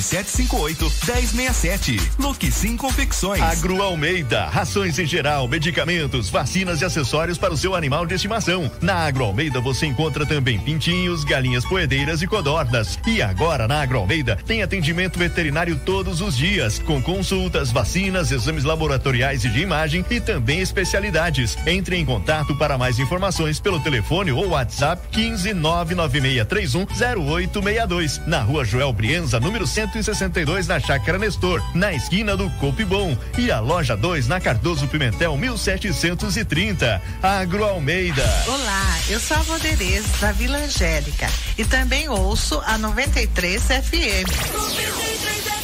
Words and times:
99758 0.00 0.90
1067. 1.06 2.10
Look 2.18 2.50
5 2.50 2.80
Confecções. 2.80 3.42
Agro 3.42 3.82
Almeida, 3.82 4.46
rações 4.46 4.98
em 4.98 5.06
geral, 5.06 5.46
medicamentos, 5.46 6.30
vacinas 6.30 6.80
e 6.80 6.84
acessórios 6.84 7.36
para 7.36 7.52
o 7.52 7.56
seu 7.56 7.74
animal 7.74 8.06
de 8.06 8.14
estimação. 8.14 8.70
Na 8.80 8.94
Agro 8.94 9.24
Almeida 9.24 9.60
você 9.60 9.86
encontra 9.86 10.24
também 10.24 10.58
pintinhos, 10.58 11.24
galinhas 11.24 11.64
poedeiras 11.64 12.22
e 12.22 12.26
codornas. 12.26 12.98
E 13.06 13.20
agora 13.20 13.68
na 13.68 13.82
Agro 13.82 13.98
Almeida 13.98 14.36
tem 14.46 14.62
atendimento 14.62 15.18
veterinário 15.18 15.78
todos 15.84 16.20
os 16.20 16.36
dias, 16.36 16.78
com 16.78 17.02
consultas, 17.02 17.70
vacinas, 17.70 18.32
exames 18.32 18.64
laboratoriais 18.64 19.44
e 19.44 19.50
de 19.50 19.60
imagem 19.60 20.04
e 20.10 20.20
também 20.20 20.60
especialidades. 20.60 21.56
Entre 21.66 21.96
em 21.96 22.04
contato 22.04 22.56
para 22.56 22.78
mais 22.78 22.98
informações 22.98 23.60
pelo 23.60 23.78
telefone 23.80 24.32
ou 24.32 24.48
WhatsApp 24.48 25.06
15 25.12 25.52
99631 25.54 26.86
0862. 27.46 28.26
Na 28.26 28.40
rua 28.40 28.64
Joel 28.64 28.92
Brienza, 28.92 29.38
número 29.38 29.66
162, 29.90 30.66
na 30.66 30.78
Chácara 30.78 31.18
Nestor, 31.18 31.62
na 31.74 31.92
esquina 31.92 32.36
do 32.36 32.48
Cope 32.50 32.84
Bom. 32.84 33.16
E 33.36 33.50
a 33.50 33.60
loja 33.60 33.96
2 33.96 34.28
na 34.28 34.40
Cardoso 34.40 34.86
Pimentel 34.86 35.36
1730. 35.36 37.02
Agro 37.22 37.64
Almeida. 37.64 38.24
Olá, 38.46 38.98
eu 39.08 39.18
sou 39.18 39.36
a 39.36 39.40
Voderez 39.40 40.04
da 40.20 40.32
Vila 40.32 40.58
Angélica 40.58 41.28
e 41.58 41.64
também 41.64 42.08
ouço 42.08 42.60
a 42.64 42.78
93 42.78 43.62
FM. 43.62 43.70
93 43.70 45.44
FM. 45.44 45.59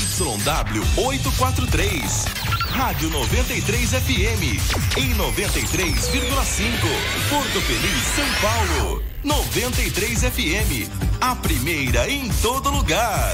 CYW 0.05 0.83
843. 0.97 2.25
Rádio 2.69 3.09
93 3.09 3.89
FM. 3.89 4.97
Em 4.97 5.13
93,5. 5.13 6.09
Porto 7.29 7.61
Feliz, 7.61 8.03
São 8.15 8.25
Paulo. 8.41 9.03
93 9.23 10.23
FM. 10.23 10.89
A 11.19 11.35
primeira 11.35 12.09
em 12.09 12.29
todo 12.41 12.71
lugar. 12.71 13.33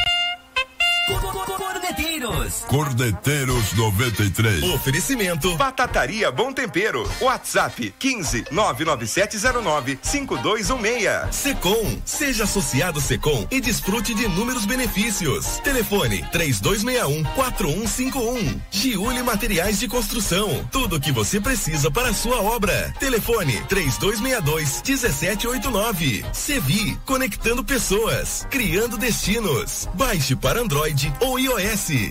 Corneteiros. 2.21 2.65
Cordeteiros 2.67 3.73
93. 3.73 4.63
Oferecimento. 4.63 5.55
Batataria 5.57 6.31
Bom 6.31 6.53
Tempero. 6.53 7.09
WhatsApp 7.19 7.93
15 7.97 8.45
99709 8.51 9.99
5216. 10.01 11.35
Secom. 11.35 12.01
Seja 12.05 12.43
associado 12.43 13.01
Secom 13.01 13.47
e 13.49 13.59
desfrute 13.59 14.13
de 14.13 14.25
inúmeros 14.25 14.65
benefícios. 14.65 15.59
Telefone 15.63 16.23
3261 16.31 17.23
4151. 17.33 18.61
Giuli 18.69 19.23
Materiais 19.23 19.79
de 19.79 19.87
Construção. 19.87 20.67
Tudo 20.71 20.97
o 20.97 20.99
que 20.99 21.11
você 21.11 21.39
precisa 21.39 21.89
para 21.89 22.09
a 22.09 22.13
sua 22.13 22.41
obra. 22.41 22.93
Telefone 22.99 23.61
3262 23.67 24.81
1789. 24.85 26.25
Sevi. 26.33 26.99
Conectando 27.05 27.63
pessoas. 27.63 28.45
Criando 28.51 28.97
destinos. 28.97 29.89
Baixe 29.95 30.35
para 30.35 30.61
Android 30.61 31.11
ou 31.19 31.39
iOS. 31.39 32.10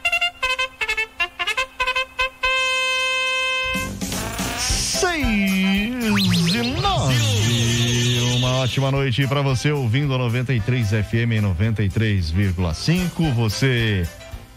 Ótima 8.71 8.89
noite 8.89 9.27
para 9.27 9.41
você 9.41 9.69
ouvindo 9.69 10.15
a 10.15 10.17
93 10.17 10.91
FM 10.91 11.33
em 11.33 11.41
93,5. 11.41 13.33
Você 13.33 14.07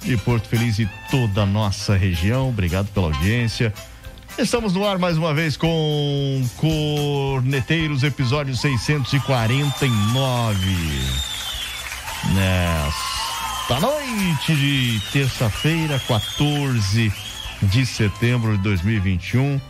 de 0.05 0.16
Porto 0.19 0.46
Feliz 0.46 0.78
e 0.78 0.88
toda 1.11 1.43
a 1.43 1.46
nossa 1.46 1.96
região. 1.96 2.50
Obrigado 2.50 2.87
pela 2.93 3.06
audiência. 3.06 3.75
Estamos 4.38 4.72
no 4.72 4.87
ar 4.87 5.00
mais 5.00 5.19
uma 5.19 5.34
vez 5.34 5.56
com 5.56 6.40
Corneteiros, 6.58 8.05
episódio 8.05 8.55
649. 8.55 10.56
Nesta 12.34 13.81
noite 13.81 14.55
de 14.55 15.02
terça-feira, 15.12 16.00
14 16.06 17.12
de 17.64 17.84
setembro 17.84 18.56
de 18.56 18.62
2021. 18.62 19.61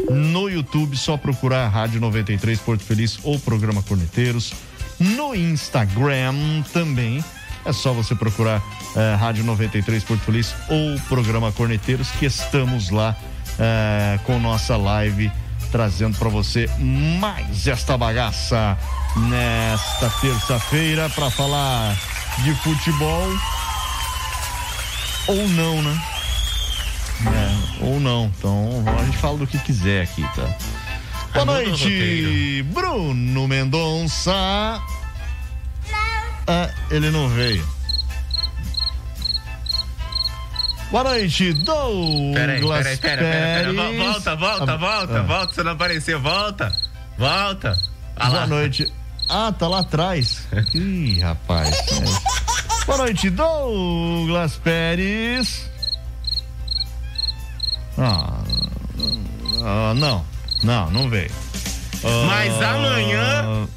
No 0.10 0.50
YouTube, 0.50 0.98
só 0.98 1.18
procurar 1.18 1.68
Rádio 1.68 2.00
93 2.00 2.58
Porto 2.60 2.84
Feliz 2.84 3.20
ou 3.22 3.38
Programa 3.38 3.84
Corneteiros. 3.84 4.54
No 4.98 5.36
Instagram 5.36 6.64
também. 6.74 7.22
É 7.64 7.72
só 7.72 7.94
você 7.94 8.16
procurar 8.16 8.60
eh, 8.96 9.16
Rádio 9.16 9.44
93 9.44 10.04
Porto 10.04 10.22
Feliz 10.22 10.56
ou 10.68 11.00
Programa 11.02 11.52
Corneteiros, 11.52 12.10
que 12.10 12.26
estamos 12.26 12.90
lá 12.90 13.16
eh, 13.60 14.20
com 14.26 14.40
nossa 14.40 14.78
live 14.78 15.32
trazendo 15.72 16.18
para 16.18 16.30
você 16.30 16.70
mais 16.80 17.66
esta 17.66 17.98
bagaça 17.98 18.78
nesta 19.16 20.10
terça-feira 20.20 21.10
para 21.10 21.30
falar 21.32 21.96
de 22.44 22.54
futebol 22.56 23.28
ou 25.28 25.48
não, 25.50 25.82
né? 25.82 26.02
É, 27.28 27.86
ou 27.86 28.00
não. 28.00 28.32
Então 28.38 28.84
a 29.00 29.04
gente 29.06 29.18
fala 29.18 29.38
do 29.38 29.48
que 29.48 29.58
quiser 29.60 30.04
aqui, 30.04 30.24
tá? 30.36 30.48
Boa 31.34 31.44
o 31.44 31.46
noite. 31.46 32.64
Bruno 32.74 33.48
Mendonça. 33.48 34.34
Ah, 36.48 36.70
ele 36.90 37.10
não 37.12 37.30
veio. 37.30 37.66
Boa 40.92 41.04
noite, 41.06 41.54
Douglas 41.54 42.34
Peraí, 42.36 42.62
peraí, 42.62 42.98
pera, 42.98 43.22
pera, 43.22 43.22
pera. 43.22 43.74
Vo- 43.74 43.82
Pérez. 43.82 43.98
Volta, 44.00 44.36
volta, 44.36 44.78
volta, 44.78 45.20
ah. 45.20 45.24
volta. 45.24 45.54
Você 45.54 45.64
não 45.64 45.72
apareceu, 45.72 46.20
volta. 46.20 46.74
Volta. 47.18 47.78
Ah 48.18 48.26
Boa 48.28 48.40
lá. 48.42 48.48
noite. 48.48 48.94
Ah, 49.30 49.54
tá 49.58 49.68
lá 49.70 49.80
atrás. 49.80 50.48
Ih, 50.76 51.20
rapaz. 51.22 51.70
É. 51.74 52.86
Boa 52.86 52.98
noite, 52.98 53.30
Douglas 53.30 54.58
Pérez. 54.58 55.70
Ah, 57.98 58.40
ah, 59.64 59.94
não, 59.96 60.26
não, 60.64 60.90
não 60.92 61.10
veio. 61.10 61.32
Ah, 62.04 62.26
Mas 62.28 62.62
amanhã- 62.62 63.68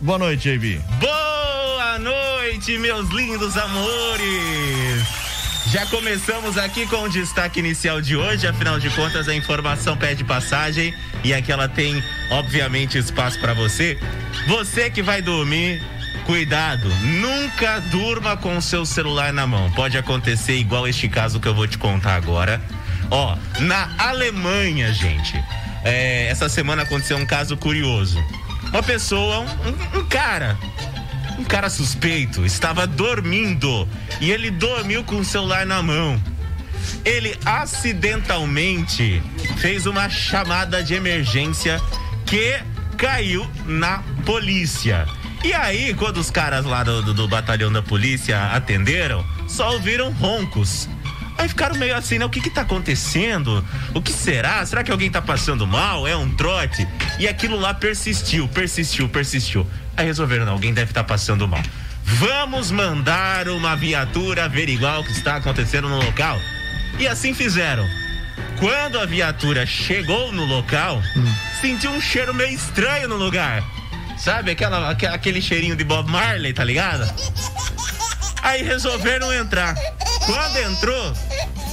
Boa 0.00 0.18
noite, 0.18 0.56
JB. 0.56 0.80
Boa 1.00 1.98
noite, 1.98 2.78
meus 2.78 3.08
lindos 3.10 3.56
amores! 3.56 5.23
Já 5.70 5.86
começamos 5.86 6.56
aqui 6.56 6.86
com 6.86 7.02
o 7.02 7.08
destaque 7.08 7.58
inicial 7.58 8.00
de 8.00 8.16
hoje, 8.16 8.46
afinal 8.46 8.78
de 8.78 8.88
contas 8.90 9.28
a 9.28 9.34
informação 9.34 9.96
pede 9.96 10.22
passagem 10.22 10.94
e 11.24 11.34
aqui 11.34 11.50
ela 11.50 11.68
tem, 11.68 12.02
obviamente, 12.30 12.96
espaço 12.98 13.38
para 13.40 13.54
você. 13.54 13.98
Você 14.46 14.88
que 14.90 15.02
vai 15.02 15.20
dormir, 15.20 15.82
cuidado, 16.26 16.88
nunca 17.02 17.80
durma 17.90 18.36
com 18.36 18.56
o 18.56 18.62
seu 18.62 18.84
celular 18.86 19.32
na 19.32 19.46
mão. 19.46 19.70
Pode 19.72 19.98
acontecer 19.98 20.54
igual 20.56 20.86
este 20.86 21.08
caso 21.08 21.40
que 21.40 21.48
eu 21.48 21.54
vou 21.54 21.66
te 21.66 21.78
contar 21.78 22.14
agora. 22.14 22.60
Ó, 23.10 23.36
na 23.60 23.88
Alemanha, 23.98 24.92
gente, 24.92 25.34
é, 25.82 26.28
essa 26.28 26.48
semana 26.48 26.82
aconteceu 26.82 27.16
um 27.16 27.26
caso 27.26 27.56
curioso. 27.56 28.22
Uma 28.70 28.82
pessoa, 28.82 29.40
um- 29.40 29.44
um- 29.98 30.00
um 30.00 30.04
cara, 30.06 30.56
um 31.38 31.44
cara 31.44 31.68
suspeito 31.70 32.44
estava 32.46 32.86
dormindo 32.86 33.88
e 34.20 34.30
ele 34.30 34.50
dormiu 34.50 35.02
com 35.04 35.16
o 35.16 35.24
celular 35.24 35.66
na 35.66 35.82
mão. 35.82 36.20
Ele 37.04 37.36
acidentalmente 37.44 39.22
fez 39.56 39.86
uma 39.86 40.08
chamada 40.08 40.82
de 40.82 40.94
emergência 40.94 41.80
que 42.26 42.58
caiu 42.96 43.48
na 43.66 44.02
polícia. 44.24 45.06
E 45.42 45.52
aí, 45.52 45.92
quando 45.94 46.18
os 46.18 46.30
caras 46.30 46.64
lá 46.64 46.82
do, 46.82 47.02
do- 47.02 47.14
do 47.14 47.28
batalhão 47.28 47.70
da 47.70 47.82
polícia 47.82 48.46
atenderam, 48.52 49.24
só 49.46 49.72
ouviram 49.72 50.10
roncos. 50.12 50.88
Aí 51.36 51.48
ficaram 51.48 51.74
meio 51.76 51.96
assim, 51.96 52.18
né? 52.18 52.24
O 52.24 52.30
que 52.30 52.40
que 52.40 52.50
tá 52.50 52.60
acontecendo? 52.62 53.64
O 53.94 54.00
que 54.00 54.12
será? 54.12 54.64
Será 54.64 54.82
que 54.84 54.90
alguém 54.90 55.10
tá 55.10 55.20
passando 55.20 55.66
mal? 55.66 56.06
É 56.06 56.16
um 56.16 56.30
trote? 56.34 56.86
E 57.18 57.26
aquilo 57.26 57.58
lá 57.58 57.74
persistiu, 57.74 58.46
persistiu, 58.48 59.08
persistiu. 59.08 59.66
Aí 59.96 60.06
resolveram, 60.06 60.44
não, 60.46 60.52
alguém 60.52 60.72
deve 60.72 60.90
estar 60.90 61.04
passando 61.04 61.46
mal. 61.48 61.62
Vamos 62.04 62.70
mandar 62.70 63.48
uma 63.48 63.74
viatura 63.74 64.44
averiguar 64.44 65.00
o 65.00 65.04
que 65.04 65.12
está 65.12 65.36
acontecendo 65.36 65.88
no 65.88 65.96
local. 66.04 66.38
E 66.98 67.06
assim 67.08 67.34
fizeram. 67.34 67.84
Quando 68.58 69.00
a 69.00 69.06
viatura 69.06 69.66
chegou 69.66 70.30
no 70.32 70.44
local, 70.44 71.02
sentiu 71.60 71.90
um 71.90 72.00
cheiro 72.00 72.32
meio 72.32 72.54
estranho 72.54 73.08
no 73.08 73.16
lugar. 73.16 73.62
Sabe 74.16 74.52
aquela, 74.52 74.90
aque- 74.90 75.06
aquele 75.06 75.40
cheirinho 75.42 75.74
de 75.74 75.82
Bob 75.84 76.08
Marley, 76.10 76.52
tá 76.52 76.62
ligado? 76.62 77.04
Aí 78.44 78.62
resolveram 78.62 79.32
entrar. 79.32 79.74
Quando 80.26 80.56
entrou, 80.58 81.12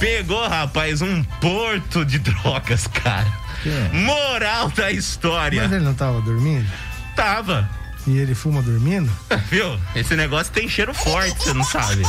pegou, 0.00 0.48
rapaz, 0.48 1.02
um 1.02 1.22
porto 1.22 2.02
de 2.02 2.18
drogas, 2.18 2.86
cara. 2.86 3.30
Que? 3.62 3.70
Moral 3.94 4.70
da 4.70 4.90
história. 4.90 5.62
Mas 5.62 5.72
ele 5.72 5.84
não 5.84 5.92
tava 5.94 6.20
dormindo? 6.22 6.66
Tava. 7.14 7.68
E 8.06 8.16
ele 8.16 8.34
fuma 8.34 8.62
dormindo? 8.62 9.12
Viu? 9.50 9.78
Esse 9.94 10.16
negócio 10.16 10.50
tem 10.50 10.66
cheiro 10.66 10.94
forte, 10.94 11.36
você 11.44 11.52
não 11.52 11.62
sabe. 11.62 12.02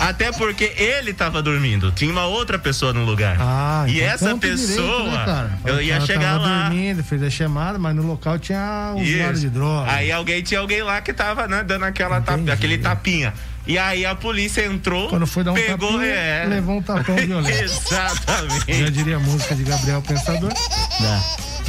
Até 0.00 0.32
porque 0.32 0.72
ele 0.76 1.12
tava 1.14 1.40
dormindo, 1.42 1.90
tinha 1.92 2.10
uma 2.10 2.26
outra 2.26 2.58
pessoa 2.58 2.92
no 2.92 3.04
lugar. 3.04 3.36
Ah, 3.40 3.84
e 3.88 3.98
então 4.00 4.08
essa 4.12 4.30
conta 4.30 4.46
direito, 4.48 4.66
pessoa, 4.68 5.26
né, 5.26 5.50
eu 5.64 5.80
ia 5.82 5.94
cara 5.94 6.06
chegar 6.06 6.32
tava 6.34 6.46
lá. 6.46 6.62
dormindo, 6.68 7.04
fez 7.04 7.22
a 7.22 7.30
chamada, 7.30 7.78
mas 7.78 7.94
no 7.96 8.02
local 8.06 8.38
tinha 8.38 8.92
usuário 8.94 9.32
Isso. 9.32 9.40
de 9.40 9.50
droga. 9.50 9.90
Aí 9.90 10.12
alguém 10.12 10.42
tinha 10.42 10.60
alguém 10.60 10.82
lá 10.82 11.00
que 11.00 11.12
tava, 11.12 11.46
né, 11.48 11.62
dando 11.62 11.84
aquela 11.84 12.20
tap- 12.20 12.48
aquele 12.52 12.78
tapinha. 12.78 13.32
E 13.66 13.78
aí 13.78 14.04
a 14.04 14.14
polícia 14.14 14.62
entrou, 14.66 15.08
Quando 15.08 15.26
foi 15.26 15.42
dar 15.42 15.52
um 15.52 15.54
pegou, 15.54 15.92
tapinha, 15.92 16.04
é, 16.12 16.44
levou 16.46 16.76
um 16.78 16.82
tapão 16.82 17.16
violento. 17.16 17.56
Já 17.90 18.06
Exatamente. 18.10 18.90
diria 18.90 19.16
a 19.16 19.20
música 19.20 19.54
de 19.54 19.62
Gabriel 19.64 20.02
Pensador. 20.02 20.52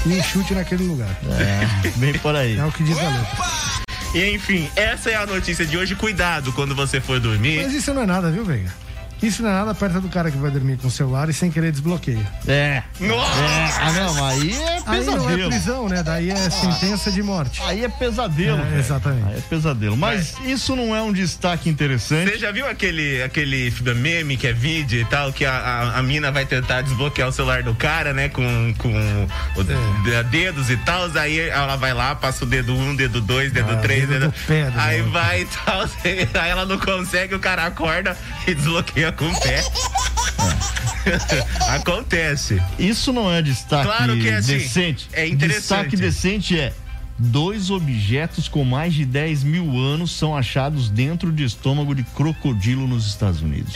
E 0.05 0.21
chute 0.23 0.53
naquele 0.53 0.83
lugar. 0.83 1.07
É, 1.39 1.89
vem 1.97 2.13
por 2.13 2.35
aí. 2.35 2.57
É 2.59 2.65
o 2.65 2.71
que 2.71 2.83
diz 2.83 2.97
a 2.97 3.01
letra. 3.01 3.27
E 4.15 4.31
enfim, 4.33 4.69
essa 4.77 5.11
é 5.11 5.15
a 5.15 5.25
notícia 5.25 5.65
de 5.65 5.77
hoje. 5.77 5.93
Cuidado 5.93 6.53
quando 6.53 6.73
você 6.73 7.01
for 7.01 7.19
dormir. 7.19 7.61
Mas 7.61 7.73
isso 7.73 7.93
não 7.93 8.03
é 8.03 8.05
nada, 8.05 8.31
viu, 8.31 8.45
Veiga? 8.45 8.71
Isso 9.25 9.41
não 9.43 9.49
é 9.49 9.53
nada 9.53 9.73
perto 9.73 9.99
do 10.01 10.09
cara 10.09 10.29
que 10.29 10.37
vai 10.37 10.51
dormir 10.51 10.77
com 10.77 10.87
o 10.87 10.91
celular 10.91 11.29
e 11.29 11.33
sem 11.33 11.49
querer 11.51 11.71
desbloqueia. 11.71 12.25
É. 12.47 12.83
Nossa! 12.99 13.41
É, 13.41 13.69
ah, 13.81 13.91
não, 13.93 14.25
aí 14.25 14.51
é 14.53 14.79
Aí 14.85 15.03
não 15.03 15.13
é 15.13 15.17
pesadelo. 15.17 15.49
prisão, 15.49 15.89
né? 15.89 16.03
Daí 16.03 16.29
é 16.29 16.49
sentença 16.49 17.11
de 17.11 17.23
morte. 17.23 17.61
Aí 17.65 17.83
é 17.83 17.89
pesadelo. 17.89 18.61
É, 18.75 18.79
exatamente. 18.79 19.27
Aí 19.27 19.37
é 19.37 19.41
pesadelo. 19.41 19.97
Mas 19.97 20.33
isso 20.45 20.75
não 20.75 20.95
é 20.95 21.01
um 21.01 21.11
destaque 21.11 21.69
interessante. 21.69 22.31
Você 22.31 22.37
já 22.37 22.51
viu 22.51 22.67
aquele, 22.67 23.21
aquele 23.23 23.73
meme 23.95 24.37
que 24.37 24.47
é 24.47 24.53
vídeo 24.53 25.01
e 25.01 25.05
tal, 25.05 25.31
que 25.33 25.45
a, 25.45 25.51
a, 25.53 25.99
a 25.99 26.03
mina 26.03 26.31
vai 26.31 26.45
tentar 26.45 26.81
desbloquear 26.81 27.29
o 27.29 27.31
celular 27.31 27.63
do 27.63 27.73
cara, 27.75 28.13
né? 28.13 28.29
Com, 28.29 28.73
com 28.77 28.89
o- 28.89 30.11
É. 30.11 30.23
dedos 30.23 30.69
e 30.69 30.77
tal. 30.77 31.09
Aí 31.17 31.39
ela 31.39 31.75
vai 31.75 31.93
lá, 31.93 32.15
passa 32.15 32.43
o 32.43 32.47
dedo 32.47 32.73
um, 32.75 32.95
dedo 32.95 33.19
dois, 33.21 33.51
dedo 33.51 33.71
Ah, 33.73 33.77
três, 33.77 34.07
dedo 34.07 34.31
dedo. 34.47 34.71
do 34.71 34.79
aí 34.79 34.97
maluco. 34.99 35.11
vai 35.13 35.41
e 35.41 35.45
tal. 35.45 35.81
Aí 36.41 36.49
ela 36.49 36.65
não 36.65 36.77
consegue, 36.79 37.33
o 37.35 37.39
cara 37.39 37.65
acorda 37.65 38.15
e 38.47 38.53
desbloqueia 38.53 39.11
com 39.15 39.25
o 39.29 39.39
pé. 39.41 39.63
Acontece. 41.69 42.61
Isso 42.79 43.13
não 43.13 43.31
é 43.31 43.41
destaque 43.41 43.85
Claro 43.85 44.17
que 44.17 44.27
é 44.27 44.35
assim, 44.35 44.57
decente. 44.57 45.07
é 45.13 45.27
interessante. 45.27 45.59
Destaque 45.91 45.97
decente 45.97 46.59
é 46.59 46.73
Dois 47.17 47.69
objetos 47.71 48.49
com 48.49 48.65
mais 48.65 48.93
de 48.93 49.05
10 49.05 49.41
mil 49.45 49.79
anos 49.79 50.11
são 50.11 50.35
achados 50.35 50.89
dentro 50.89 51.31
de 51.31 51.45
estômago 51.45 51.95
de 51.95 52.03
crocodilo 52.03 52.85
nos 52.87 53.07
Estados 53.07 53.41
Unidos. 53.41 53.71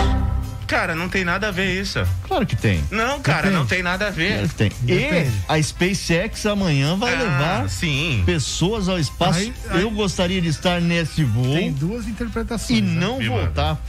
Cara, 0.68 0.94
não 0.94 1.08
tem 1.08 1.24
nada 1.24 1.48
a 1.48 1.52
ver 1.52 1.80
isso. 1.82 2.06
Claro 2.28 2.46
que 2.46 2.58
tem. 2.58 2.84
Não, 2.92 3.22
cara, 3.22 3.44
Depende. 3.44 3.56
não 3.56 3.66
tem 3.66 3.82
nada 3.82 4.08
a 4.08 4.10
ver. 4.10 4.34
Claro 4.34 4.50
que 4.50 4.56
tem. 4.56 4.72
Depende. 4.82 5.30
E 5.30 5.54
a 5.54 5.64
SpaceX 5.64 6.46
amanhã 6.48 6.98
vai 6.98 7.14
Ah, 7.16 7.18
levar 7.18 7.70
sim. 7.70 8.24
pessoas 8.26 8.90
ao 8.90 9.00
espaço. 9.00 9.40
Aí- 9.40 9.54
aí- 9.70 9.82
Eu 9.84 9.90
gostaria 9.92 10.42
de 10.42 10.50
estar 10.50 10.82
nesse 10.82 11.24
voo 11.24 11.56
Tem 11.56 11.72
duas 11.72 12.08
interpretações. 12.10 12.78
e 12.78 12.82
né? 12.82 13.00
não 13.00 13.20
Me 13.20 13.30
voltar 13.30 13.80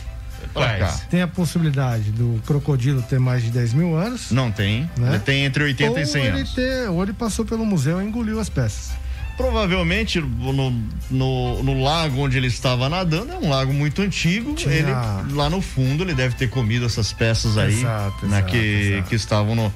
pra 0.53 0.79
cá. 0.79 1.01
Tem 1.11 1.23
a 1.23 1.29
possibilidade 1.29 2.11
do 2.13 2.41
crocodilo 2.47 3.03
ter 3.03 3.19
mais 3.19 3.43
de 3.43 3.51
10 3.51 3.73
mil 3.75 3.95
anos. 3.97 4.31
Não 4.31 4.51
tem. 4.51 4.89
Né? 4.97 5.11
Ele 5.11 5.19
tem 5.21 5.45
entre 5.45 5.65
80 5.65 5.91
ou 5.93 5.99
e 5.99 6.07
100 6.07 6.23
ele 6.25 6.39
anos. 6.39 6.55
ter, 6.55 6.89
ou 6.91 7.03
ele 7.03 7.13
passou 7.13 7.45
pelo 7.45 7.65
museu 7.65 8.01
e 8.01 8.05
engoliu 8.05 8.39
as 8.41 8.49
peças. 8.49 8.91
Provavelmente 9.37 10.21
no, 10.21 10.71
no, 11.11 11.63
no 11.63 11.83
lago 11.83 12.21
onde 12.21 12.37
ele 12.37 12.49
estava 12.49 12.91
nadando, 12.91 13.33
é 13.33 13.37
um 13.39 13.49
lago 13.49 13.73
muito 13.73 14.03
antigo. 14.03 14.53
Tinha- 14.55 14.75
Ele, 14.75 14.93
lá 15.33 15.49
no 15.49 15.63
fundo, 15.63 16.03
ele 16.05 16.13
deve 16.15 16.35
ter 16.35 16.51
comido 16.51 16.85
essas 16.85 17.11
peças 17.13 17.57
aí. 17.57 17.73
Exato, 17.81 18.27
né, 18.27 18.37
exato, 18.39 18.53
que, 18.53 18.57
exato. 18.59 19.09
que 19.09 19.15
estavam 19.15 19.55
no. 19.55 19.73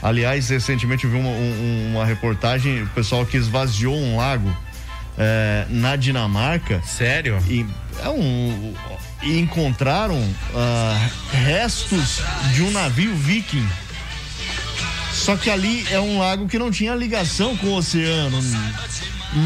Aliás, 0.00 0.48
recentemente 0.48 1.04
eu 1.04 1.10
vi 1.10 1.16
uma, 1.16 1.30
um- 1.30 1.90
uma 1.96 2.04
reportagem, 2.04 2.84
o 2.84 2.86
pessoal 2.90 3.26
que 3.26 3.36
esvaziou 3.36 3.96
um 3.96 4.16
lago 4.18 4.56
eh, 5.18 5.66
na 5.68 5.96
Dinamarca 5.96 6.80
Sério? 6.84 7.38
e, 7.48 7.66
é 8.00 8.08
um, 8.08 8.72
e 9.22 9.38
encontraram 9.38 10.22
ah, 10.54 11.10
restos 11.32 12.20
de 12.54 12.62
um 12.62 12.70
navio 12.70 13.14
viking. 13.16 13.66
Só 15.12 15.36
que 15.36 15.50
ali 15.50 15.86
é 15.90 16.00
um 16.00 16.18
lago 16.18 16.46
que 16.48 16.58
não 16.58 16.70
tinha 16.70 16.94
ligação 16.94 17.56
com 17.56 17.68
o 17.68 17.76
oceano. 17.76 18.38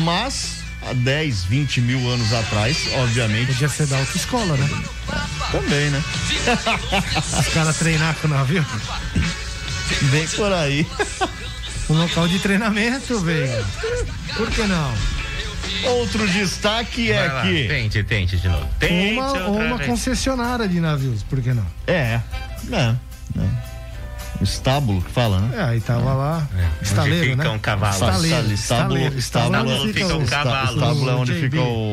Mas 0.05 0.63
há 0.83 0.93
10, 0.93 1.45
20 1.45 1.81
mil 1.81 2.11
anos 2.11 2.33
atrás, 2.33 2.89
obviamente, 2.97 3.47
Podia 3.53 3.69
ser 3.69 3.87
da 3.87 3.99
autoescola, 3.99 4.57
né? 4.57 4.69
também, 5.51 5.91
né? 5.91 6.03
Os 7.41 7.49
caras 7.49 7.77
treinar 7.77 8.15
com 8.17 8.29
o 8.29 8.31
navio. 8.31 8.65
Bem 10.11 10.27
por 10.29 10.53
aí. 10.53 10.87
Um 11.89 11.95
local 11.95 12.29
de 12.29 12.39
treinamento, 12.39 13.19
velho. 13.21 13.67
Por 14.37 14.51
que 14.51 14.63
não? 14.63 14.95
Outro 15.85 16.27
destaque 16.29 17.11
é 17.13 17.27
lá, 17.27 17.43
que. 17.43 17.69
Tente, 17.69 18.03
tente 18.05 18.37
de 18.37 18.49
novo. 18.49 18.69
Tente 18.79 19.19
Uma, 19.19 19.33
uma 19.49 19.77
vez. 19.77 19.91
concessionária 19.91 20.69
de 20.69 20.81
navios, 20.81 21.23
por 21.23 21.41
que 21.41 21.53
não? 21.53 21.67
É, 21.87 22.21
é. 22.73 22.95
é. 23.39 23.73
Estábulo 24.41 25.03
que 25.03 25.11
fala, 25.11 25.39
né? 25.41 25.57
É, 25.57 25.63
aí 25.63 25.81
tava 25.81 26.15
lá. 26.15 26.49
Onde 26.53 26.65
Estaleiro, 26.83 27.31
fica 27.31 27.45
né? 27.45 27.51
um 27.51 27.59
cavalo. 27.59 27.93
Estaleiro. 27.95 28.53
Estábulo, 28.53 28.99
Estaleiro. 28.99 29.19
estábulo, 29.19 29.71
onde 29.83 29.93
fica 29.93 30.17
o- 30.17 30.27
cavalo. 30.27 30.75
Estábulo 30.75 31.11
é 31.11 31.15
onde 31.15 31.35
fica 31.35 31.61
o, 31.61 31.93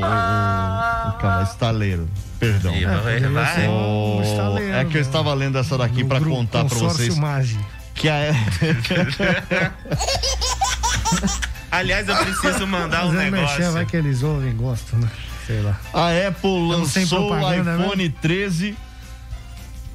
cavalo, 1.19 1.43
estaleiro. 1.43 2.09
Perdão. 2.39 2.73
É, 2.73 2.85
vai, 2.85 3.19
vai. 3.19 3.67
O- 3.67 4.21
estaleiro, 4.23 4.73
é 4.75 4.85
que 4.85 4.97
eu 4.97 5.01
né? 5.01 5.07
estava 5.07 5.33
lendo 5.33 5.57
essa 5.59 5.77
daqui 5.77 6.03
para 6.03 6.19
contar 6.21 6.65
para 6.65 6.77
vocês 6.77 7.17
Magi. 7.17 7.59
que 7.93 8.09
a 8.09 8.19
Aliás, 11.71 12.07
eu 12.07 12.15
preciso 12.15 12.65
mandar 12.67 13.05
um 13.05 13.11
negócio. 13.11 13.31
merchan, 13.57 13.71
vai 13.71 13.85
que 13.85 13.95
eles 13.95 14.23
ouvem 14.23 14.55
gostam, 14.55 14.99
né? 14.99 15.09
Sei 15.45 15.61
lá. 15.61 15.79
a 15.93 16.27
Apple 16.27 16.67
lançou 16.69 17.31
o 17.31 17.35
né? 17.35 17.57
iPhone 17.59 18.09
13. 18.09 18.75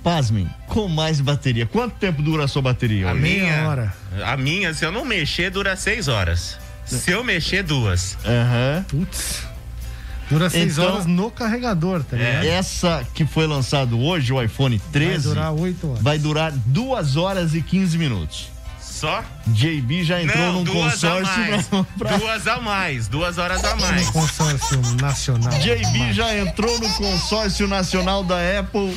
Pasmem, 0.02 0.48
com 0.66 0.86
mais 0.86 1.20
bateria. 1.20 1.64
Quanto 1.64 1.94
tempo 1.94 2.20
dura 2.22 2.44
a 2.44 2.48
sua 2.48 2.60
bateria? 2.60 3.08
A 3.08 3.12
hoje? 3.12 3.22
Meia 3.22 3.42
minha, 3.44 3.68
hora. 3.68 3.94
a 4.24 4.36
minha, 4.36 4.74
se 4.74 4.84
eu 4.84 4.92
não 4.92 5.02
mexer, 5.04 5.50
dura 5.50 5.74
seis 5.76 6.08
horas. 6.08 6.58
Se 6.84 7.10
eu 7.10 7.24
mexer, 7.24 7.62
duas. 7.62 8.18
Aham. 8.24 8.84
Putz. 8.88 9.46
Dura 10.30 10.50
seis 10.50 10.72
Então- 10.74 10.92
horas 10.92 11.06
no 11.06 11.30
carregador, 11.30 12.04
tá 12.04 12.16
ligado? 12.18 12.44
Essa 12.44 13.02
que 13.14 13.24
foi 13.24 13.46
lançado 13.46 13.98
hoje, 13.98 14.30
o 14.32 14.42
iPhone 14.42 14.78
13, 14.92 15.28
Vai 15.28 15.34
durar 15.34 15.52
oito 15.52 15.88
horas. 15.90 16.02
vai 16.02 16.18
durar 16.18 16.52
2 16.52 17.16
horas 17.16 17.54
e 17.54 17.62
15 17.62 17.96
minutos. 17.96 18.48
Só? 18.94 19.24
JB 19.48 20.04
já 20.04 20.22
entrou 20.22 20.38
não, 20.46 20.52
num 20.52 20.62
duas 20.64 21.02
a 21.04 21.10
consórcio 21.10 21.50
mais. 21.50 21.66
pra- 21.66 21.84
pra 21.98 22.16
Duas 22.16 22.46
a 22.46 22.60
mais. 22.60 23.08
Duas 23.08 23.38
horas 23.38 23.64
a 23.64 23.74
Um 23.74 23.80
mais. 23.80 24.08
consórcio 24.10 24.80
nacional. 25.00 25.52
JB 25.58 26.12
já 26.12 26.36
entrou 26.38 26.78
no 26.78 26.88
consórcio 26.94 27.66
nacional 27.66 28.22
da 28.22 28.36
Apple 28.60 28.96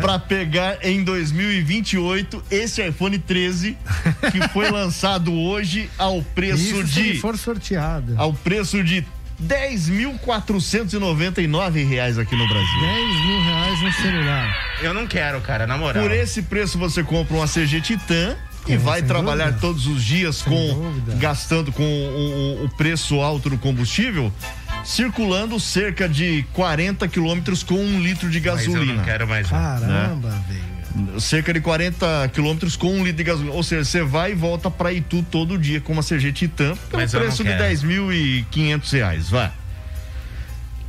para 0.00 0.18
pegar 0.18 0.78
em 0.82 1.04
2028 1.04 2.42
esse 2.50 2.82
iPhone 2.88 3.18
13 3.18 3.76
que 4.32 4.48
foi 4.48 4.70
lançado 4.72 5.34
hoje 5.34 5.90
ao 5.98 6.22
preço 6.22 6.62
Isso 6.80 6.86
se 6.88 7.12
de 7.12 7.18
for 7.20 7.36
sorteado. 7.36 8.14
ao 8.16 8.32
preço 8.32 8.82
de 8.82 9.04
10.499 9.42 11.88
reais 11.88 12.18
aqui 12.18 12.36
no 12.36 12.46
Brasil. 12.48 12.80
10 12.80 13.26
mil 13.26 13.42
reais 13.42 13.82
no 13.82 13.92
celular. 13.92 14.56
eu 14.80 14.94
não 14.94 15.06
quero, 15.06 15.40
cara, 15.40 15.66
na 15.66 15.76
moral. 15.76 16.02
Por 16.02 16.12
esse 16.12 16.42
preço 16.42 16.78
você 16.78 17.02
compra 17.02 17.36
uma 17.36 17.46
CG 17.46 17.80
Titan 17.80 18.36
e 18.66 18.76
Com- 18.76 18.78
vai 18.84 19.02
trabalhar 19.02 19.46
dúvida. 19.46 19.60
todos 19.60 19.86
os 19.86 20.02
dias 20.04 20.36
Sem 20.36 20.52
com 20.52 20.74
dúvida. 20.82 21.14
gastando 21.16 21.72
com 21.72 21.82
o, 21.82 22.62
o- 22.62 22.64
o 22.64 22.68
preço 22.76 23.20
alto 23.20 23.50
do 23.50 23.58
combustível, 23.58 24.32
circulando 24.84 25.58
cerca 25.60 26.08
de 26.08 26.44
40 26.52 27.06
quilômetros 27.08 27.62
com 27.62 27.74
um 27.74 28.00
litro 28.00 28.28
de 28.30 28.40
Mas 28.40 28.64
eu 28.66 28.72
não 28.72 28.72
gasolina. 28.80 29.02
quero 29.04 29.28
mais. 29.28 29.50
não. 29.50 29.58
Caramba, 29.58 30.28
velho. 30.48 30.72
Cerca 31.20 31.54
de 31.54 31.60
40 31.60 32.28
quilômetros 32.34 32.76
com 32.76 32.92
um 32.92 32.98
litro 33.02 33.16
de 33.16 33.24
gasolina. 33.24 33.54
Ou 33.54 33.62
seja, 33.62 33.82
você 33.84 34.02
vai 34.02 34.32
e 34.32 34.34
volta 34.34 34.70
para 34.70 34.92
Itu 34.92 35.24
todo 35.30 35.56
dia 35.58 35.80
com 35.80 35.94
uma 35.94 36.02
CG 36.02 36.32
Titan 36.32 36.76
pelo 36.90 37.00
Mas 37.02 37.10
preço 37.12 37.42
de 37.42 37.48
quero. 37.50 37.64
10.500 37.64 38.90
reais, 38.92 39.30
vai. 39.30 39.50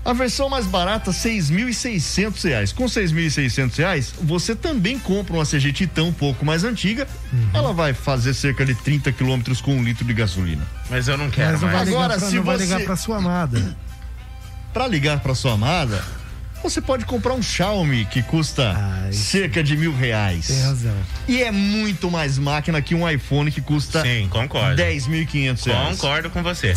A 0.05 0.11
versão 0.11 0.49
mais 0.49 0.65
barata, 0.65 1.11
6.600 1.11 2.43
reais. 2.43 2.73
Com 2.73 2.85
6.600 2.85 3.77
reais, 3.77 4.13
você 4.21 4.53
também 4.53 4.99
compra 4.99 5.35
uma 5.35 5.45
CG 5.45 5.71
Titan 5.71 6.03
um 6.03 6.13
pouco 6.13 6.45
mais 6.45 6.65
antiga. 6.65 7.07
Uhum. 7.31 7.49
Ela 7.53 7.71
vai 7.73 7.93
fazer 7.93 8.33
cerca 8.33 8.65
de 8.65 8.75
30 8.75 9.11
quilômetros 9.13 9.61
com 9.61 9.73
um 9.75 9.83
litro 9.83 10.03
de 10.03 10.13
gasolina. 10.13 10.67
Mas 10.89 11.07
eu 11.07 11.17
não 11.17 11.29
quero 11.29 11.53
Mas 11.53 11.61
não 11.61 11.67
vai 11.69 11.77
mais. 11.77 11.87
Agora, 11.89 12.17
pra, 12.17 12.27
se 12.29 12.35
não 12.35 12.43
vai 12.43 12.57
você- 12.57 12.63
ligar 12.73 12.79
pra 12.81 12.95
sua 12.97 13.17
amada. 13.17 13.77
Para 14.73 14.87
ligar 14.87 15.19
para 15.21 15.35
sua 15.35 15.53
amada, 15.53 16.03
você 16.63 16.81
pode 16.81 17.05
comprar 17.05 17.33
um 17.33 17.41
Xiaomi 17.41 18.05
que 18.05 18.23
custa 18.23 18.75
isso- 19.11 19.23
cerca 19.31 19.61
de 19.63 19.75
mil 19.77 19.93
reais. 19.95 20.47
Tem 20.47 20.61
razão. 20.61 20.95
E 21.27 21.43
é 21.43 21.51
muito 21.51 22.09
mais 22.09 22.37
máquina 22.37 22.81
que 22.81 22.95
um 22.95 23.07
iPhone 23.09 23.51
que 23.51 23.61
custa 23.61 24.01
Sim, 24.01 24.27
concordo. 24.29 24.75
10.500 24.75 25.65
reais. 25.65 25.89
Concordo 25.99 26.29
com 26.29 26.41
você. 26.41 26.73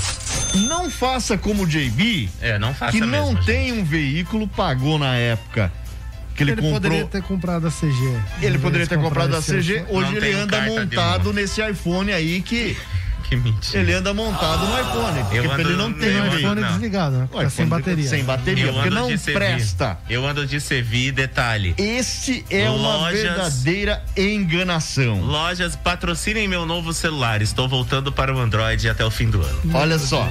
Não 0.68 0.90
faça 0.90 1.38
como 1.38 1.62
o 1.62 1.66
JB, 1.66 2.28
É, 2.40 2.58
não 2.58 2.74
faça 2.74 2.92
que 2.92 3.00
mesmo. 3.00 3.16
não 3.16 3.34
gente. 3.36 3.46
tem 3.46 3.72
um 3.72 3.84
veículo, 3.84 4.46
pagou 4.48 4.98
na 4.98 5.14
época 5.16 5.72
que 6.34 6.42
ele, 6.42 6.50
Ele, 6.52 6.60
comprou. 6.60 6.80
poderia 6.82 7.06
ter 7.06 7.22
comprado 7.22 7.66
a 7.66 7.70
CG. 7.70 7.96
Ele 8.42 8.58
poderia 8.58 8.86
ter 8.86 8.98
comprado 8.98 9.34
a 9.34 9.40
CG. 9.40 9.84
Hoje 9.88 10.10
Não 10.10 10.16
ele 10.18 10.32
anda 10.34 10.60
montado 10.62 11.32
nesse 11.32 11.62
iPhone 11.66 12.12
aí 12.12 12.42
que 12.42 12.76
Que 13.28 13.34
mentira. 13.36 13.80
ele 13.82 13.92
anda 13.92 14.14
montado 14.14 14.66
no 14.66 14.80
iPhone. 14.80 15.20
Porque 15.24 15.38
Eu 15.38 15.44
ele 15.44 15.52
ando- 15.62 15.76
não 15.76 15.92
tem 15.92 16.08
eu 16.10 16.22
um 16.22 16.26
ando- 16.26 16.34
O 16.34 16.38
iPhone 16.38 16.60
não. 16.60 16.68
desligado, 16.68 17.16
né? 17.16 17.28
O 17.32 17.40
Tá 17.42 17.50
sem 17.50 17.66
bateria. 17.66 18.08
Sem 18.08 18.24
bateria, 18.24 18.72
porque 18.72 18.88
ando 18.88 18.94
não 18.94 19.18
presta. 19.18 19.98
Eu 20.08 20.26
ando 20.26 20.46
de 20.46 20.60
Sevi, 20.60 21.10
detalhe. 21.10 21.74
Este 21.76 22.44
é 22.50 22.70
uma 22.70 22.96
Lojas- 22.98 23.20
verdadeira 23.22 24.04
enganação. 24.16 25.20
Lojas, 25.22 25.74
patrocinem 25.76 26.46
meu 26.46 26.64
novo 26.64 26.92
celular. 26.92 27.42
Estou 27.42 27.68
voltando 27.68 28.12
para 28.12 28.34
o 28.34 28.38
Android 28.38 28.88
até 28.88 29.04
o 29.04 29.10
fim 29.10 29.28
do 29.28 29.42
ano. 29.42 29.60
Olha 29.74 29.98
só. 29.98 30.28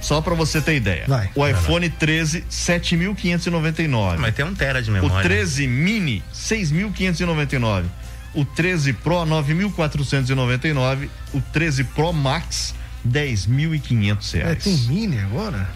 Só 0.00 0.20
pra 0.20 0.34
você 0.34 0.60
ter 0.60 0.76
ideia. 0.76 1.04
Vai. 1.08 1.30
O 1.34 1.46
iPhone 1.46 1.88
13, 1.88 2.44
7.599. 2.50 4.18
Mas 4.18 4.34
tem 4.34 4.44
um 4.44 4.54
tera 4.54 4.82
de 4.82 4.90
O 4.90 4.92
memória. 4.92 5.22
13 5.22 5.66
mini, 5.66 6.22
6.599. 6.32 7.88
O 8.34 8.44
13 8.44 8.92
Pro, 8.94 9.14
9.499. 9.24 11.08
O 11.32 11.40
13 11.40 11.84
Pro 11.84 12.12
Max, 12.12 12.74
10.500 13.06 14.34
É, 14.34 14.42
reais. 14.44 14.64
tem 14.64 14.76
mini 14.88 15.18
agora? 15.20 15.68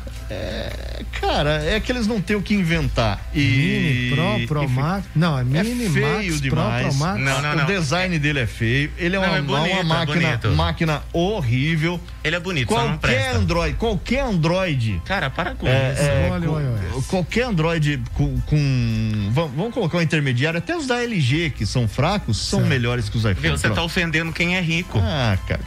Cara, 1.20 1.62
é 1.64 1.80
que 1.80 1.90
eles 1.90 2.06
não 2.06 2.20
têm 2.20 2.36
o 2.36 2.42
que 2.42 2.54
inventar. 2.54 3.20
E... 3.34 3.40
Mini, 3.40 4.10
Pro, 4.14 4.46
Pro 4.46 4.64
enfim, 4.64 4.74
Max. 4.74 5.06
Não, 5.14 5.36
é 5.38 5.40
É 5.40 5.44
mini, 5.44 5.88
feio 5.90 6.06
Max, 6.14 6.40
demais. 6.40 6.82
Pro, 6.82 6.90
Pro 6.90 6.98
Max. 6.98 7.20
Não, 7.20 7.42
não, 7.42 7.52
O 7.52 7.56
não. 7.56 7.66
design 7.66 8.18
dele 8.18 8.40
é 8.40 8.46
feio. 8.46 8.90
Ele 8.98 9.16
é 9.16 9.18
Não, 9.18 9.26
uma, 9.28 9.36
é 9.38 9.42
bonito, 9.42 9.72
uma 9.72 9.80
é 9.80 9.82
máquina, 9.82 10.28
bonito. 10.36 10.48
máquina 10.56 11.02
horrível. 11.12 12.00
Ele 12.22 12.36
é 12.36 12.40
bonito, 12.40 12.68
só 12.72 12.78
não 12.80 12.88
Qualquer 12.98 12.98
presta. 13.20 13.38
Android, 13.38 13.76
qualquer 13.76 14.20
Android 14.24 15.02
Cara, 15.04 15.30
para 15.30 15.54
com 15.54 15.66
É, 15.66 15.92
isso. 15.92 16.02
é, 16.02 16.28
Olha 16.30 16.50
o 16.50 16.52
com- 16.52 16.60
iOS. 16.96 17.06
qualquer 17.06 17.42
Android 17.44 18.02
com, 18.14 18.40
com- 18.42 19.30
vamos, 19.32 19.52
vamos 19.56 19.74
colocar 19.74 19.98
um 19.98 20.02
intermediário, 20.02 20.58
até 20.58 20.76
os 20.76 20.86
da 20.86 21.02
LG 21.02 21.50
que 21.50 21.64
são 21.64 21.88
fracos 21.88 22.36
são 22.38 22.60
Certo. 22.60 22.68
melhores 22.70 23.08
que 23.08 23.16
os 23.16 23.22
Viu, 23.22 23.32
iPhones. 23.32 23.60
você 23.60 23.70
tá 23.70 23.82
ofendendo 23.82 24.32
quem 24.32 24.56
é 24.56 24.60
rico. 24.60 24.98
Ah, 25.02 25.38
cara. 25.46 25.60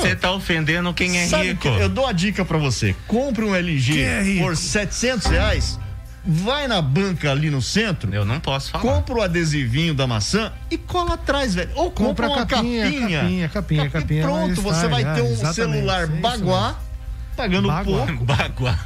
Você 0.00 0.14
tá 0.14 0.32
ofendendo 0.32 0.92
quem 0.94 1.18
é 1.18 1.26
Sabe 1.26 1.48
rico. 1.48 1.60
que 1.62 1.68
eu 1.68 1.88
dou 1.88 2.06
a 2.06 2.12
dica 2.12 2.44
pra 2.44 2.58
você. 2.58 2.94
Compre 3.08 3.44
um 3.44 3.54
LG 3.54 3.95
É 4.00 4.38
por 4.38 4.56
700 4.56 5.26
reais, 5.26 5.78
vai 6.24 6.66
na 6.66 6.80
banca 6.82 7.30
ali 7.30 7.50
no 7.50 7.62
centro, 7.62 8.12
Eu 8.14 8.24
não 8.24 8.40
posso 8.40 8.70
falar. 8.70 8.82
compra 8.82 9.14
o 9.14 9.22
adesivinho 9.22 9.94
da 9.94 10.06
maçã 10.06 10.52
e 10.70 10.76
cola 10.78 11.14
atrás, 11.14 11.54
velho. 11.54 11.70
Ou 11.74 11.90
compra, 11.90 12.26
Compra 12.26 12.26
a 12.26 12.30
uma 12.30 12.46
capinha, 12.46 12.84
capinha. 12.84 13.20
capinha, 13.20 13.48
capinha, 13.48 13.84
E 13.86 13.90
capinha, 13.90 14.22
pronto, 14.22 14.60
você 14.60 14.88
vai, 14.88 15.04
vai 15.04 15.12
é, 15.12 15.14
ter 15.14 15.22
um 15.22 15.52
celular 15.52 16.02
é 16.04 16.06
baguá 16.06 16.78
Pagando 17.36 17.68
Bagua. 17.68 18.06
pouco. 18.06 18.24
Bagua. 18.26 18.78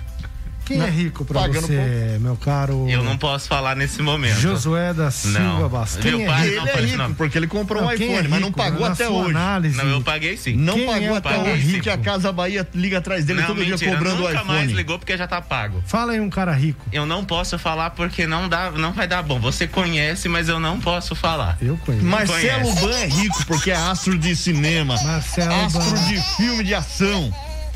Quem 0.75 0.83
é 0.83 0.91
rico 0.91 1.25
pra 1.25 1.47
você, 1.49 2.19
meu 2.21 2.37
caro 2.37 2.87
Eu 2.89 3.03
não 3.03 3.17
posso 3.17 3.49
falar 3.49 3.75
nesse 3.77 4.01
momento. 4.03 4.39
Josué 4.39 4.95
da 4.95 5.11
Silva 5.11 5.39
Não. 5.41 5.69
Bastos? 5.69 6.05
Meu 6.05 6.17
Quem 6.19 6.25
é 6.25 6.29
pai 6.29 6.43
rico? 6.49 6.51
Ele 6.51 6.61
não 6.61 6.67
é 6.73 6.81
rico, 6.83 6.97
não. 6.99 7.15
porque 7.15 7.39
ele 7.39 7.47
comprou 7.47 7.83
Não, 7.83 7.89
um 7.91 7.97
quem 7.97 8.09
é 8.09 8.13
iPhone, 8.13 8.29
mas 8.29 8.41
não 8.41 8.49
rico? 8.49 8.59
pagou 8.59 8.87
até 8.87 9.09
hoje. 9.09 9.31
Análise, 9.31 9.77
Não, 9.77 9.89
eu 9.89 10.01
paguei 10.03 10.37
sim. 10.37 10.55
Não 10.55 10.75
Quem 10.75 10.87
pagou 10.87 11.15
é 11.15 11.19
até 11.19 11.29
cara 11.31 11.43
hoje, 11.51 11.67
rico? 11.67 11.83
que 11.83 11.91
a 11.91 11.99
Casa 11.99 12.33
Bahia 12.33 12.67
liga 12.75 12.99
atrás 12.99 13.25
dele 13.25 13.41
não, 13.41 13.47
todo 13.49 13.57
mentira, 13.59 13.77
dia 13.77 13.91
cobrando 13.93 14.23
o 14.25 14.29
nunca 14.29 14.45
mais 14.45 14.61
iPhone. 14.63 14.73
ligou 14.75 14.99
porque 14.99 15.17
já 15.17 15.27
tá 15.27 15.41
pago. 15.41 15.83
Fala 15.87 16.13
aí 16.13 16.21
um 16.21 16.31
cara 16.31 16.53
rico. 16.53 16.85
Eu 16.93 17.05
não 17.07 17.25
posso 17.25 17.59
falar 17.59 17.91
porque 17.91 18.27
não 18.27 18.49
dá, 18.49 18.71
não 18.71 18.93
vai 18.93 19.07
dar 19.09 19.23
bom. 19.23 19.39
Você 19.41 19.67
conhece, 19.67 20.29
mas 20.29 20.49
eu 20.49 20.61
não 20.61 20.79
posso 20.81 21.15
falar. 21.15 21.59
Eu 21.61 21.77
conheço. 21.85 22.05
Marcelo. 22.07 22.73
Ban 22.77 22.91
é 22.97 23.07
rico 23.07 23.45
porque 23.47 23.71
é 23.71 23.77
astro 23.77 24.17
de 24.19 24.35
cinema, 24.37 24.95
Marcelo 25.03 25.53
astro 25.67 25.81
Ban. 25.83 26.05
de 26.09 26.21
filme 26.37 26.65
de 26.65 26.75
ação. 26.75 27.33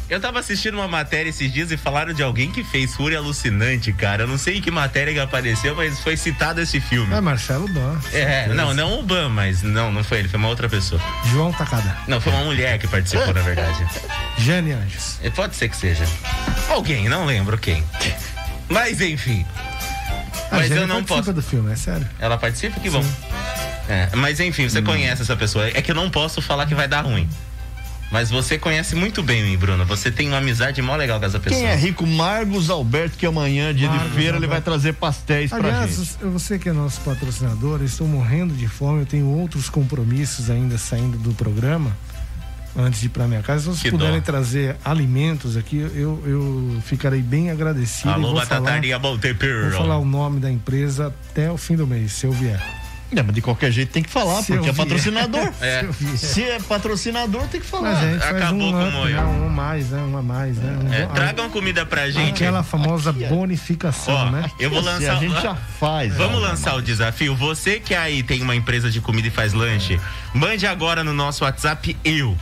Eu 0.09 0.21
tava 0.21 0.39
assistindo 0.39 0.75
uma 0.75 0.87
matéria 0.87 1.31
esses 1.31 1.51
dias 1.51 1.73
e 1.73 1.77
falaram 1.79 2.13
de 2.13 2.23
alguém 2.23 2.51
que 2.51 2.63
fez 2.63 2.95
Fúria 2.95 3.19
Alucinante, 3.19 3.91
cara. 3.93 4.25
Eu 4.25 4.27
não 4.27 4.37
sei 4.37 4.59
em 4.59 4.61
que 4.61 4.71
matéria 4.71 5.13
que 5.15 5.19
apareceu, 5.19 5.75
mas 5.75 5.99
foi 6.01 6.15
citado 6.17 6.61
esse 6.61 6.79
filme. 6.79 7.13
É 7.15 7.21
Marcelo 7.23 7.67
Ban. 7.69 7.99
É, 8.13 8.47
não, 8.49 8.75
não 8.75 9.01
o 9.01 9.03
Ban, 9.03 9.31
mas 9.31 9.63
não, 9.63 9.91
não 9.91 10.05
foi 10.05 10.19
ele, 10.19 10.29
foi 10.29 10.39
uma 10.39 10.49
outra 10.49 10.69
pessoa. 10.69 11.01
João 11.31 11.51
Takada. 11.53 11.97
Não, 12.07 12.21
foi 12.21 12.33
uma 12.35 12.45
mulher 12.45 12.79
que 12.79 12.87
participou, 12.87 13.33
na 13.33 13.41
verdade. 13.41 13.87
Jane 14.39 14.73
Anjos. 14.73 15.19
É, 15.23 15.31
Pode 15.31 15.57
ser 15.57 15.69
que 15.71 15.77
seja. 15.77 16.05
Alguém, 16.69 17.09
não 17.09 17.25
lembro 17.25 17.57
quem. 17.57 17.83
Mas 18.69 19.01
enfim. 19.01 19.45
A 20.51 20.57
Mas 20.57 20.69
Jane 20.69 20.83
eu 20.83 20.87
não 20.87 20.97
participa 20.97 21.17
posso. 21.23 21.33
do 21.33 21.43
filme, 21.43 21.73
é 21.73 21.77
sério. 21.77 22.09
Ela 22.19 22.37
participa? 22.37 22.79
Que 22.79 22.91
bom. 22.91 23.05
É, 23.89 24.09
mas 24.15 24.39
enfim, 24.39 24.69
você 24.69 24.81
conhece 24.83 25.23
essa 25.23 25.37
pessoa. 25.37 25.67
É 25.69 25.81
que 25.83 25.91
eu 25.91 25.95
não 25.95 26.11
posso 26.11 26.41
falar 26.43 26.67
que 26.67 26.75
vai 26.75 26.87
dar 26.89 27.03
ruim. 27.03 27.29
Mas 28.15 28.31
você 28.31 28.57
conhece 28.57 28.95
muito 28.95 29.25
bem 29.25 29.57
o 29.57 29.59
Bruno. 29.59 29.85
Você 29.87 30.09
tem 30.09 30.29
uma 30.29 30.39
amizade 30.39 30.81
mó 30.81 30.95
legal 30.95 31.19
com 31.19 31.27
essa 31.27 31.41
pessoa. 31.41 31.61
Quem 31.61 31.69
é 31.69 31.75
rico? 31.75 32.07
Margos 32.07 32.71
Alberto, 32.71 33.19
que 33.19 33.27
amanhã, 33.27 33.75
dia 33.75 33.89
de 33.89 33.97
Margos 33.97 34.13
feira, 34.15 34.37
ele 34.37 34.47
Alberto. 34.47 34.51
vai 34.53 34.61
trazer 34.61 34.93
pastéis 34.93 35.51
pra 35.51 35.59
Aliás, 35.59 35.97
gente. 35.97 36.19
você 36.23 36.57
que 36.57 36.69
é 36.69 36.73
nosso 36.73 37.01
patrocinador, 37.01 37.81
eu 37.81 37.87
estou 37.87 38.07
morrendo 38.07 38.55
de 38.55 38.69
fome, 38.69 39.01
eu 39.01 39.07
tenho 39.07 39.27
outros 39.27 39.69
compromissos 39.69 40.49
ainda 40.49 40.79
saindo 40.79 41.19
do 41.19 41.35
programa. 41.35 41.91
Antes 42.77 43.01
de 43.01 43.07
ir 43.07 43.09
para 43.09 43.27
minha 43.27 43.43
casa, 43.43 43.63
se 43.63 43.67
vocês 43.67 43.83
Que 43.83 43.91
puderem 43.91 44.21
dó. 44.21 44.25
trazer 44.25 44.77
alimentos 44.85 45.57
aqui, 45.57 45.79
eu, 45.79 46.23
eu 46.25 46.81
ficarei 46.87 47.21
bem 47.21 47.51
agradecido. 47.51 48.11
e 48.11 48.13
Alô, 48.13 48.31
vou 48.33 48.47
falar, 48.47 48.81
vou 49.01 49.73
falar 49.73 49.99
o 49.99 50.05
nome 50.05 50.39
da 50.39 50.53
empresa 50.53 51.09
até 51.31 51.51
o 51.51 51.57
fim 51.57 51.75
do 51.75 51.85
mês, 51.85 52.13
se 52.13 52.27
eu 52.27 52.31
vier. 52.33 52.63
É, 53.17 53.23
mas 53.23 53.35
de 53.35 53.41
qualquer 53.41 53.71
jeito 53.71 53.91
tem 53.93 54.03
que 54.03 54.11
falar, 54.11 54.43
Se 54.43 54.53
porque 54.53 54.69
é 54.69 54.73
patrocinador. 54.73 55.53
É. 55.61 55.85
Se 56.17 56.43
é 56.43 56.59
patrocinador, 56.59 57.43
tem 57.49 57.61
que 57.61 57.67
falar. 57.67 57.95
Faz 57.97 58.23
acabou 58.23 58.69
um 58.69 58.73
com 58.73 58.79
o 58.79 59.03
up, 59.03 59.13
né? 59.13 59.23
Um 59.25 59.47
a 59.47 59.49
mais, 59.51 59.91
né? 59.91 60.03
Um 60.03 60.17
a 60.19 60.23
mais, 60.23 60.57
né? 60.57 60.79
Um- 60.85 60.93
É, 60.93 61.03
a- 61.05 61.07
tragam 61.09 61.49
comida 61.51 61.87
pra 61.87 62.11
gente. 62.11 62.31
Aquela 62.31 62.63
famosa 62.63 63.11
Aqui, 63.11 63.25
bonificação, 63.27 64.15
Ó, 64.15 64.31
né? 64.31 64.51
eu 64.59 64.69
vou 64.71 64.81
Assim, 64.81 64.89
lançar. 64.89 65.13
a 65.17 65.21
gente 65.21 65.41
já 65.43 65.55
faz. 65.55 66.15
Vamos 66.17 66.43
né? 66.43 66.49
lançar 66.49 66.75
o 66.75 66.83
desafio. 66.83 67.35
Você 67.37 67.79
que 67.81 67.95
aí 67.95 68.23
tem 68.23 68.43
uma 68.43 68.55
empresa 68.57 68.91
de 68.91 69.01
comida 69.01 69.29
e 69.29 69.31
faz 69.31 69.53
lanche, 69.53 70.01
mande 70.35 70.67
agora 70.67 71.05
no 71.05 71.13
nosso 71.13 71.45
WhatsApp 71.45 71.97
eu. 72.05 72.37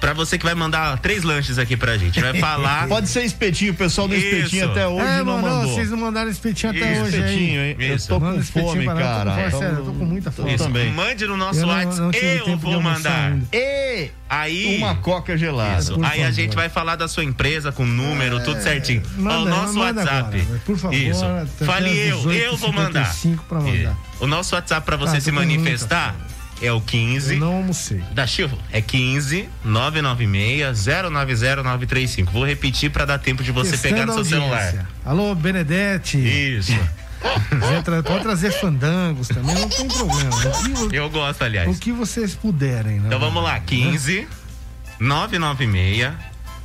Pra 0.00 0.12
você 0.12 0.38
que 0.38 0.44
vai 0.44 0.54
mandar 0.54 0.96
três 1.00 1.24
lanches 1.24 1.58
aqui 1.58 1.76
pra 1.76 1.98
gente. 1.98 2.20
Vai 2.20 2.38
falar. 2.38 2.86
Pode 2.88 3.08
ser 3.08 3.24
espetinho, 3.24 3.72
o 3.72 3.74
pessoal 3.74 4.06
do 4.06 4.14
Isso. 4.14 4.26
espetinho 4.26 4.70
até 4.70 4.86
hoje 4.86 5.04
é, 5.04 5.16
não 5.18 5.24
mandou, 5.24 5.50
mandou. 5.50 5.74
vocês 5.74 5.90
não 5.90 5.98
mandaram 5.98 6.30
espetinho 6.30 6.70
até 6.70 6.92
Isso, 6.92 7.02
hoje. 7.02 7.16
Espetinho, 7.18 7.60
hein? 7.62 7.76
Eu 7.80 7.96
Isso. 7.96 8.08
tô 8.08 8.20
Manda 8.20 8.36
com 8.36 8.42
fome, 8.44 8.62
nós, 8.62 8.70
eu 8.76 8.84
tô 8.84 8.90
com 8.90 8.96
cara. 9.26 9.50
sério, 9.50 9.76
eu 9.78 9.84
tô 9.84 9.92
com 9.92 10.04
muita 10.04 10.30
fome. 10.30 10.52
Eu 10.52 10.58
também. 10.58 10.92
Mande 10.92 11.26
no 11.26 11.36
nosso 11.36 11.58
Eu 11.60 11.66
não- 11.66 11.74
WhatsApp. 11.74 12.18
Eu 12.46 12.56
vou 12.56 12.80
mandar. 12.80 13.36
E 13.52 14.10
Aí. 14.28 14.76
uma 14.78 14.94
coca 14.94 15.36
gelada. 15.36 15.80
Isso. 15.80 15.94
Aí 15.96 16.20
a 16.20 16.24
favor. 16.26 16.32
gente 16.32 16.54
vai 16.54 16.68
falar 16.68 16.94
da 16.94 17.08
sua 17.08 17.24
empresa 17.24 17.72
com 17.72 17.84
número, 17.84 18.42
tudo 18.44 18.62
certinho. 18.62 19.02
Manda- 19.16 19.38
o 19.40 19.44
nosso 19.46 19.74
manda 19.74 20.00
WhatsApp. 20.02 20.40
agora, 20.40 20.60
por 20.64 20.78
favor, 20.78 20.94
Isso. 20.96 21.24
Fale 21.66 21.90
eu, 22.08 22.16
18, 22.18 22.40
eu 22.44 22.56
vou 22.56 22.72
mandar. 22.72 23.04
55 23.06 23.44
pra 23.48 23.58
mandar. 23.58 23.74
Isso. 23.74 23.96
O 24.20 24.26
nosso 24.28 24.54
WhatsApp 24.54 24.86
pra 24.86 24.96
você 24.96 25.16
Ah, 25.16 25.20
se 25.20 25.30
tô 25.32 25.36
muita 25.36 25.54
manifestar 25.56 26.14
é 26.62 26.72
o 26.72 26.80
15 26.80 27.34
Eu 27.34 27.40
não 27.40 27.54
almocei. 27.54 28.02
da 28.12 28.26
Chivo. 28.26 28.58
É 28.72 28.80
15 28.80 29.48
996 29.64 30.86
090 31.10 31.62
935. 31.62 32.32
Vou 32.32 32.44
repetir 32.46 32.90
pra 32.90 33.04
dar 33.04 33.18
tempo 33.18 33.42
de 33.42 33.52
você 33.52 33.72
Testando 33.72 33.94
pegar 33.94 34.06
no 34.06 34.12
seu 34.12 34.20
a 34.22 34.24
celular. 34.24 34.56
audiência. 34.64 34.88
Alô, 35.04 35.34
Benedete. 35.34 36.18
Isso. 36.18 36.72
Pode 38.04 38.22
trazer 38.22 38.52
fandangos 38.52 39.26
também, 39.28 39.54
não 39.54 39.68
tem 39.68 39.88
problema. 39.88 40.30
O 40.84 40.88
que, 40.88 40.96
Eu 40.96 41.10
gosto, 41.10 41.40
o 41.40 41.44
aliás. 41.44 41.78
que 41.78 41.90
vocês 41.90 42.34
puderem, 42.36 43.00
né? 43.00 43.04
Então 43.06 43.18
vamos 43.18 43.42
lá, 43.42 43.58
15 43.58 44.28
996 45.00 46.12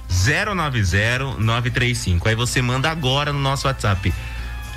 090 0.09 1.39
935. 1.39 2.29
Aí 2.29 2.35
você 2.35 2.61
manda 2.61 2.89
agora 2.89 3.33
no 3.33 3.39
nosso 3.39 3.67
WhatsApp. 3.67 4.13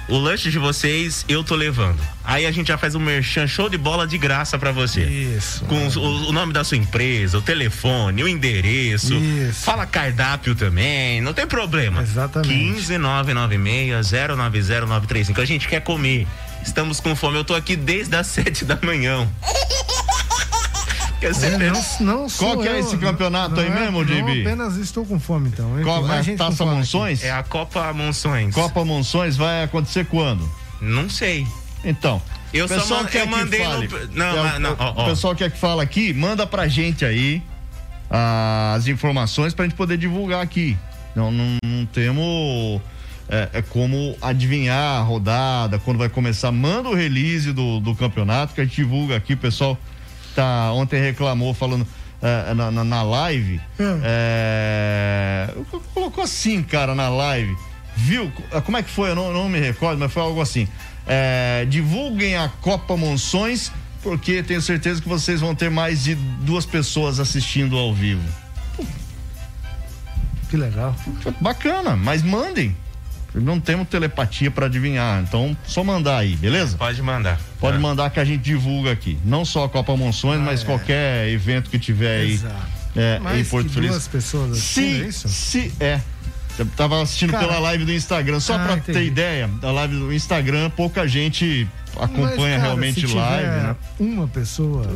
O 0.08 0.18
lanche 0.18 0.50
de 0.50 0.58
vocês 0.58 1.24
eu 1.28 1.42
tô 1.42 1.56
levando. 1.56 1.98
Aí 2.24 2.46
a 2.46 2.52
gente 2.52 2.68
já 2.68 2.78
faz 2.78 2.94
um 2.94 3.00
merchan 3.00 3.46
show 3.46 3.68
de 3.68 3.76
bola 3.76 4.06
de 4.06 4.16
graça 4.16 4.56
pra 4.58 4.70
você. 4.70 5.02
Isso. 5.02 5.64
Com 5.64 5.88
o, 5.88 6.28
o 6.28 6.32
nome 6.32 6.52
da 6.52 6.62
sua 6.62 6.76
empresa, 6.76 7.38
o 7.38 7.42
telefone, 7.42 8.22
o 8.22 8.28
endereço. 8.28 9.14
Isso. 9.14 9.64
Fala 9.64 9.84
cardápio 9.84 10.54
também, 10.54 11.20
não 11.20 11.32
tem 11.32 11.46
problema. 11.46 12.02
Exatamente. 12.02 12.54
15 12.54 12.98
996 12.98 14.10
090 14.12 14.86
935. 14.86 15.40
A 15.40 15.44
gente 15.44 15.66
quer 15.68 15.80
comer. 15.80 16.26
Estamos 16.64 17.00
com 17.00 17.14
fome. 17.16 17.38
Eu 17.38 17.44
tô 17.44 17.54
aqui 17.54 17.74
desde 17.76 18.14
as 18.16 18.26
7 18.28 18.64
da 18.64 18.78
manhã. 18.82 19.28
Quer 21.20 21.32
dizer, 21.32 21.52
É, 21.60 21.70
não, 21.70 21.82
não 22.00 22.28
sou 22.28 22.48
Qual 22.48 22.58
que 22.62 22.68
é 22.68 22.72
eu, 22.72 22.80
esse 22.80 22.96
campeonato 22.98 23.54
não 23.56 23.62
aí 23.62 23.68
é- 23.68 23.70
mesmo, 23.80 24.04
não 24.04 24.04
JB? 24.04 24.40
apenas 24.42 24.76
estou 24.76 25.04
com 25.06 25.18
fome, 25.18 25.48
então. 25.48 25.70
Qual, 25.82 25.98
Tem 26.00 26.08
mais 26.08 26.20
a 26.20 26.22
gente 26.22 26.38
com 26.38 26.44
Taça 26.44 26.56
fome 26.58 26.70
aqui. 26.70 26.78
Monções? 26.80 27.24
É 27.24 27.30
a 27.30 27.42
Copa 27.42 27.92
Monções. 27.94 28.54
Copa 28.54 28.84
Monções 28.84 29.36
vai 29.36 29.62
acontecer 29.64 30.04
quando? 30.06 30.48
Não 30.80 31.08
sei. 31.08 31.46
Então. 31.84 32.20
Eu 32.52 32.68
só 32.68 32.74
pessoal 32.76 33.02
man- 33.02 33.08
quer 33.08 33.22
eu 33.22 33.24
que 33.26 33.30
mandei 33.30 33.60
no- 33.60 33.70
fale. 33.70 33.88
não, 34.12 34.46
É, 34.46 34.58
não, 34.58 34.72
o- 34.72 34.76
ó, 34.78 34.92
ó. 34.96 35.02
O 35.04 35.08
pessoal 35.08 35.34
quer 35.34 35.50
que 35.50 35.58
fala 35.58 35.82
aqui, 35.82 36.12
manda 36.12 36.46
pra 36.46 36.68
gente 36.68 37.04
aí 37.04 37.42
as 38.10 38.86
informações 38.86 39.54
pra 39.54 39.64
gente 39.64 39.74
poder 39.74 39.96
divulgar 39.96 40.42
aqui. 40.42 40.76
Não, 41.14 41.30
não, 41.32 41.56
não 41.64 41.86
temos 41.86 42.80
é, 43.28 43.48
é 43.54 43.62
como 43.62 44.16
adivinhar 44.22 45.00
a 45.00 45.02
rodada, 45.02 45.78
quando 45.80 45.98
vai 45.98 46.08
começar. 46.08 46.52
Manda 46.52 46.88
o 46.88 46.94
release 46.94 47.52
do, 47.52 47.80
do 47.80 47.94
campeonato 47.94 48.54
que 48.54 48.60
a 48.60 48.64
gente 48.64 48.76
divulga 48.76 49.16
aqui. 49.16 49.34
Pessoal 49.34 49.76
tá, 50.36 50.70
ontem 50.72 51.00
reclamou 51.00 51.54
falando 51.54 51.86
é, 52.22 52.54
na, 52.54 52.70
na, 52.70 52.84
na 52.84 53.02
live. 53.02 53.60
Hum. 53.80 54.00
é, 54.04 55.48
colocou 55.94 56.22
assim, 56.22 56.62
cara, 56.62 56.94
na 56.94 57.08
live. 57.08 57.56
Viu? 57.96 58.30
Como 58.64 58.76
é 58.76 58.82
que 58.82 58.90
foi? 58.90 59.10
Eu 59.10 59.14
não, 59.14 59.32
não 59.32 59.48
me 59.48 59.58
recordo, 59.58 59.98
mas 59.98 60.12
foi 60.12 60.22
algo 60.22 60.40
assim. 60.40 60.68
É, 61.06 61.66
divulguem 61.68 62.36
a 62.36 62.48
Copa 62.60 62.94
Monções, 62.96 63.72
porque 64.02 64.42
tenho 64.42 64.60
certeza 64.60 65.00
que 65.00 65.08
vocês 65.08 65.40
vão 65.40 65.54
ter 65.54 65.70
mais 65.70 66.04
de 66.04 66.14
duas 66.14 66.66
pessoas 66.66 67.18
assistindo 67.18 67.76
ao 67.78 67.94
vivo. 67.94 68.22
Que 70.50 70.56
legal. 70.56 70.94
Bacana, 71.40 71.96
mas 71.96 72.22
mandem. 72.22 72.76
Não 73.40 73.60
temos 73.60 73.88
telepatia 73.88 74.50
para 74.50 74.66
adivinhar, 74.66 75.22
então 75.22 75.56
só 75.66 75.84
mandar 75.84 76.18
aí, 76.18 76.36
beleza? 76.36 76.76
Pode 76.76 77.02
mandar. 77.02 77.38
Pode 77.60 77.76
Tá. 77.76 77.80
mandar 77.80 78.10
que 78.10 78.18
a 78.20 78.24
gente 78.24 78.42
divulga 78.42 78.92
aqui. 78.92 79.18
Não 79.24 79.44
só 79.44 79.64
a 79.64 79.68
Copa 79.68 79.96
Monções, 79.96 80.40
mas 80.40 80.62
qualquer 80.64 81.28
evento 81.28 81.68
que 81.70 81.78
tiver 81.78 82.20
aí 82.22 82.32
Exato. 82.32 82.54
é, 82.96 83.18
Mais 83.18 83.40
em 83.46 83.50
Porto 83.50 83.68
que 83.68 83.74
Feliz. 83.74 83.90
duas 83.90 84.08
pessoas 84.08 84.52
assistindo, 84.52 84.84
é 84.86 85.02
Se, 85.02 85.08
isso? 85.08 85.28
se 85.28 85.72
é. 85.80 86.00
Eu 86.58 86.64
tava 86.74 87.02
assistindo 87.02 87.32
Cara, 87.32 87.46
pela 87.46 87.58
live 87.58 87.84
do 87.84 87.92
Instagram, 87.92 88.40
só 88.40 88.54
ah, 88.54 88.58
pra 88.60 88.72
entendi. 88.78 88.98
ter 88.98 89.04
ideia, 89.04 89.50
a 89.62 89.70
live 89.70 89.94
do 89.94 90.10
Instagram, 90.10 90.70
pouca 90.70 91.06
gente 91.06 91.68
acompanha 92.00 92.36
Mas, 92.36 92.36
cara, 92.46 92.58
realmente 92.58 93.00
se 93.00 93.06
tiver 93.06 93.14
live, 93.20 93.46
né? 93.48 93.76
Uma 93.98 94.28
pessoa 94.28 94.86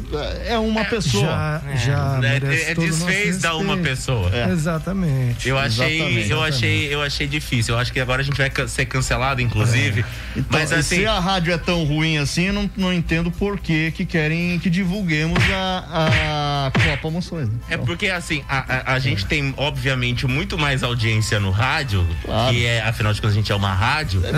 É 0.47 0.59
uma 0.59 0.85
pessoa. 0.85 1.27
já, 1.27 1.63
já 1.77 2.17
É, 2.17 2.21
merece 2.21 2.63
é, 2.71 2.75
nosso 2.75 2.89
desfez 2.89 3.39
da 3.39 3.55
uma 3.57 3.77
pessoa. 3.77 4.31
É. 4.35 4.49
Exatamente. 4.51 5.49
Eu 5.49 5.59
achei, 5.59 5.97
Exatamente, 6.01 6.31
eu 6.31 6.43
achei, 6.43 6.95
eu 6.95 7.03
achei 7.03 7.27
difícil. 7.27 7.75
Eu 7.75 7.81
acho 7.81 7.93
que 7.93 8.01
agora 8.01 8.21
a 8.23 8.25
gente 8.25 8.37
vai 8.39 8.51
ser 8.69 8.85
cancelado, 8.87 9.41
inclusive. 9.41 10.05
Então, 10.37 10.59
Mas 10.61 10.73
assim, 10.73 10.97
se 11.01 11.07
a 11.07 11.19
rádio 11.19 11.53
é 11.53 11.59
tão 11.59 11.85
ruim 11.85 12.19
assim, 12.19 12.47
eu 12.47 12.53
não, 12.53 12.71
não 12.77 12.93
entendo 12.93 13.31
por 13.31 13.59
que 13.59 13.91
que 13.93 14.05
querem 14.05 14.59
que 14.59 14.69
divulguemos 14.71 15.39
a, 15.53 16.67
a 16.67 16.71
Copa 16.79 17.11
Monções. 17.11 17.49
Né? 17.49 17.55
É 17.71 17.77
porque 17.77 18.09
assim, 18.09 18.43
a, 18.49 18.59
a- 18.91 18.95
a 18.95 18.99
gente 18.99 19.27
tem, 19.27 19.53
obviamente, 19.57 20.27
muito 20.27 20.59
mais 20.59 20.83
audiência 20.83 21.39
no 21.41 21.51
rádio, 21.51 22.07
Claro. 22.25 22.53
que 22.55 22.65
é, 22.67 22.81
afinal 22.83 23.13
de 23.13 23.21
contas, 23.21 23.35
a 23.35 23.39
gente 23.39 23.51
é 23.53 23.55
uma 23.55 23.73
rádio. 23.73 24.23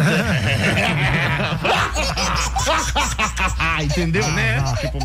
Ah, 3.58 3.82
entendeu? 3.82 4.26
Né? 4.32 4.62
Tipo, 4.80 4.98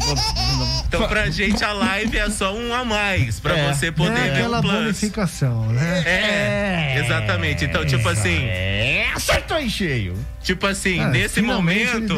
Então, 0.87 1.07
pra 1.07 1.29
gente, 1.29 1.63
a 1.63 1.71
live 1.73 2.17
é 2.17 2.29
só 2.29 2.53
um 2.53 2.73
a 2.73 2.83
mais, 2.83 3.39
pra 3.39 3.57
É. 3.57 3.73
você 3.73 3.91
poder 3.91 4.17
é 4.19 4.23
ver 4.23 4.29
aquela 4.31 4.59
o 4.59 4.61
plus. 4.61 4.73
bonificação, 4.73 5.67
né? 5.67 6.03
É, 6.05 7.01
Exatamente. 7.03 7.65
Então, 7.65 7.85
tipo 7.85 8.07
assim. 8.09 8.43
É, 8.43 9.07
acertou 9.15 9.57
em 9.59 9.69
cheio. 9.69 10.13
Tipo 10.43 10.67
assim, 10.67 10.99
Ah, 10.99 11.07
nesse 11.09 11.41
momento. 11.41 12.13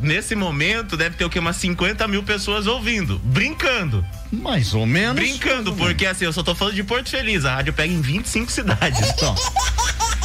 Nesse 0.00 0.36
momento, 0.36 0.96
deve 0.96 1.16
ter 1.16 1.24
o 1.24 1.30
quê? 1.30 1.40
Umas 1.40 1.56
50 1.56 2.06
mil 2.06 2.22
pessoas 2.22 2.66
ouvindo. 2.68 3.18
Brincando. 3.24 4.04
Mais 4.30 4.72
ou 4.72 4.86
menos. 4.86 5.16
Brincando, 5.16 5.72
porque 5.74 6.06
assim, 6.06 6.24
eu 6.24 6.32
só 6.32 6.42
tô 6.42 6.54
falando 6.54 6.74
de 6.74 6.84
Porto 6.84 7.08
Feliz. 7.10 7.44
A 7.44 7.56
rádio 7.56 7.72
pega 7.72 7.92
em 7.92 8.00
25 8.00 8.50
cidades. 8.52 9.00
Então, 9.10 9.34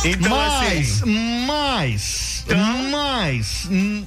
Então, 0.05 0.29
mais, 0.29 1.01
assim, 1.01 1.45
mais, 1.47 2.32
Então- 2.45 2.89
mais. 2.89 3.67
hum, 3.69 4.05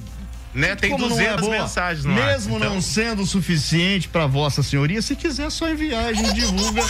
né? 0.53 0.75
Tem 0.75 0.89
como 0.91 1.07
não 1.09 1.19
é 1.19 1.23
200 1.35 1.41
boa, 1.41 1.61
mensagens 1.61 2.05
no 2.05 2.11
ar. 2.13 2.27
Mesmo 2.27 2.57
Então, 2.57 2.73
não 2.73 2.81
sendo 2.81 3.25
suficiente 3.25 4.07
para 4.07 4.25
Vossa 4.25 4.63
Senhoria, 4.63 5.01
se 5.01 5.15
quiser 5.15 5.49
só 5.51 5.69
enviar, 5.69 6.05
a 6.05 6.13
gente 6.13 6.33
divulga 6.33 6.83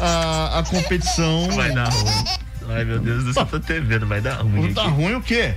a, 0.00 0.58
a 0.60 0.62
competição. 0.62 1.48
Vai 1.50 1.72
dar 1.72 1.88
ruim. 1.88 2.24
Ai, 2.68 2.84
meu 2.84 2.98
Deus 2.98 3.24
do 3.24 3.34
céu, 3.34 3.44
tô 3.46 3.58
vendo, 3.82 4.06
vai 4.06 4.20
dar 4.20 4.36
ruim. 4.42 4.72
Tá 4.72 4.82
aqui. 4.82 4.90
ruim 4.90 5.14
o 5.14 5.22
quê? 5.22 5.54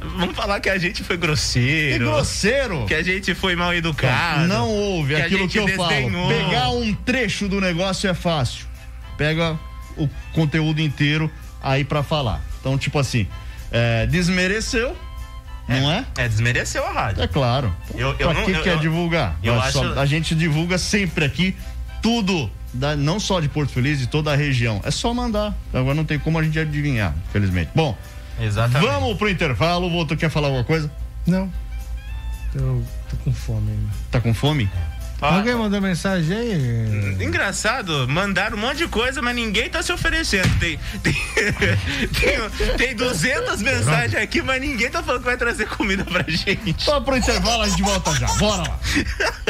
Vamos 0.00 0.36
falar 0.36 0.60
que 0.60 0.68
a 0.68 0.78
gente 0.78 1.02
foi 1.02 1.16
Que 1.16 1.22
grosseiro. 1.26 2.04
grosseiro. 2.04 2.86
Que 2.86 2.94
a 2.94 3.02
gente 3.02 3.34
foi 3.34 3.56
mal 3.56 3.74
educado. 3.74 4.46
Não 4.46 4.68
houve 4.68 5.14
que 5.16 5.22
aquilo 5.22 5.48
que 5.48 5.58
eu 5.58 5.68
falo. 5.68 6.28
Pegar 6.28 6.70
um 6.70 6.94
trecho 6.94 7.48
do 7.48 7.60
negócio 7.60 8.08
é 8.08 8.14
fácil. 8.14 8.66
Pega 9.16 9.58
o 9.96 10.08
conteúdo 10.32 10.80
inteiro 10.80 11.30
aí 11.60 11.84
pra 11.84 12.02
falar. 12.04 12.40
Então, 12.60 12.78
tipo 12.78 12.96
assim, 12.98 13.26
é, 13.70 14.06
desmereceu, 14.06 14.96
não 15.68 15.90
é? 15.90 16.04
É, 16.16 16.28
desmereceu 16.28 16.84
a 16.86 16.92
rádio. 16.92 17.22
É 17.22 17.26
claro. 17.28 17.74
Eu- 17.94 18.08
eu 18.10 18.16
pra 18.16 18.34
não- 18.34 18.44
que 18.44 18.52
eu- 18.52 18.62
quer 18.62 18.74
eu- 18.74 18.80
divulgar? 18.80 19.36
eu 19.42 19.54
Nós 19.54 19.72
só- 19.72 19.84
acho- 19.90 19.98
a 20.00 20.06
gente 20.06 20.34
divulga 20.34 20.78
sempre 20.78 21.24
aqui 21.24 21.54
tudo, 22.02 22.50
da- 22.72 22.96
não 22.96 23.18
só 23.20 23.40
de 23.40 23.48
Porto 23.48 23.70
Feliz, 23.72 23.98
de 23.98 24.06
toda 24.06 24.32
a 24.32 24.36
região. 24.36 24.80
É 24.84 24.90
só 24.90 25.12
mandar. 25.12 25.54
Agora 25.72 25.94
não 25.94 26.04
tem 26.04 26.18
como 26.18 26.38
a 26.38 26.42
gente 26.42 26.58
adivinhar, 26.58 27.14
infelizmente. 27.28 27.70
Bom, 27.74 27.96
Exatamente. 28.40 28.88
vamos 28.90 29.16
pro 29.18 29.28
intervalo. 29.28 29.86
O 29.86 29.90
Volto 29.90 30.16
quer 30.16 30.30
falar 30.30 30.46
alguma 30.48 30.64
coisa? 30.64 30.90
Não. 31.26 31.50
Eu 32.54 32.82
tô 33.10 33.16
com 33.18 33.32
fome 33.32 33.70
ainda. 33.72 33.90
Tá 34.10 34.20
com 34.20 34.32
fome? 34.32 34.70
Ó, 35.20 35.26
Alguém 35.26 35.54
mandou 35.54 35.80
mensagem 35.80 36.36
aí? 36.36 37.24
Engraçado, 37.24 38.06
mandaram 38.08 38.56
um 38.56 38.60
monte 38.60 38.78
de 38.78 38.88
coisa, 38.88 39.20
mas 39.20 39.34
ninguém 39.34 39.68
tá 39.68 39.82
se 39.82 39.92
oferecendo. 39.92 40.48
Tem, 40.60 40.78
tem, 41.02 41.14
tem, 42.20 42.76
tem 42.76 42.96
200 42.96 43.60
mensagens 43.60 44.14
aqui, 44.14 44.40
mas 44.42 44.60
ninguém 44.60 44.88
tá 44.88 45.02
falando 45.02 45.20
que 45.20 45.26
vai 45.26 45.36
trazer 45.36 45.66
comida 45.68 46.04
pra 46.04 46.24
gente. 46.28 46.82
Só 46.82 47.00
pro 47.00 47.16
intervalo, 47.16 47.62
a 47.62 47.68
gente 47.68 47.82
volta 47.82 48.14
já. 48.14 48.28
Bora 48.34 48.62
lá. 48.62 48.78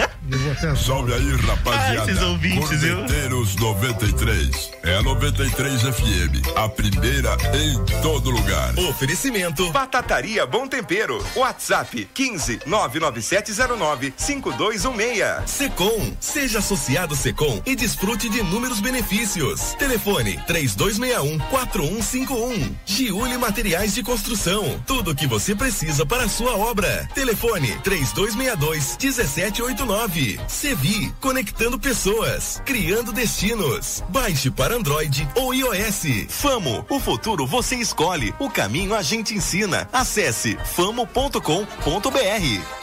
Eu 0.30 0.76
Salve 0.76 1.14
aí, 1.14 1.36
rapaziada. 1.36 2.02
Ah, 2.02 2.04
esses 2.04 2.22
ouvintes, 2.22 2.82
viu? 2.82 2.96
Corneteiros 2.96 3.56
93. 3.56 4.70
É 4.82 4.96
a 4.96 5.02
93 5.02 5.80
FM. 5.80 6.54
A 6.54 6.68
primeira 6.68 7.34
em 7.54 8.02
todo 8.02 8.28
lugar. 8.30 8.78
Oferecimento 8.78 9.72
Batataria 9.72 10.44
Bom 10.44 10.68
Tempero. 10.68 11.24
WhatsApp 11.34 12.06
15 12.12 12.60
99709 12.66 14.12
5216. 14.18 15.57
Secom. 15.58 16.12
Seja 16.20 16.60
associado 16.60 17.16
Secom 17.16 17.60
e 17.66 17.74
desfrute 17.74 18.28
de 18.28 18.38
inúmeros 18.38 18.78
benefícios. 18.78 19.74
Telefone 19.74 20.40
3261 20.46 21.36
4151. 21.50 22.76
Giuli 22.86 23.36
Materiais 23.36 23.92
de 23.92 24.04
Construção. 24.04 24.80
Tudo 24.86 25.10
o 25.10 25.16
que 25.16 25.26
você 25.26 25.56
precisa 25.56 26.06
para 26.06 26.26
a 26.26 26.28
sua 26.28 26.56
obra. 26.56 27.08
Telefone 27.12 27.76
3262 27.82 28.98
1789. 29.02 30.40
Sevi. 30.46 31.12
Conectando 31.20 31.76
pessoas. 31.76 32.62
Criando 32.64 33.10
destinos. 33.10 34.04
Baixe 34.10 34.52
para 34.52 34.76
Android 34.76 35.28
ou 35.34 35.52
iOS. 35.52 36.28
Famo. 36.28 36.86
O 36.88 37.00
futuro 37.00 37.48
você 37.48 37.74
escolhe. 37.74 38.32
O 38.38 38.48
caminho 38.48 38.94
a 38.94 39.02
gente 39.02 39.34
ensina. 39.34 39.88
Acesse 39.92 40.56
famo.com.br. 40.76 41.42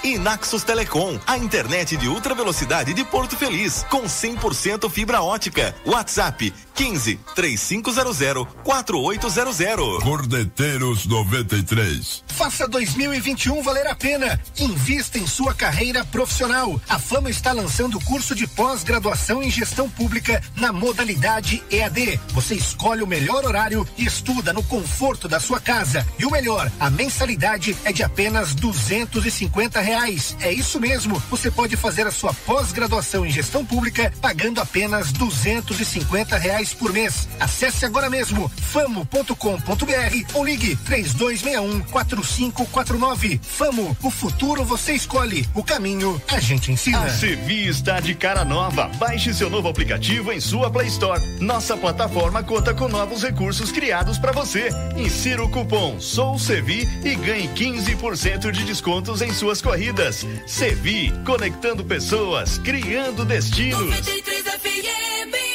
E 0.04 0.18
Naxos 0.18 0.66
Telecom. 0.66 1.18
A 1.26 1.38
internet 1.38 1.96
de 1.96 2.10
ultra 2.10 2.36
velocidade 2.36 2.65
de 2.94 3.06
Porto 3.06 3.38
Feliz. 3.38 3.86
Com 3.90 4.04
100% 4.04 4.90
fibra 4.90 5.22
ótica. 5.22 5.76
WhatsApp 5.86 6.54
15 6.76 7.20
3500 7.34 8.48
4800. 8.64 10.04
Corneteiros 10.04 11.06
93. 11.06 12.24
Faça 12.28 12.68
2021 12.68 13.64
valer 13.64 13.88
a 13.88 13.96
pena. 13.96 14.40
Invista 14.60 15.18
em 15.18 15.26
sua 15.26 15.54
carreira 15.54 16.04
profissional. 16.06 16.80
A 16.88 17.00
Fama 17.00 17.30
está 17.30 17.54
lançando 17.54 17.98
o 17.98 18.04
curso 18.04 18.36
de 18.36 18.46
pós-graduação 18.48 19.42
em 19.42 19.50
gestão 19.50 19.90
pública 19.90 20.42
na 20.58 20.74
modalidade 20.74 21.64
EAD. 21.72 22.20
Você 22.34 22.56
escolhe 22.56 23.02
o 23.02 23.08
melhor 23.08 23.46
horário 23.46 23.88
e 23.98 24.06
estuda 24.06 24.52
no 24.52 24.64
conforto 24.64 25.28
da 25.28 25.40
sua 25.40 25.60
casa. 25.60 26.06
E 26.20 26.26
o 26.26 26.32
melhor, 26.32 26.70
a 26.80 26.90
mensalidade 26.90 27.76
é 27.86 27.94
de 27.94 28.04
apenas 28.04 28.54
duzentos 28.54 29.26
e 29.26 29.32
cinquenta 29.32 29.80
reais. 29.80 30.36
É 30.42 30.52
isso 30.52 30.80
mesmo. 30.80 31.22
Você 31.30 31.50
pode 31.50 31.78
fazer 31.78 32.06
a 32.06 32.12
sua 32.12 32.34
pós-graduação 32.34 33.26
em 33.26 33.32
gestão 33.32 33.66
pública 33.66 34.12
pagando 34.22 34.60
apenas 34.60 35.12
duzentos 35.14 35.80
e 35.80 35.86
cinquenta 35.86 36.38
reais 36.66 36.74
por 36.74 36.92
mês. 36.92 37.28
Acesse 37.40 37.86
agora 37.86 38.10
mesmo 38.10 38.50
famo.com.br 38.50 40.34
ou 40.34 40.44
ligue 40.44 40.76
3261 40.78 41.82
4549. 41.92 43.40
Famo, 43.44 43.96
o 44.02 44.10
futuro 44.10 44.64
você 44.66 44.94
escolhe. 44.94 45.48
O 45.54 45.64
caminho 45.64 46.20
a 46.28 46.40
gente 46.40 46.72
ensina. 46.72 47.04
A 47.04 47.10
Sevi 47.10 47.68
está 47.68 48.00
de 48.00 48.16
cara 48.16 48.44
nova. 48.44 48.88
Baixe 48.98 49.34
seu 49.34 49.50
novo 49.50 49.68
aplicativo 49.68 50.32
em 50.32 50.40
sua 50.40 50.72
Play 50.72 50.88
Store. 50.88 51.22
Nossa 51.40 51.78
plataforma 51.78 52.44
conta 52.44 52.74
com 52.74 52.88
novos 52.88 53.22
recursos 53.22 53.72
criados 53.72 54.18
para 54.18 54.32
você. 54.32 54.70
Insira 54.96 55.44
o 55.44 55.50
cupom 55.50 56.00
Sou 56.00 56.40
Sevi 56.40 56.88
e 57.04 57.16
ganhe 57.16 57.48
15% 57.50 58.52
de 58.52 58.64
descontos 58.64 59.22
em 59.22 59.32
suas 59.34 59.62
corridas. 59.62 60.26
Sevi, 60.48 61.14
conectando 61.26 61.84
pessoas, 61.84 62.58
criando 62.58 63.26
destinos. 63.26 63.82
93 63.82 64.44
FM. 64.44 65.55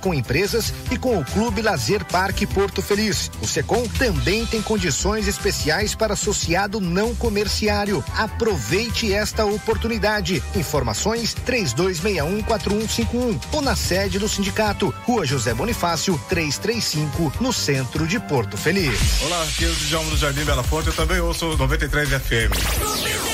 com 0.00 0.12
empresas 0.12 0.74
e 0.90 0.98
com 0.98 1.16
o 1.18 1.24
Clube 1.24 1.62
Lazer 1.62 2.04
Parque 2.04 2.44
Porto 2.46 2.82
Feliz. 2.82 3.30
O 3.40 3.46
Secom 3.46 3.86
também 3.98 4.44
tem 4.46 4.60
condições 4.60 5.28
especiais 5.28 5.94
para 5.94 6.14
associado 6.14 6.80
não 6.80 7.14
comerciário. 7.14 8.04
Aproveite 8.16 9.12
esta 9.12 9.44
oportunidade. 9.44 10.42
Informações 10.56 11.36
32614151 11.46 13.40
ou 13.52 13.62
na 13.62 13.76
sede 13.76 14.18
do 14.18 14.28
sindicato, 14.28 14.92
Rua 15.04 15.24
José 15.24 15.54
Bonifácio, 15.54 16.20
335, 16.28 17.34
no 17.40 17.52
centro 17.52 18.08
de 18.08 18.18
Porto 18.18 18.56
Feliz. 18.56 19.22
Olá, 19.22 19.42
aqui 19.44 19.64
é 19.64 19.68
o 19.68 19.74
Djalma 19.74 20.10
do 20.10 20.16
Jardim 20.16 20.44
Bela 20.44 20.64
Fonte, 20.64 20.88
eu 20.88 20.94
também 20.94 21.20
ouço 21.20 21.56
93 21.56 22.08
FM. 22.08 23.33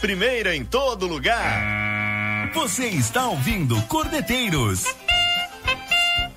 Primeira 0.00 0.56
em 0.56 0.64
todo 0.64 1.06
lugar. 1.06 2.50
Você 2.54 2.86
está 2.86 3.28
ouvindo 3.28 3.80
Cordeteiros 3.82 4.84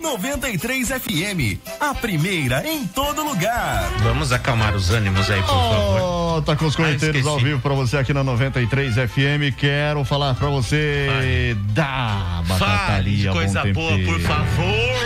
93 0.03 0.89
FM, 0.89 1.57
a 1.79 1.95
primeira 1.95 2.61
em 2.67 2.85
todo 2.85 3.23
lugar. 3.23 3.89
Vamos 4.03 4.33
acalmar 4.33 4.75
os 4.75 4.89
ânimos 4.91 5.31
aí, 5.31 5.41
por 5.41 5.47
favor. 5.47 6.35
Oh, 6.37 6.41
tá 6.41 6.55
com 6.57 6.65
os 6.65 6.75
correteiros 6.75 7.25
Ah, 7.25 7.29
ao 7.29 7.39
vivo 7.39 7.61
pra 7.61 7.73
você 7.73 7.97
aqui 7.97 8.13
na 8.13 8.21
93 8.23 8.95
FM. 8.95 9.55
Quero 9.57 10.03
falar 10.03 10.35
pra 10.35 10.49
você 10.49 11.55
da 11.69 12.43
Fale 12.59 13.15
de 13.15 13.23
Batataria 13.27 13.31
coisa 13.31 13.63
Bom 13.63 13.73
boa, 13.73 13.91
Tempero. 13.91 14.11
por 14.11 14.21
favor. 14.21 15.03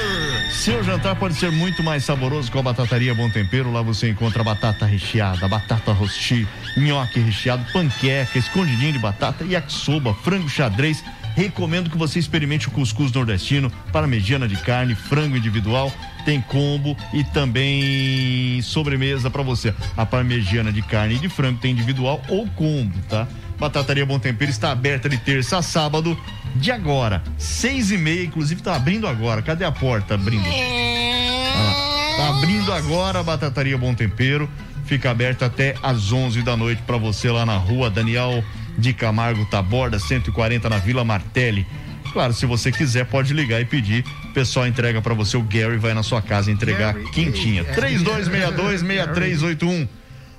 Seu 0.51 0.83
jantar 0.83 1.15
pode 1.15 1.35
ser 1.35 1.51
muito 1.51 1.83
mais 1.83 2.03
saboroso 2.03 2.51
com 2.51 2.59
a 2.59 2.63
Batataria 2.63 3.13
Bom 3.13 3.29
Tempero. 3.29 3.71
Lá 3.71 3.81
você 3.83 4.09
encontra 4.09 4.43
batata 4.43 4.85
recheada, 4.85 5.47
batata 5.47 5.91
rosti, 5.93 6.47
nhoque 6.75 7.19
recheado, 7.19 7.63
panqueca, 7.71 8.37
escondidinho 8.39 8.93
de 8.93 8.99
batata, 8.99 9.45
yakisoba, 9.45 10.13
frango 10.23 10.49
xadrez. 10.49 11.03
Recomendo 11.37 11.87
que 11.87 11.97
você 11.99 12.17
experimente 12.17 12.67
o 12.67 12.71
cuscuz 12.71 13.11
nordestino, 13.11 13.71
parmegiana 13.93 14.47
de 14.47 14.57
carne, 14.57 14.95
frango 14.95 15.37
individual, 15.37 15.93
tem 16.25 16.41
combo 16.41 16.97
e 17.13 17.23
também 17.23 18.59
sobremesa 18.63 19.29
para 19.29 19.43
você. 19.43 19.71
A 19.95 20.03
parmegiana 20.03 20.71
de 20.71 20.81
carne 20.81 21.13
e 21.13 21.19
de 21.19 21.29
frango 21.29 21.59
tem 21.59 21.73
individual 21.73 22.19
ou 22.27 22.47
combo, 22.47 22.97
tá? 23.07 23.27
Batataria 23.59 24.03
Bom 24.03 24.17
Tempero 24.17 24.49
está 24.49 24.71
aberta 24.71 25.07
de 25.07 25.19
terça 25.19 25.59
a 25.59 25.61
sábado, 25.61 26.19
de 26.55 26.71
agora, 26.71 27.21
seis 27.37 27.91
e 27.91 27.99
meia, 27.99 28.23
inclusive 28.23 28.63
tá 28.63 28.75
abrindo 28.75 29.07
agora. 29.07 29.43
Cadê 29.43 29.63
a 29.63 29.71
porta 29.71 30.15
abrindo? 30.15 30.43
Ah, 30.43 32.15
tá 32.17 32.29
abrindo 32.29 32.73
agora 32.73 33.19
a 33.19 33.23
Batataria 33.23 33.77
Bom 33.77 33.93
Tempero. 33.93 34.49
Fica 34.85 35.11
aberta 35.11 35.45
até 35.45 35.75
às 35.83 36.11
11 36.11 36.41
da 36.41 36.57
noite 36.57 36.81
para 36.81 36.97
você 36.97 37.29
lá 37.29 37.45
na 37.45 37.57
rua 37.57 37.91
Daniel 37.91 38.43
de 38.77 38.93
Camargo 38.93 39.45
Taborda, 39.45 39.99
140 39.99 40.69
na 40.69 40.77
Vila 40.77 41.03
Martelli. 41.03 41.67
Claro, 42.13 42.33
se 42.33 42.45
você 42.45 42.71
quiser, 42.71 43.05
pode 43.05 43.33
ligar 43.33 43.59
e 43.61 43.65
pedir. 43.65 44.05
O 44.25 44.33
pessoal 44.33 44.67
entrega 44.67 45.01
para 45.01 45.13
você. 45.13 45.37
O 45.37 45.41
Gary 45.41 45.77
vai 45.77 45.93
na 45.93 46.03
sua 46.03 46.21
casa 46.21 46.51
entregar 46.51 46.93
quentinha. 47.11 47.63
3262-6381 47.65 49.87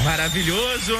Maravilhoso. 0.04 0.98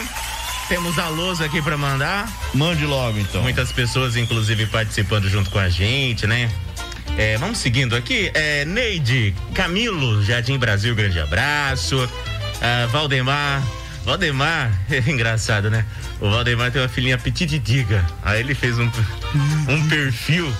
Temos 0.72 0.98
a 0.98 1.06
lousa 1.10 1.44
aqui 1.44 1.60
pra 1.60 1.76
mandar. 1.76 2.26
Mande 2.54 2.86
logo 2.86 3.18
então. 3.18 3.42
Muitas 3.42 3.70
pessoas, 3.70 4.16
inclusive, 4.16 4.64
participando 4.64 5.28
junto 5.28 5.50
com 5.50 5.58
a 5.58 5.68
gente, 5.68 6.26
né? 6.26 6.50
É, 7.18 7.36
vamos 7.36 7.58
seguindo 7.58 7.94
aqui. 7.94 8.30
É, 8.32 8.64
Neide, 8.64 9.34
Camilo, 9.52 10.24
Jardim 10.24 10.56
Brasil, 10.56 10.94
grande 10.94 11.20
abraço. 11.20 12.08
Ah, 12.62 12.86
Valdemar. 12.90 13.62
Valdemar, 14.02 14.72
é 14.90 15.10
engraçado, 15.10 15.68
né? 15.68 15.84
O 16.18 16.30
Valdemar 16.30 16.72
tem 16.72 16.80
uma 16.80 16.88
filhinha 16.88 17.18
petititica. 17.18 18.02
Aí 18.22 18.40
ele 18.40 18.54
fez 18.54 18.78
um, 18.78 18.90
um 19.68 19.88
perfil 19.90 20.50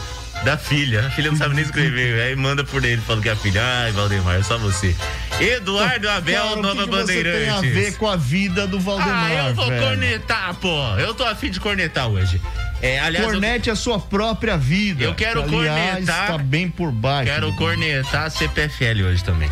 da 0.45 0.57
filha. 0.57 1.07
A 1.07 1.11
filha 1.11 1.31
não 1.31 1.39
sabe 1.39 1.55
nem 1.55 1.65
escrever. 1.65 2.21
Aí 2.23 2.37
manda 2.37 2.65
por 2.65 2.85
ele, 2.85 3.01
falando 3.01 3.23
que 3.23 3.29
a 3.29 3.37
filha, 3.37 3.63
ai, 3.63 3.93
Valdemar, 3.93 4.37
é 4.39 4.43
só 4.43 4.59
você. 4.59 4.95
Eduardo 5.41 6.09
Abel, 6.09 6.43
Cara, 6.43 6.55
que 6.57 6.63
Nova 6.63 6.75
você 6.87 6.91
Bandeirantes. 6.91 7.41
tem 7.41 7.49
a 7.51 7.61
ver 7.61 7.97
com 7.97 8.09
a 8.09 8.17
vida 8.17 8.67
do 8.67 8.79
Valdemar, 8.81 9.31
Ah, 9.31 9.49
eu 9.49 9.55
vou 9.55 9.67
velho? 9.69 9.83
cornetar, 9.87 10.55
pô. 10.55 10.97
Eu 10.99 11.15
tô 11.15 11.25
afim 11.25 11.51
de 11.51 11.59
cornetar 11.61 12.09
hoje. 12.09 12.41
É, 12.81 12.99
aliás, 12.99 13.25
eu 13.27 13.33
Cornete 13.33 13.71
a 13.71 13.77
sua 13.77 13.99
própria 14.01 14.57
vida. 14.57 15.05
Eu 15.05 15.15
quero 15.15 15.45
que, 15.45 15.55
aliás, 15.55 15.95
cornetar- 15.95 16.27
Tá 16.27 16.39
bem 16.39 16.69
por 16.69 16.91
baixo. 16.91 17.31
quero 17.31 17.53
cornetar 17.55 18.25
a 18.25 18.31
CPFL 18.31 19.05
hoje 19.05 19.23
também. 19.23 19.49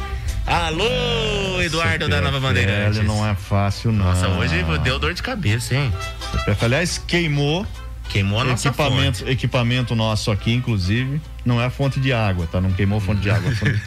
Alô, 0.46 1.62
Eduardo 1.62 2.08
da 2.08 2.20
Nova 2.20 2.40
Bandeirantes. 2.40 2.96
CPFL 2.96 3.06
não 3.06 3.28
é 3.28 3.34
fácil, 3.36 3.92
não. 3.92 4.06
Nossa, 4.06 4.26
hoje 4.28 4.64
deu 4.82 4.98
dor 4.98 5.14
de 5.14 5.22
cabeça, 5.22 5.74
hein? 5.76 5.92
CPFL, 6.32 6.64
aliás, 6.64 6.98
queimou. 7.06 7.64
Queimou 8.10 8.40
a 8.40 8.44
nossa 8.44 8.68
equipamento, 8.68 9.28
equipamento 9.28 9.94
nosso 9.94 10.32
aqui, 10.32 10.52
inclusive. 10.52 11.20
Não 11.44 11.60
é 11.60 11.66
a 11.66 11.70
fonte 11.70 12.00
de 12.00 12.12
água, 12.12 12.46
tá? 12.50 12.60
Não 12.60 12.72
queimou 12.72 12.98
a 12.98 13.00
fonte 13.00 13.20
de 13.20 13.30
água. 13.30 13.52
a 13.52 13.54
fonte- 13.56 13.80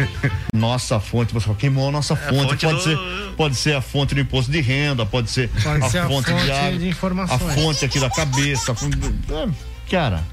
nossa 0.53 0.97
fonte, 0.99 1.33
você 1.33 1.45
fala, 1.45 1.57
queimou 1.57 1.89
a 1.89 1.91
nossa 1.91 2.15
fonte. 2.15 2.35
fonte 2.47 2.65
pode, 2.65 2.77
do- 2.77 2.81
ser, 2.83 2.97
pode 3.35 3.55
ser 3.55 3.75
a 3.75 3.81
fonte 3.81 4.15
do 4.15 4.21
imposto 4.21 4.49
de 4.49 4.61
renda, 4.61 5.05
pode 5.05 5.29
ser, 5.29 5.49
Pode 5.49 5.83
a, 5.83 5.89
ser 5.89 5.97
a 5.99 6.07
fonte 6.07 6.29
fonte 6.31 6.45
de 6.45 6.51
água. 6.51 6.79
de 6.79 6.87
informações. 6.87 7.41
A 7.41 7.53
fonte 7.53 7.83
aqui 7.85 7.99
da 7.99 8.09
cabeça. 8.09 8.71
a 8.71 8.75
fonte 8.75 8.97
é, 8.97 9.49
cara, 9.91 10.23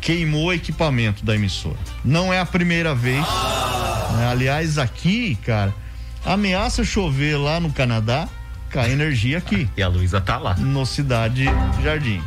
queimou 0.00 0.46
o 0.46 0.52
equipamento 0.52 1.24
da 1.24 1.34
emissora. 1.34 1.76
Não 2.04 2.32
é 2.32 2.40
a 2.40 2.46
primeira 2.46 2.94
vez. 2.94 3.20
né? 4.16 4.28
Aliás, 4.30 4.78
aqui, 4.78 5.36
cara, 5.44 5.74
ameaça 6.24 6.82
chover 6.82 7.36
lá 7.36 7.60
no 7.60 7.70
Canadá, 7.70 8.26
cai 8.70 8.90
energia 8.92 9.36
aqui. 9.38 9.68
E 9.76 9.82
a 9.82 9.88
Luísa 9.88 10.18
tá 10.20 10.38
lá. 10.38 10.54
No 10.54 10.86
Cidade 10.86 11.44
Jardim. 11.82 12.22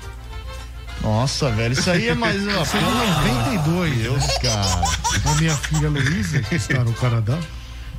Nossa, 1.02 1.50
velho, 1.52 1.74
isso 1.74 1.90
aí 1.90 2.10
é 2.10 2.16
mais. 2.16 2.42
Isso 2.42 2.78
aí 2.78 2.84
é 2.84 3.48
92. 3.56 3.98
Deus, 3.98 4.26
cara. 4.38 5.32
A 5.32 5.36
minha 5.36 5.56
filha 5.56 5.90
Luísa, 5.90 6.42
que 6.42 6.56
está 6.56 6.84
no 6.84 6.94
Canadá. 6.94 7.38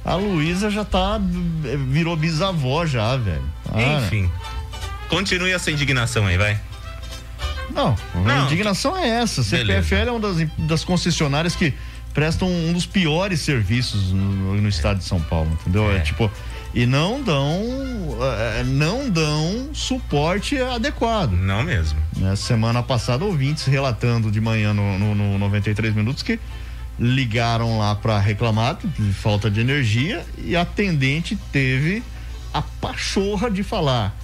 A 0.05 0.15
Luísa 0.15 0.71
já 0.71 0.85
tá. 0.85 1.21
virou 1.89 2.17
bisavó 2.17 2.85
já, 2.87 3.17
velho. 3.17 3.43
Para. 3.65 3.83
Enfim. 3.83 4.31
Continue 5.09 5.53
essa 5.53 5.71
indignação 5.71 6.27
aí, 6.27 6.37
vai. 6.37 6.59
Não, 7.75 7.97
a 8.15 8.19
Não, 8.19 8.45
indignação 8.45 8.97
é 8.97 9.09
essa. 9.09 9.43
Beleza. 9.43 9.83
CPFL 9.83 10.09
é 10.09 10.11
uma 10.11 10.21
das, 10.21 10.49
das 10.59 10.85
concessionárias 10.85 11.57
que 11.57 11.73
prestam 12.13 12.49
um 12.49 12.73
dos 12.73 12.87
piores 12.87 13.41
serviços 13.41 14.11
no, 14.11 14.55
no 14.55 14.69
estado 14.69 14.99
de 14.99 15.05
São 15.05 15.21
Paulo, 15.21 15.51
entendeu? 15.61 15.91
É. 15.91 15.97
É. 15.97 16.01
tipo. 16.01 16.31
E 16.75 16.87
não 16.87 17.23
dão. 17.23 17.61
eh, 18.23 18.65
não 18.65 19.11
dão 19.11 19.71
suporte 19.75 20.59
adequado. 20.59 21.33
Não 21.33 21.63
mesmo. 21.63 21.99
né? 22.17 22.35
Semana 22.37 22.83
passada, 22.83 23.25
ouvintes 23.25 23.65
relatando 23.67 24.31
de 24.31 24.41
manhã 24.41 24.73
no, 24.73 24.99
no, 24.99 25.15
no 25.15 25.39
93 25.39 25.95
minutos 25.95 26.23
que 26.23 26.39
ligaram 26.99 27.79
lá 27.79 27.95
para 27.95 28.19
reclamar 28.19 28.77
de 28.83 29.13
falta 29.13 29.51
de 29.51 29.61
energia 29.61 30.25
e 30.39 30.55
a 30.55 30.63
atendente 30.63 31.37
teve 31.51 32.03
a 32.53 32.63
pachorra 32.63 33.51
de 33.51 33.63
falar. 33.63 34.15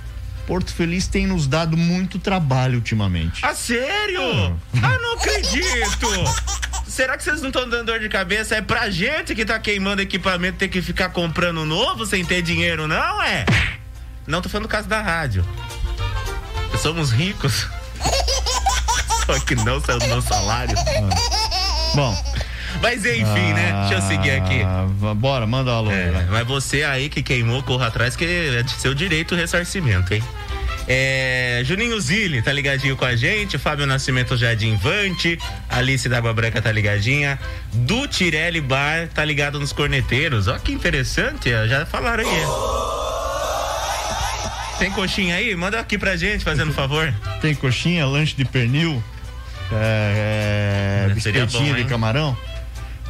Porto 0.47 0.73
Feliz 0.73 1.07
tem 1.07 1.27
nos 1.27 1.47
dado 1.47 1.77
muito 1.77 2.19
trabalho 2.19 2.77
ultimamente. 2.77 3.45
Ah, 3.45 3.55
sério? 3.55 4.57
Ah, 4.83 4.99
não 5.03 5.15
acredito! 5.15 6.07
Será 6.99 7.17
que 7.17 7.23
vocês 7.23 7.41
não 7.41 7.51
estão 7.51 7.69
dando 7.69 7.87
dor 7.87 8.01
de 8.01 8.09
cabeça? 8.09 8.57
É 8.57 8.61
pra 8.61 8.91
gente 8.91 9.33
que 9.33 9.45
tá 9.45 9.57
queimando 9.57 10.03
equipamento 10.03 10.59
ter 10.59 10.67
que 10.67 10.83
ficar 10.83 11.11
comprando 11.11 11.65
novo 11.65 12.05
sem 12.05 12.25
ter 12.25 12.43
dinheiro, 12.43 12.89
não 12.89 13.23
é? 13.23 13.47
Não 14.27 14.43
tô 14.43 14.49
falando 14.49 14.67
do 14.67 14.69
caso 14.69 14.89
da 14.89 15.01
rádio. 15.01 15.47
Somos 16.83 17.13
ricos. 17.13 17.69
Só 19.25 19.39
que 19.39 19.55
não 19.55 19.81
saiu 19.81 20.01
do 20.01 20.09
meu 20.09 20.21
salário. 20.21 20.75
Bom, 21.95 22.21
Mas 22.83 23.05
enfim, 23.05 23.53
né? 23.53 23.87
Deixa 23.89 23.95
eu 23.95 24.09
seguir 24.09 24.33
aqui. 24.33 24.63
ah, 24.65 25.15
bora, 25.15 25.47
manda 25.47 25.71
alô. 25.71 25.91
aí, 25.91 25.97
É, 25.97 26.27
mas 26.29 26.49
você 26.49 26.83
aí 26.83 27.09
que 27.09 27.23
queimou, 27.23 27.63
corra 27.63 27.87
atrás, 27.87 28.17
que 28.17 28.25
é 28.25 28.65
de 28.65 28.73
seu 28.73 28.93
direito 28.93 29.37
o 29.37 29.39
ressarcimento, 29.39 30.15
hein? 30.15 30.25
É, 30.91 31.61
Juninho 31.65 32.01
Zilli 32.01 32.41
tá 32.41 32.51
ligadinho 32.51 32.97
com 32.97 33.05
a 33.05 33.15
gente, 33.15 33.59
Fábio 33.59 33.87
Nascimento 33.87 34.35
Jardim 34.39 34.75
Vante, 34.77 35.39
Alice 35.69 36.09
da 36.09 36.17
Água 36.17 36.33
Branca 36.33 36.63
tá 36.63 36.73
ligadinha, 36.73 37.39
do 37.75 38.09
Tirelli 38.09 38.63
Bar 38.63 39.09
tá 39.09 39.23
ligado 39.23 39.61
nos 39.61 39.71
corneteiros. 39.71 40.49
Ó 40.49 40.59
que 40.59 40.73
interessante, 40.73 41.51
já 41.69 41.85
falaram 41.85 42.25
aí. 42.27 42.47
Tem 44.79 44.91
coxinha 44.91 45.35
aí? 45.35 45.55
Manda 45.55 45.79
aqui 45.79 45.99
pra 45.99 46.17
gente, 46.17 46.43
fazendo 46.43 46.73
favor. 46.73 47.13
Tem 47.43 47.55
coxinha, 47.55 48.07
lanche 48.07 48.35
de 48.35 48.47
pernil, 48.47 49.03
é, 49.73 51.09
é, 51.11 51.15
de 51.75 51.85
camarão. 51.85 52.35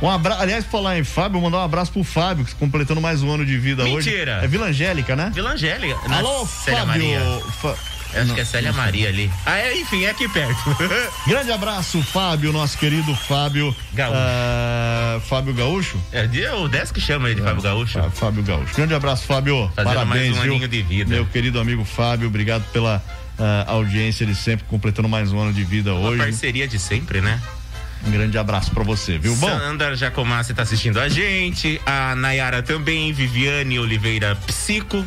Um 0.01 0.09
abraço, 0.09 0.43
aliás, 0.43 0.65
falar 0.65 0.97
em 0.99 1.03
Fábio, 1.05 1.41
mandar 1.41 1.59
um 1.59 1.63
abraço 1.65 1.91
pro 1.93 2.05
Fábio, 2.05 2.45
que 2.45 2.55
completando 2.55 3.01
mais 3.01 3.23
um 3.23 3.31
ano 3.33 3.45
de 3.45 3.59
vida 3.59 3.83
hoje. 3.85 4.11
Mentira. 4.11 4.41
É 4.43 4.47
Vila 4.47 4.67
Angélica, 4.67 5.17
né? 5.17 5.31
Vila 5.35 5.51
Angélica. 5.53 5.99
Alô, 6.09 6.47
Célia 6.47 6.81
Fábio. 6.87 6.87
Maria. 6.93 7.21
Fa- 7.61 7.75
Eu 8.15 8.21
acho 8.21 8.29
Não, 8.29 8.35
que 8.37 8.41
é 8.41 8.45
Célia. 8.45 8.73
Maria 8.73 9.09
ali. 9.09 9.31
Ah, 9.45 9.59
é, 9.59 9.77
enfim, 9.81 10.05
é 10.05 10.11
aqui 10.11 10.29
perto. 10.29 10.57
Grande 11.27 11.51
abraço, 11.53 12.01
Fábio, 12.03 12.53
nosso 12.53 12.79
querido 12.79 13.13
Fábio. 13.15 13.75
Gaúcho. 13.93 14.17
ah, 14.19 15.21
Fábio 15.29 15.53
Gaúcho? 15.53 16.01
É 16.13 16.27
de- 16.27 16.47
o 16.47 16.69
10 16.69 16.93
que 16.93 17.01
chama 17.01 17.29
ele 17.29 17.41
de 17.41 17.47
Fábio 17.47 17.61
Gaúcho. 17.63 17.99
Ah, 17.99 18.09
Fábio 18.11 18.43
Gaúcho. 18.45 18.75
Grande 18.77 18.95
abraço, 18.95 19.25
Fábio. 19.27 19.71
Fazendo 19.77 19.95
Parabéns, 19.95 20.29
mais 20.31 20.39
um 20.39 20.43
viu? 20.43 20.53
aninho 20.55 20.69
de 20.69 20.81
vida. 20.83 21.11
Meu 21.11 21.27
querido 21.27 21.59
amigo 21.61 21.85
Fábio, 21.85 22.29
obrigado 22.29 22.63
pela 22.73 23.03
ah, 23.39 23.65
audiência, 23.67 24.23
ele 24.25 24.35
sempre 24.35 24.65
completando 24.69 25.09
mais 25.09 25.31
um 25.33 25.39
ano 25.41 25.53
de 25.53 25.65
vida 25.65 25.93
Uma 25.93 26.09
hoje. 26.11 26.23
parceria 26.23 26.67
de 26.69 26.79
sempre, 26.79 27.21
né? 27.21 27.39
Um 28.07 28.11
grande 28.11 28.39
abraço 28.39 28.71
pra 28.71 28.83
você, 28.83 29.19
viu? 29.19 29.35
Bom, 29.37 29.49
Sandra 29.49 29.97
Jacomassi 29.97 30.55
tá 30.55 30.63
assistindo 30.63 30.99
a 30.99 31.09
gente. 31.09 31.81
A 31.85 32.15
Nayara 32.15 32.63
também. 32.63 33.13
Viviane 33.13 33.79
Oliveira 33.79 34.37
Psico. 34.47 35.05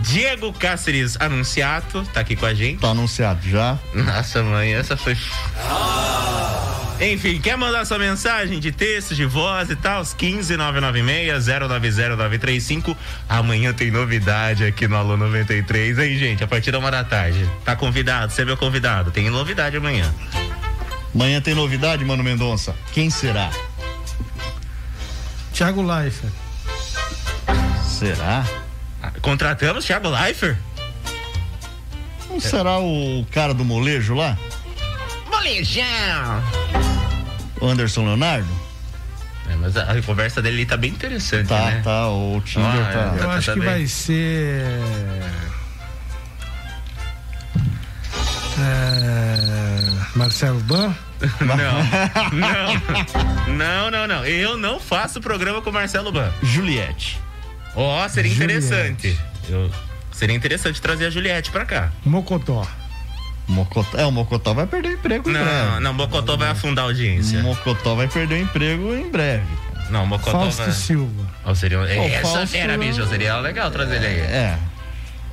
Diego 0.00 0.52
Cáceres 0.52 1.16
Anunciato 1.20 2.02
tá 2.12 2.20
aqui 2.20 2.34
com 2.34 2.46
a 2.46 2.54
gente. 2.54 2.80
Tá 2.80 2.88
anunciado 2.88 3.46
já. 3.48 3.78
Nossa, 3.94 4.42
mãe, 4.42 4.74
essa 4.74 4.96
foi. 4.96 5.16
Enfim, 7.00 7.40
quer 7.40 7.56
mandar 7.56 7.86
sua 7.86 7.98
mensagem 7.98 8.60
de 8.60 8.72
texto, 8.72 9.14
de 9.14 9.24
voz 9.24 9.70
e 9.70 9.76
tal? 9.76 10.04
15 10.04 10.54
996 10.54 11.46
090935. 11.46 12.96
Amanhã 13.26 13.72
tem 13.72 13.90
novidade 13.90 14.64
aqui 14.64 14.86
no 14.86 14.96
Alô 14.96 15.16
93, 15.16 15.98
hein, 15.98 16.18
gente? 16.18 16.44
A 16.44 16.46
partir 16.46 16.70
da 16.70 16.78
uma 16.78 16.90
da 16.90 17.02
tarde. 17.02 17.48
Tá 17.64 17.74
convidado? 17.74 18.32
Você 18.32 18.42
é 18.42 18.44
meu 18.44 18.56
convidado. 18.56 19.10
Tem 19.10 19.30
novidade 19.30 19.78
amanhã. 19.78 20.12
Amanhã 21.14 21.40
tem 21.40 21.54
novidade, 21.54 22.04
Mano 22.04 22.22
Mendonça. 22.22 22.74
Quem 22.92 23.10
será? 23.10 23.50
Thiago 25.52 25.82
Leifert. 25.82 26.32
Será? 27.84 28.44
Contratamos 29.20 29.84
Thiago 29.84 30.08
Leifert? 30.08 30.56
Não 32.30 32.40
será 32.40 32.78
o 32.78 33.26
cara 33.32 33.52
do 33.52 33.64
molejo 33.64 34.14
lá? 34.14 34.38
Molejão! 35.28 36.42
Anderson 37.60 38.04
Leonardo? 38.04 38.48
É, 39.50 39.56
mas 39.56 39.76
a, 39.76 39.82
a 39.92 40.02
conversa 40.02 40.40
dele 40.40 40.64
tá 40.64 40.76
bem 40.76 40.90
interessante, 40.92 41.48
Tá, 41.48 41.58
né? 41.72 41.80
tá. 41.82 42.08
O 42.08 42.40
Tinder 42.44 42.68
Ah, 42.70 42.92
tá. 42.92 42.98
é. 43.00 43.18
Eu 43.18 43.26
tá 43.26 43.32
acho 43.34 43.52
que 43.52 43.58
bem. 43.60 43.68
vai 43.68 43.86
ser. 43.86 44.64
É, 48.58 49.69
Marcelo 50.14 50.60
Ban? 50.60 50.94
Não, 51.40 51.56
não, 52.32 53.54
não, 53.56 53.90
não, 53.90 54.06
não. 54.06 54.24
Eu 54.24 54.56
não 54.56 54.80
faço 54.80 55.20
programa 55.20 55.60
com 55.60 55.70
o 55.70 55.72
Marcelo 55.72 56.10
Ban. 56.10 56.30
Juliette. 56.42 57.18
Ó, 57.76 58.08
seria 58.08 58.32
Juliette. 58.32 58.64
interessante. 58.66 59.20
Eu, 59.48 59.70
seria 60.12 60.34
interessante 60.34 60.80
trazer 60.80 61.06
a 61.06 61.10
Juliette 61.10 61.50
pra 61.50 61.64
cá. 61.64 61.92
Mocotó. 62.04 62.66
Mocotó. 63.46 63.98
É, 63.98 64.06
o 64.06 64.10
Mocotó 64.12 64.54
vai 64.54 64.66
perder 64.66 64.88
o 64.90 64.92
emprego 64.92 65.28
em 65.28 65.32
Não, 65.32 65.40
breve. 65.44 65.80
não, 65.80 65.92
Mocotó 65.94 66.36
vai 66.36 66.48
afundar 66.50 66.84
a 66.84 66.88
audiência. 66.88 67.42
Mocotó 67.42 67.94
vai 67.94 68.08
perder 68.08 68.36
o 68.36 68.38
emprego 68.42 68.94
em 68.94 69.10
breve. 69.10 69.44
Não, 69.90 70.06
Mocotó 70.06 70.30
Fausto 70.40 70.62
vai. 70.62 70.72
Silva. 70.72 71.26
Ó, 71.44 71.54
seria, 71.54 71.78
essa 71.80 72.28
Fausto- 72.28 72.46
fera, 72.48 72.78
bicho, 72.78 73.04
seria 73.08 73.38
legal 73.40 73.70
trazer 73.70 73.96
ele 73.96 74.06
aí. 74.06 74.20
É. 74.20 74.58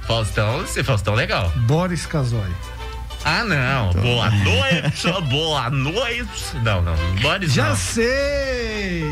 Faustão, 0.02 0.66
se 0.66 0.84
Faustão 0.84 1.14
legal. 1.14 1.52
Boris 1.56 2.06
Casoy. 2.06 2.50
Ah, 3.26 3.44
não. 3.44 3.92
Boa 4.02 4.30
noite, 4.32 5.12
boa 5.30 5.70
noite. 5.70 6.58
Não, 6.64 6.82
não, 6.82 6.96
Boris 7.22 7.52
Já 7.54 7.70
não. 7.70 7.76
sei! 7.76 9.04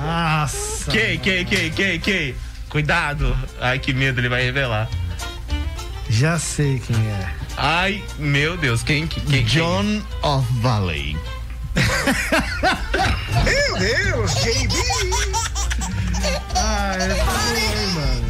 Nossa! 0.00 0.90
Quem, 0.90 1.18
quem, 1.18 1.44
quem, 1.44 1.70
quem, 1.70 2.00
quem? 2.00 2.34
Cuidado. 2.70 3.36
Ai, 3.60 3.78
que 3.78 3.92
medo, 3.92 4.20
ele 4.20 4.28
vai 4.28 4.42
revelar. 4.42 4.88
Já 6.08 6.38
sei 6.38 6.78
quem 6.78 6.96
é. 6.96 7.28
Ai, 7.56 8.02
meu 8.18 8.56
Deus, 8.56 8.82
quem, 8.82 9.06
quem, 9.06 9.22
quem? 9.24 9.44
John 9.44 10.02
of 10.22 10.46
Valley. 10.60 11.16
Meu 13.44 13.78
Deus, 13.78 14.34
JB! 14.36 14.74
Ah, 16.56 16.94
essa 16.96 17.12
é 17.12 17.24
boa, 17.24 17.58
hein, 17.58 17.86
mano. 17.94 18.24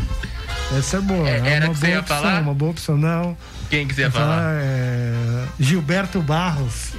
Essa 0.78 0.96
é 0.96 1.00
boa. 1.00 1.28
É, 1.28 1.32
É, 1.38 1.48
era 1.54 1.66
uma 1.66 1.74
que 1.74 1.80
você 1.80 1.86
boa 1.86 1.92
ia 1.94 2.00
opção, 2.00 2.16
falar? 2.22 2.40
uma 2.42 2.54
boa 2.54 2.70
opção. 2.72 2.96
Não. 2.96 3.36
Quem 3.70 3.86
que 3.86 3.94
você 3.94 4.02
ia 4.02 4.06
ia 4.06 4.10
falar? 4.10 4.36
falar, 4.36 4.54
é, 4.62 5.44
Gilberto 5.60 6.20
Barros. 6.22 6.92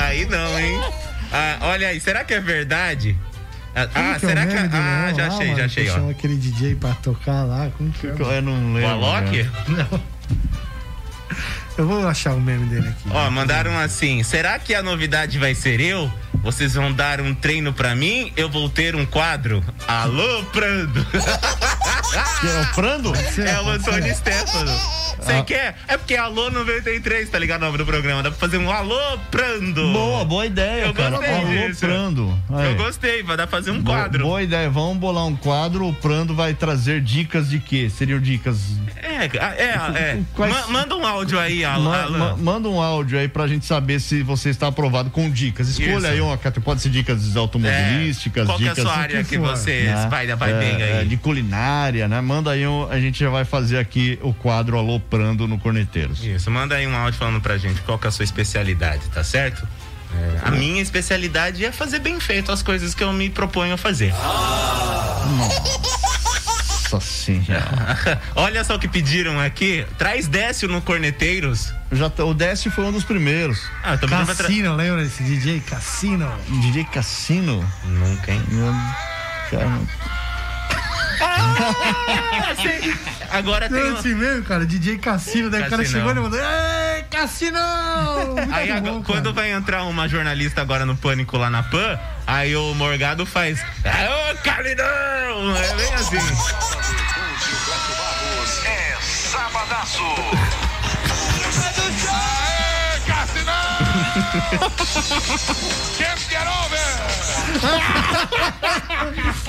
Aí 0.00 0.26
não, 0.26 0.58
hein? 0.58 0.80
Ah, 1.32 1.58
olha 1.62 1.88
aí, 1.88 2.00
será 2.00 2.24
que 2.24 2.34
é 2.34 2.40
verdade? 2.40 3.16
Ah, 3.74 3.82
ah, 3.82 3.88
que 3.88 3.98
é 3.98 4.16
o 4.16 4.20
será 4.20 4.46
que. 4.46 4.54
nome 4.54 4.68
do 4.68 4.76
Ah, 4.76 5.12
já 5.16 5.26
achei, 5.26 5.46
mano, 5.46 5.58
já 5.58 5.64
achei, 5.64 5.84
que 5.84 5.90
ó. 5.90 5.94
Chama 5.94 6.10
aquele 6.12 6.36
DJ 6.36 6.74
pra 6.76 6.94
tocar 6.94 7.42
lá. 7.44 7.70
Como 7.76 7.90
que 7.90 8.06
é? 8.06 8.10
Eu 8.10 8.42
não 8.42 8.52
O 8.52 8.74
lembro. 8.74 8.88
Alok? 8.90 9.42
né? 9.42 9.50
Não. 9.90 10.00
Eu 11.76 11.88
vou 11.88 12.06
achar 12.06 12.34
o 12.34 12.40
meme 12.40 12.66
dele 12.66 12.88
aqui. 12.88 13.08
Ó, 13.10 13.30
mandaram 13.30 13.76
assim: 13.78 14.22
será 14.22 14.58
que 14.60 14.74
a 14.74 14.82
novidade 14.82 15.38
vai 15.38 15.54
ser 15.56 15.80
eu? 15.80 16.10
Vocês 16.42 16.74
vão 16.74 16.92
dar 16.92 17.20
um 17.20 17.34
treino 17.34 17.72
pra 17.72 17.94
mim? 17.94 18.32
Eu 18.36 18.48
vou 18.50 18.68
ter 18.68 18.94
um 18.94 19.06
quadro? 19.06 19.64
Alô, 19.88 20.42
Prando! 20.52 21.06
É 22.44 22.60
o 22.60 22.74
Prando? 22.74 23.12
é 23.14 23.60
o 23.62 23.68
Antônio 23.70 24.14
Stefano. 24.14 24.70
Você 25.18 25.32
Ah. 25.32 25.42
quer? 25.44 25.76
É 25.88 25.96
porque 25.96 26.14
é 26.14 26.18
Alô 26.18 26.50
93, 26.50 27.30
tá 27.30 27.38
ligado 27.38 27.62
o 27.62 27.66
nome 27.66 27.78
do 27.78 27.86
programa? 27.86 28.22
Dá 28.22 28.30
pra 28.30 28.38
fazer 28.38 28.58
um 28.58 28.70
Alô, 28.70 28.98
Prando! 29.30 29.90
Boa, 29.92 30.24
boa 30.24 30.44
ideia, 30.44 30.84
Eu 30.86 30.92
cara. 30.94 31.10
gostei 31.16 31.34
Alô, 31.34 31.46
disso. 31.68 31.80
Prando. 31.80 32.38
Aí. 32.52 32.66
Eu 32.66 32.74
gostei, 32.76 33.22
vai 33.22 33.36
dar 33.38 33.46
pra 33.46 33.58
fazer 33.58 33.70
um 33.70 33.80
Boa- 33.80 34.00
quadro. 34.00 34.24
Boa 34.24 34.42
ideia. 34.42 34.68
Vamos 34.68 34.98
bolar 34.98 35.24
um 35.26 35.34
quadro. 35.36 35.88
O 35.88 35.94
Prando 35.94 36.34
vai 36.34 36.52
trazer 36.52 37.00
dicas 37.00 37.48
de 37.48 37.58
quê? 37.58 37.88
Seriam 37.88 38.20
dicas. 38.20 38.58
É, 38.96 39.24
é, 39.24 39.98
é. 39.98 40.20
Quais- 40.34 40.52
Ma- 40.52 40.66
manda 40.68 40.94
um 40.96 41.06
áudio 41.06 41.38
aí, 41.40 41.64
Al- 41.64 41.80
Ma- 41.80 42.08
ma- 42.10 42.36
manda 42.36 42.68
um 42.68 42.80
áudio 42.82 43.18
aí 43.18 43.28
pra 43.28 43.46
gente 43.46 43.64
saber 43.64 44.00
se 44.00 44.22
você 44.22 44.50
está 44.50 44.66
aprovado 44.66 45.08
com 45.10 45.30
dicas. 45.30 45.68
Escolha 45.68 45.96
Isso. 45.98 46.06
aí 46.06 46.20
cate- 46.40 46.60
pode 46.60 46.80
ser 46.82 46.88
dicas 46.90 47.36
automobilísticas, 47.36 48.46
Qual 48.46 48.58
que 48.58 48.64
é 48.64 48.70
a 48.70 48.70
dicas. 48.74 48.84
sua 48.84 48.96
área 48.96 49.24
que 49.24 49.36
for, 49.38 49.48
você 49.56 49.82
né? 49.84 50.06
vai, 50.10 50.26
vai 50.34 50.52
É, 50.52 50.58
bem 50.58 50.82
é, 50.82 50.98
aí? 51.00 51.08
de 51.08 51.16
culinária, 51.16 52.06
né? 52.08 52.20
Manda 52.20 52.50
aí, 52.50 52.66
um- 52.66 52.88
a 52.90 52.98
gente 53.00 53.20
já 53.20 53.30
vai 53.30 53.44
fazer 53.44 53.78
aqui 53.78 54.18
o 54.22 54.32
quadro 54.34 54.78
Aloprando 54.78 55.46
no 55.48 55.58
Corneteiros. 55.58 56.22
Isso, 56.24 56.50
manda 56.50 56.74
aí 56.74 56.86
um 56.86 56.96
áudio 56.96 57.18
falando 57.18 57.40
pra 57.40 57.56
gente 57.58 57.80
qual 57.82 58.00
é 58.02 58.06
a 58.06 58.10
sua 58.10 58.24
especialidade, 58.24 59.02
tá 59.12 59.22
certo? 59.24 59.66
É, 60.16 60.38
a 60.48 60.50
minha 60.52 60.80
especialidade 60.80 61.64
é 61.64 61.72
fazer 61.72 61.98
bem 61.98 62.20
feito 62.20 62.52
as 62.52 62.62
coisas 62.62 62.94
que 62.94 63.02
eu 63.02 63.12
me 63.12 63.28
proponho 63.30 63.74
a 63.74 63.76
fazer. 63.76 64.12
Nossa 65.36 66.13
senhora. 67.00 68.20
Olha 68.34 68.64
só 68.64 68.76
o 68.76 68.78
que 68.78 68.88
pediram 68.88 69.40
aqui. 69.40 69.86
Traz 69.98 70.26
Décio 70.26 70.68
no 70.68 70.80
Corneteiros. 70.82 71.72
Já, 71.92 72.10
o 72.24 72.34
Décio 72.34 72.70
foi 72.70 72.84
um 72.84 72.92
dos 72.92 73.04
primeiros. 73.04 73.62
Ah, 73.82 73.96
também. 73.96 74.24
Cassino, 74.24 74.74
lembra 74.74 75.02
desse 75.04 75.22
DJ? 75.22 75.60
Cassino. 75.60 76.30
DJ 76.62 76.84
Cassino. 76.84 77.64
Nunca, 77.84 78.32
hein? 78.32 78.42
Cara, 79.50 79.80
Ah. 81.20 82.54
Agora 83.30 83.68
tem. 83.68 83.78
Não, 83.82 83.94
um- 83.94 83.98
assim 83.98 84.14
mesmo, 84.14 84.44
cara. 84.44 84.64
DJ 84.66 84.98
Cassino. 84.98 85.50
Daí 85.50 85.62
o 85.62 85.68
cara 85.68 85.82
Cassinão. 85.82 86.06
chegou 86.08 86.12
e 86.12 86.14
mandou: 86.24 86.40
Ei, 86.40 87.02
Cassino! 87.10 87.58
Muito 88.36 88.54
Aí 88.54 88.68
bom, 88.68 88.74
agora, 88.76 89.02
quando 89.04 89.34
vai 89.34 89.52
entrar 89.52 89.82
uma 89.84 90.08
jornalista 90.08 90.62
agora 90.62 90.86
no 90.86 90.96
Pânico 90.96 91.36
lá 91.36 91.50
na 91.50 91.62
PAN, 91.62 91.98
aí 92.26 92.56
o 92.56 92.74
Morgado 92.74 93.26
faz. 93.26 93.60
Ô, 93.60 94.34
Calidão! 94.42 94.84
É 94.86 95.74
bem 95.76 95.94
assim. 95.94 96.16
É 98.66 98.96
Sabadaço. 99.02 100.02
Can't 105.98 106.20
get 106.30 106.46
over. 106.46 107.13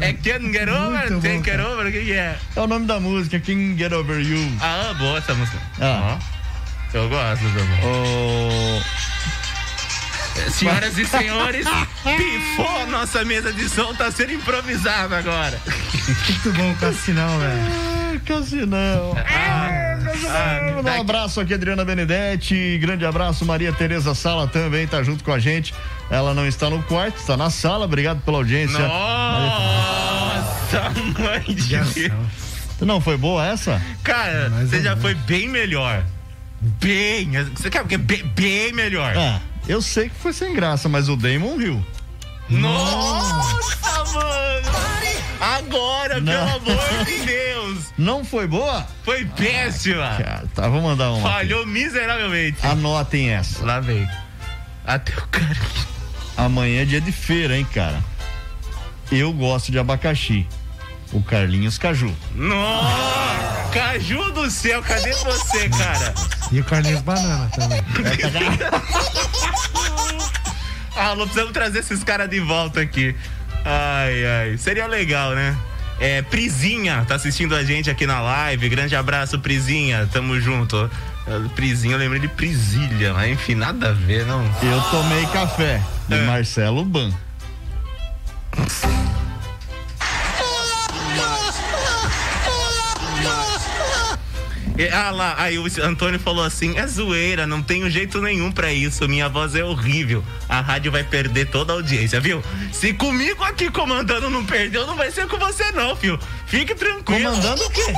É 0.00 0.12
Can't 0.14 0.52
get 0.52 0.68
over? 0.68 1.10
Muito 1.10 1.22
Can't 1.22 1.38
bom, 1.38 1.44
get 1.44 1.60
over? 1.60 1.86
O 1.86 1.92
que, 1.92 2.04
que 2.04 2.12
é? 2.12 2.36
É 2.56 2.60
o 2.60 2.66
nome 2.66 2.86
da 2.86 2.98
música, 2.98 3.38
King 3.38 3.78
Get 3.78 3.92
Over 3.92 4.20
You. 4.20 4.50
Ah, 4.60 4.94
boa 4.98 5.18
essa 5.18 5.34
música. 5.34 5.58
Ah. 5.80 6.18
Ó, 6.94 6.96
eu 6.96 7.08
gosto, 7.08 7.44
Zamor. 7.44 7.78
Oh, 7.84 8.80
Senhoras 10.50 10.96
e 10.96 11.04
senhores, 11.04 11.66
pifou 12.02 12.86
nossa 12.86 13.24
mesa 13.24 13.52
de 13.52 13.68
som, 13.68 13.94
tá 13.94 14.10
sendo 14.10 14.32
improvisada 14.32 15.18
agora. 15.18 15.60
Muito 16.28 16.52
bom 16.52 16.74
Cassinão, 16.76 17.38
velho. 17.38 18.20
Cassinão. 18.26 19.16
Ah, 20.28 20.69
Dar 20.82 20.98
um 20.98 21.00
abraço 21.00 21.40
aqui, 21.40 21.54
Adriana 21.54 21.84
Benedetti. 21.84 22.78
Grande 22.80 23.04
abraço, 23.06 23.44
Maria 23.44 23.72
Tereza 23.72 24.14
Sala 24.14 24.46
também 24.48 24.86
tá 24.86 25.02
junto 25.02 25.22
com 25.24 25.32
a 25.32 25.38
gente. 25.38 25.74
Ela 26.10 26.34
não 26.34 26.46
está 26.46 26.68
no 26.70 26.82
quarto, 26.84 27.16
está 27.16 27.36
na 27.36 27.50
sala. 27.50 27.84
Obrigado 27.84 28.20
pela 28.22 28.38
audiência. 28.38 28.78
Nossa, 28.78 30.90
mãe 31.18 31.54
de 31.54 31.76
Deus. 31.94 32.12
Não 32.80 33.00
foi 33.00 33.16
boa 33.16 33.46
essa? 33.46 33.80
Cara, 34.02 34.48
Mais 34.50 34.70
você 34.70 34.78
já 34.82 34.90
menos. 34.90 35.02
foi 35.02 35.14
bem 35.14 35.48
melhor. 35.48 36.02
Bem. 36.60 37.30
Você 37.54 37.70
quer 37.70 37.82
o 37.82 37.86
quê? 37.86 37.96
Bem, 37.98 38.24
bem 38.34 38.72
melhor. 38.72 39.14
Ah, 39.16 39.40
eu 39.68 39.80
sei 39.82 40.08
que 40.08 40.16
foi 40.16 40.32
sem 40.32 40.54
graça, 40.54 40.88
mas 40.88 41.08
o 41.08 41.16
Damon 41.16 41.56
riu. 41.56 41.84
Nossa, 42.48 44.04
mano! 44.12 44.70
Agora, 45.40 46.20
Não. 46.20 46.32
pelo 46.32 46.72
amor 46.72 47.04
de 47.04 47.18
Deus! 47.24 47.49
Não 47.98 48.24
foi 48.24 48.46
boa? 48.46 48.86
Foi 49.04 49.24
péssima! 49.24 50.16
Cara, 50.16 50.44
tá, 50.54 50.68
vou 50.68 50.80
mandar 50.80 51.10
uma. 51.10 51.18
aqui. 51.28 51.36
Falhou 51.36 51.66
miseravelmente. 51.66 52.64
Anotem 52.66 53.30
essa. 53.30 53.64
Lá 53.64 53.80
vem. 53.80 54.08
Até 54.86 55.12
o 55.12 55.26
cara. 55.28 55.56
Amanhã 56.36 56.82
é 56.82 56.84
dia 56.84 57.00
de 57.00 57.12
feira, 57.12 57.56
hein, 57.56 57.66
cara? 57.74 58.02
Eu 59.12 59.32
gosto 59.32 59.70
de 59.70 59.78
abacaxi. 59.78 60.46
O 61.12 61.20
Carlinhos 61.22 61.76
Caju. 61.76 62.14
Nossa! 62.34 63.68
Caju 63.72 64.30
do 64.32 64.50
céu, 64.50 64.80
cadê 64.82 65.12
você, 65.12 65.68
cara? 65.68 66.14
E 66.52 66.60
o 66.60 66.64
Carlinhos 66.64 67.02
Banana 67.02 67.50
também. 67.54 67.82
Ah, 70.96 71.14
não 71.14 71.22
precisamos 71.24 71.52
trazer 71.52 71.78
esses 71.78 72.04
caras 72.04 72.28
de 72.28 72.40
volta 72.40 72.80
aqui. 72.80 73.14
Ai, 73.64 74.26
ai. 74.26 74.58
Seria 74.58 74.86
legal, 74.86 75.34
né? 75.34 75.56
É, 76.00 76.22
Prizinha 76.22 77.04
tá 77.06 77.14
assistindo 77.16 77.54
a 77.54 77.62
gente 77.62 77.90
aqui 77.90 78.06
na 78.06 78.20
live. 78.20 78.68
Grande 78.70 78.96
abraço, 78.96 79.38
Prizinha. 79.38 80.08
Tamo 80.10 80.40
junto. 80.40 80.90
É, 81.26 81.48
Prizinha, 81.54 81.94
eu 81.94 81.98
lembrei 81.98 82.20
de 82.20 82.28
Prisilha, 82.28 83.12
mas 83.12 83.30
enfim, 83.30 83.54
nada 83.54 83.90
a 83.90 83.92
ver, 83.92 84.24
não. 84.24 84.42
Eu 84.62 84.80
tomei 84.90 85.26
café 85.26 85.80
de 86.08 86.14
É. 86.14 86.26
Marcelo 86.26 86.84
Ban. 86.84 87.12
Ah 94.88 95.10
lá, 95.10 95.34
aí 95.36 95.58
o 95.58 95.66
Antônio 95.82 96.18
falou 96.18 96.44
assim: 96.44 96.78
é 96.78 96.86
zoeira, 96.86 97.46
não 97.46 97.62
tenho 97.62 97.90
jeito 97.90 98.20
nenhum 98.20 98.50
pra 98.50 98.72
isso, 98.72 99.08
minha 99.08 99.28
voz 99.28 99.54
é 99.54 99.64
horrível. 99.64 100.24
A 100.48 100.60
rádio 100.60 100.92
vai 100.92 101.04
perder 101.04 101.48
toda 101.48 101.72
a 101.72 101.76
audiência, 101.76 102.20
viu? 102.20 102.42
Se 102.72 102.92
comigo 102.92 103.42
aqui 103.42 103.70
comandando 103.70 104.30
não 104.30 104.44
perdeu, 104.44 104.86
não 104.86 104.96
vai 104.96 105.10
ser 105.10 105.26
com 105.26 105.38
você, 105.38 105.70
não, 105.72 105.96
filho. 105.96 106.18
Fique 106.46 106.74
tranquilo. 106.74 107.30
Comandando 107.30 107.64
o 107.64 107.70
quê? 107.70 107.94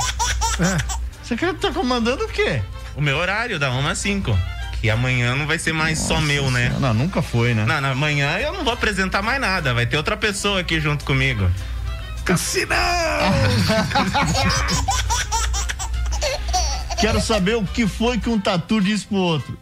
Você 1.23 1.37
quer 1.37 1.53
tá 1.53 1.71
comandando 1.71 2.25
o 2.25 2.27
quê? 2.27 2.61
O 2.97 3.01
meu 3.01 3.17
horário, 3.17 3.57
da 3.57 3.71
1 3.71 3.87
às 3.87 3.97
5. 3.99 4.37
Que 4.81 4.89
amanhã 4.89 5.35
não 5.35 5.47
vai 5.47 5.57
ser 5.57 5.71
mais 5.71 5.97
só 5.97 6.19
meu, 6.19 6.51
né? 6.51 6.75
Não, 6.81 6.93
nunca 6.93 7.21
foi, 7.21 7.53
né? 7.53 7.63
Não, 7.65 7.79
na 7.79 7.95
manhã 7.95 8.37
eu 8.39 8.51
não 8.51 8.65
vou 8.65 8.73
apresentar 8.73 9.21
mais 9.21 9.39
nada, 9.39 9.73
vai 9.73 9.85
ter 9.85 9.95
outra 9.95 10.17
pessoa 10.17 10.59
aqui 10.59 10.81
junto 10.81 11.05
comigo. 11.05 11.49
Cassinão! 12.25 12.75
Quero 17.03 17.21
saber 17.21 17.55
o 17.55 17.63
que 17.65 17.85
foi 17.87 18.17
que 18.17 18.29
um 18.29 18.39
tatu 18.39 18.79
disse 18.79 19.05
pro 19.05 19.17
outro. 19.17 19.57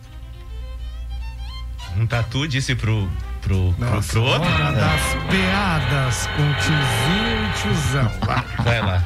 Um 1.98 2.06
tatu 2.06 2.48
disse 2.48 2.76
pro. 2.76 3.10
pro. 3.42 3.74
pro, 3.74 3.86
Nossa, 3.86 4.12
pro 4.14 4.22
outro? 4.24 4.48
hora 4.50 4.72
das 4.72 5.02
piadas 5.30 6.28
com 6.28 6.54
tiozinho 6.54 7.46
e 7.46 7.62
tiozão. 7.62 8.12
Vai. 8.26 8.44
Vai 8.64 8.82
lá. 8.82 9.04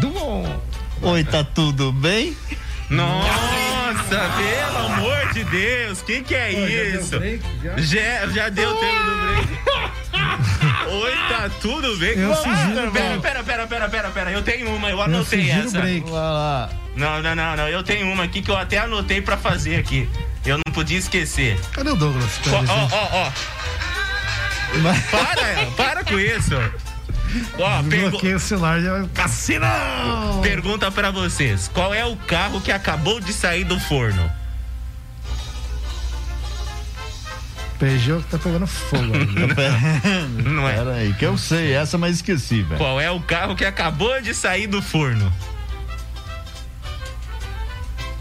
Do 0.00 0.08
bom. 0.10 0.62
Oi, 1.02 1.24
tá 1.24 1.42
tudo 1.42 1.92
bem? 1.92 2.36
Nossa, 2.90 4.20
pelo 4.36 4.86
amor 4.86 5.32
de 5.32 5.42
Deus, 5.44 6.02
que 6.02 6.20
que 6.22 6.34
é 6.34 6.52
Pô, 6.52 6.60
já 6.60 6.66
deu 6.66 7.00
isso? 7.00 7.18
break, 7.18 7.44
já? 7.62 7.76
Já, 7.78 8.26
já 8.28 8.48
deu 8.50 8.74
tempo 8.76 9.02
do 9.02 9.16
break. 9.16 9.48
Oi, 11.02 11.12
tá 11.28 11.50
tudo 11.60 11.96
bem? 11.96 12.18
Eu 12.18 12.32
Ah, 12.32 12.36
sugiro 12.36 12.92
pera, 12.92 13.18
pera, 13.18 13.42
pera, 13.42 13.66
pera, 13.66 13.88
pera, 13.88 14.10
pera, 14.10 14.30
eu 14.30 14.42
tenho 14.42 14.68
uma, 14.76 14.90
eu 14.90 14.98
Eu 14.98 15.02
anotei 15.02 15.40
sugiro 15.46 15.66
essa. 15.68 15.80
break. 15.80 16.02
Vai 16.10 16.20
lá. 16.20 16.70
Não, 16.94 17.22
não, 17.22 17.34
não, 17.34 17.56
não, 17.56 17.68
eu 17.68 17.82
tenho 17.82 18.06
uma 18.10 18.24
aqui 18.24 18.42
que 18.42 18.50
eu 18.50 18.56
até 18.56 18.78
anotei 18.78 19.20
pra 19.22 19.36
fazer 19.36 19.76
aqui. 19.76 20.08
Eu 20.44 20.56
não 20.66 20.72
podia 20.74 20.98
esquecer. 20.98 21.58
Cadê 21.72 21.90
o 21.90 21.96
Douglas? 21.96 22.40
Ó, 22.48 22.64
ó, 22.72 22.88
ó, 22.92 23.08
ó. 23.28 23.32
Para, 25.10 25.66
para 25.76 26.04
com 26.04 26.18
isso. 26.18 26.54
Ó, 27.58 27.82
pergu- 27.84 28.34
o 28.36 28.38
celular 28.40 28.78
e 28.80 28.84
já. 28.84 29.04
Cassinão! 29.14 30.40
pergunta 30.42 30.90
pra 30.90 31.10
vocês: 31.10 31.70
qual 31.72 31.94
é 31.94 32.04
o 32.04 32.16
carro 32.16 32.60
que 32.60 32.70
acabou 32.72 33.20
de 33.20 33.32
sair 33.32 33.64
do 33.64 33.78
forno? 33.80 34.30
Peugeot 37.78 38.22
que 38.22 38.30
tá 38.30 38.38
pegando 38.38 38.66
fogo. 38.66 39.02
ali. 39.14 39.26
Não 40.44 40.68
é? 40.68 40.74
Pera 40.74 40.92
aí, 40.94 41.14
que 41.14 41.24
eu 41.26 41.36
sei 41.36 41.72
essa, 41.72 41.98
mas 41.98 42.16
esqueci, 42.16 42.62
velho. 42.62 42.78
Qual 42.78 43.00
é 43.00 43.10
o 43.10 43.20
carro 43.20 43.56
que 43.56 43.64
acabou 43.64 44.20
de 44.20 44.34
sair 44.34 44.66
do 44.66 44.80
forno? 44.80 45.32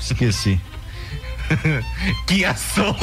Esqueci. 0.02 0.60
Kia 2.28 2.56
Soul. 2.56 2.96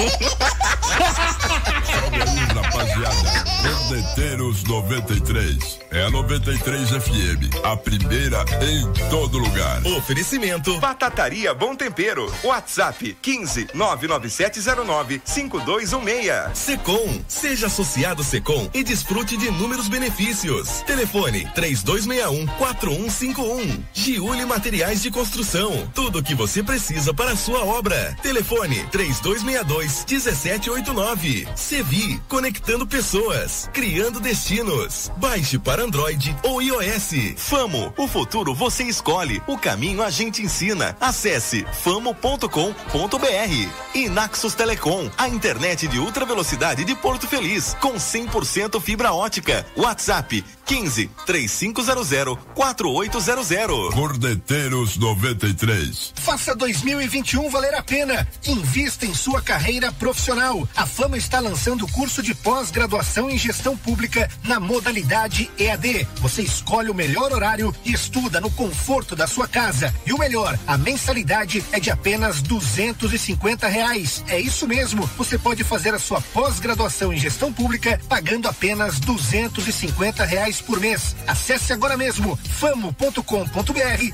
Salve 1.85 2.23
aí, 2.23 2.39
rapaziada. 2.55 3.45
Bandeteiros 3.63 4.65
93. 4.65 5.81
É 5.91 6.05
a 6.05 6.11
93 6.11 6.91
FM. 6.91 7.65
A 7.65 7.77
primeira 7.77 8.45
em 8.63 9.11
todo 9.11 9.39
lugar. 9.39 9.85
Oferecimento 9.87 10.79
Batataria 10.79 11.53
Bom 11.55 11.75
Tempero. 11.75 12.33
WhatsApp 12.43 13.17
15 13.21 13.69
99709 13.75 15.21
5216. 15.25 16.59
Secom. 16.59 17.21
Seja 17.29 17.67
associado 17.67 18.25
Secom 18.25 18.69
e 18.73 18.83
desfrute 18.83 19.37
de 19.37 19.47
inúmeros 19.47 19.89
benefícios. 19.89 20.83
Telefone 20.87 21.49
3261 21.55 22.47
4151. 22.59 23.85
Giuli 23.93 24.45
Materiais 24.47 25.03
de 25.03 25.11
Construção. 25.11 25.91
Tudo 25.95 26.21
o 26.21 26.23
que 26.23 26.35
você 26.35 26.63
precisa 26.63 27.13
para 27.13 27.33
a 27.33 27.37
sua 27.37 27.65
obra. 27.65 28.17
Telefone 28.23 28.38
3262 28.43 30.05
1789. 30.05 31.49
Sevi. 31.55 32.21
Conectando 32.29 32.87
pessoas. 32.87 33.69
Criando 33.73 34.21
destinos. 34.21 35.11
Baixe 35.17 35.59
para 35.59 35.83
Android 35.83 36.37
ou 36.43 36.63
iOS. 36.63 37.35
Famo. 37.37 37.93
O 37.97 38.07
futuro 38.07 38.55
você 38.55 38.85
escolhe. 38.85 39.43
O 39.47 39.59
caminho 39.59 40.03
a 40.03 40.11
gente 40.11 40.43
ensina. 40.43 40.97
Acesse 41.01 41.67
famo.com.br. 41.83 42.49
E 43.95 44.09
Naxos 44.09 44.55
Telecom. 44.55 45.11
A 45.17 45.29
internet 45.29 45.89
de 45.89 45.99
ultra 45.99 46.25
velocidade 46.25 46.85
de 46.85 46.95
Porto 46.95 47.27
Feliz. 47.27 47.75
Com 47.81 47.95
100% 47.95 48.81
fibra 48.81 49.13
ótica. 49.13 49.67
WhatsApp 49.77 50.45
15 50.65 51.11
3500 51.27 52.39
4800. 52.55 53.95
Cordeteiros 53.95 54.97
93. 54.97 56.13
Faça 56.17 56.55
2021 56.55 57.49
valer 57.51 57.75
a 57.75 57.83
pena. 57.83 58.18
Invista 58.47 59.07
em 59.07 59.15
sua 59.15 59.41
carreira 59.41 59.93
profissional. 59.93 60.69
A 60.77 60.87
Fama 60.87 61.17
está 61.17 61.41
lançando 61.41 61.85
o 61.85 61.93
curso 61.93 62.23
de 62.23 62.35
pós-graduação 62.35 63.31
em 63.31 63.39
gestão 63.39 63.77
pública 63.77 64.29
na 64.45 64.59
modalidade 64.59 65.51
EAD. 65.59 66.07
Você 66.17 66.43
escolhe 66.43 66.91
o 66.91 66.95
melhor 66.95 67.33
horário 67.33 67.75
e 67.85 67.93
estuda 67.93 68.41
no 68.41 68.51
conforto 68.51 69.15
da 69.15 69.27
sua 69.27 69.47
casa. 69.47 69.95
E 70.05 70.13
o 70.13 70.19
melhor, 70.19 70.59
a 70.67 70.77
mensalidade 70.77 71.65
é 71.73 71.79
de 71.79 71.91
apenas 71.91 72.43
duzentos 72.43 73.13
e 73.13 73.19
cinquenta 73.19 73.69
reais. 73.69 74.25
É 74.29 74.41
isso 74.41 74.67
mesmo. 74.67 75.09
Você 75.17 75.39
pode 75.39 75.63
fazer 75.65 75.95
a 75.95 75.99
sua 75.99 76.21
pós-graduação 76.21 77.13
em 77.13 77.19
gestão 77.19 77.53
pública 77.53 78.01
pagando 78.09 78.49
apenas 78.49 78.99
duzentos 78.99 79.69
e 79.69 79.73
cinquenta 79.73 80.25
reais 80.25 80.61
por 80.61 80.81
mês. 80.81 81.15
Acesse 81.27 81.73
agora 81.73 81.97
mesmo 81.97 82.39
famo.com.br 82.59 83.23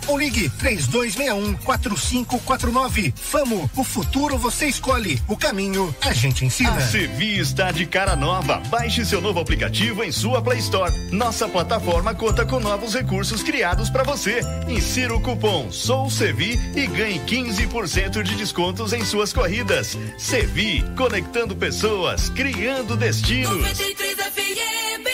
ou 0.06 0.18
ligue 0.18 0.48
três 0.50 0.86
dois 0.86 1.14
um 1.34 1.54
quatro 1.54 1.96
cinco 1.96 2.38
quatro 2.40 2.72
nove. 2.72 3.14
Famo, 3.16 3.70
o 3.76 3.84
futuro 3.94 4.36
você 4.36 4.66
escolhe, 4.66 5.22
o 5.28 5.36
caminho 5.36 5.94
a 6.00 6.12
gente 6.12 6.44
ensina. 6.44 6.72
A 6.72 6.80
Sevi 6.80 7.38
está 7.38 7.70
de 7.70 7.86
cara 7.86 8.16
nova. 8.16 8.60
Baixe 8.68 9.06
seu 9.06 9.20
novo 9.20 9.38
aplicativo 9.38 10.02
em 10.02 10.10
sua 10.10 10.42
Play 10.42 10.58
Store. 10.58 10.92
Nossa 11.12 11.48
plataforma 11.48 12.12
conta 12.12 12.44
com 12.44 12.58
novos 12.58 12.92
recursos 12.92 13.40
criados 13.44 13.88
para 13.88 14.02
você. 14.02 14.40
Insira 14.66 15.14
o 15.14 15.20
cupom 15.20 15.70
Sou 15.70 16.10
Sevi 16.10 16.58
e 16.74 16.88
ganhe 16.88 17.20
15% 17.20 18.24
de 18.24 18.34
descontos 18.34 18.92
em 18.92 19.04
suas 19.04 19.32
corridas. 19.32 19.96
Sevi, 20.18 20.84
conectando 20.96 21.54
pessoas, 21.54 22.28
criando 22.30 22.96
destinos. 22.96 23.58
93 23.58 24.16
FM. 24.16 25.13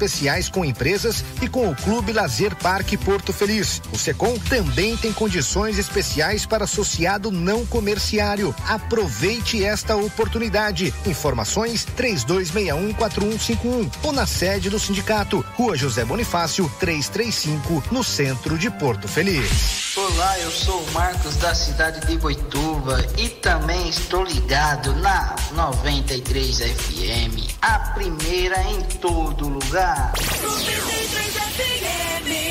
especiais 0.01 0.49
com 0.49 0.65
empresas 0.65 1.23
e 1.41 1.47
com 1.47 1.69
o 1.69 1.75
Clube 1.75 2.11
Lazer 2.11 2.55
Parque 2.55 2.97
Porto 2.97 3.31
Feliz. 3.31 3.79
O 3.93 3.97
Secom 3.97 4.35
também 4.49 4.97
tem 4.97 5.13
condições 5.13 5.77
especiais 5.77 6.43
para 6.45 6.63
associado 6.63 7.31
não 7.31 7.63
comerciário. 7.67 8.55
Aproveite 8.67 9.63
esta 9.63 9.95
oportunidade. 9.95 10.91
Informações 11.05 11.85
32614151 11.95 13.91
ou 14.01 14.11
na 14.11 14.25
sede 14.25 14.71
do 14.71 14.79
sindicato, 14.79 15.45
Rua 15.55 15.77
José 15.77 16.03
Bonifácio, 16.03 16.67
335, 16.79 17.83
no 17.91 18.03
centro 18.03 18.57
de 18.57 18.71
Porto 18.71 19.07
Feliz. 19.07 19.90
Olá, 19.93 20.39
eu 20.39 20.49
sou 20.51 20.81
o 20.81 20.91
Marcos 20.93 21.35
da 21.35 21.53
cidade 21.53 22.07
de 22.07 22.17
Boituva 22.17 23.05
e 23.17 23.27
também 23.27 23.89
estou 23.89 24.23
ligado 24.23 24.95
na 24.95 25.35
93 25.51 26.59
FM, 26.59 27.57
a 27.61 27.77
primeira 27.93 28.63
em 28.63 28.81
todo 28.83 29.49
lugar. 29.49 30.13
93 30.15 31.33
FM. 31.33 32.50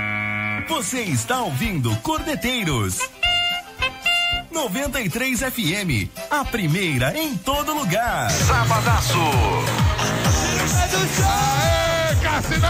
Você 0.71 1.01
está 1.01 1.41
ouvindo 1.41 1.93
Cordeteiros. 1.97 2.97
93 4.49 5.39
FM, 5.41 6.09
a 6.31 6.45
primeira 6.45 7.13
em 7.17 7.35
todo 7.35 7.73
lugar. 7.73 8.31
Sabadaço. 8.31 9.17
Aê, 11.27 12.15
Cassinão! 12.23 12.69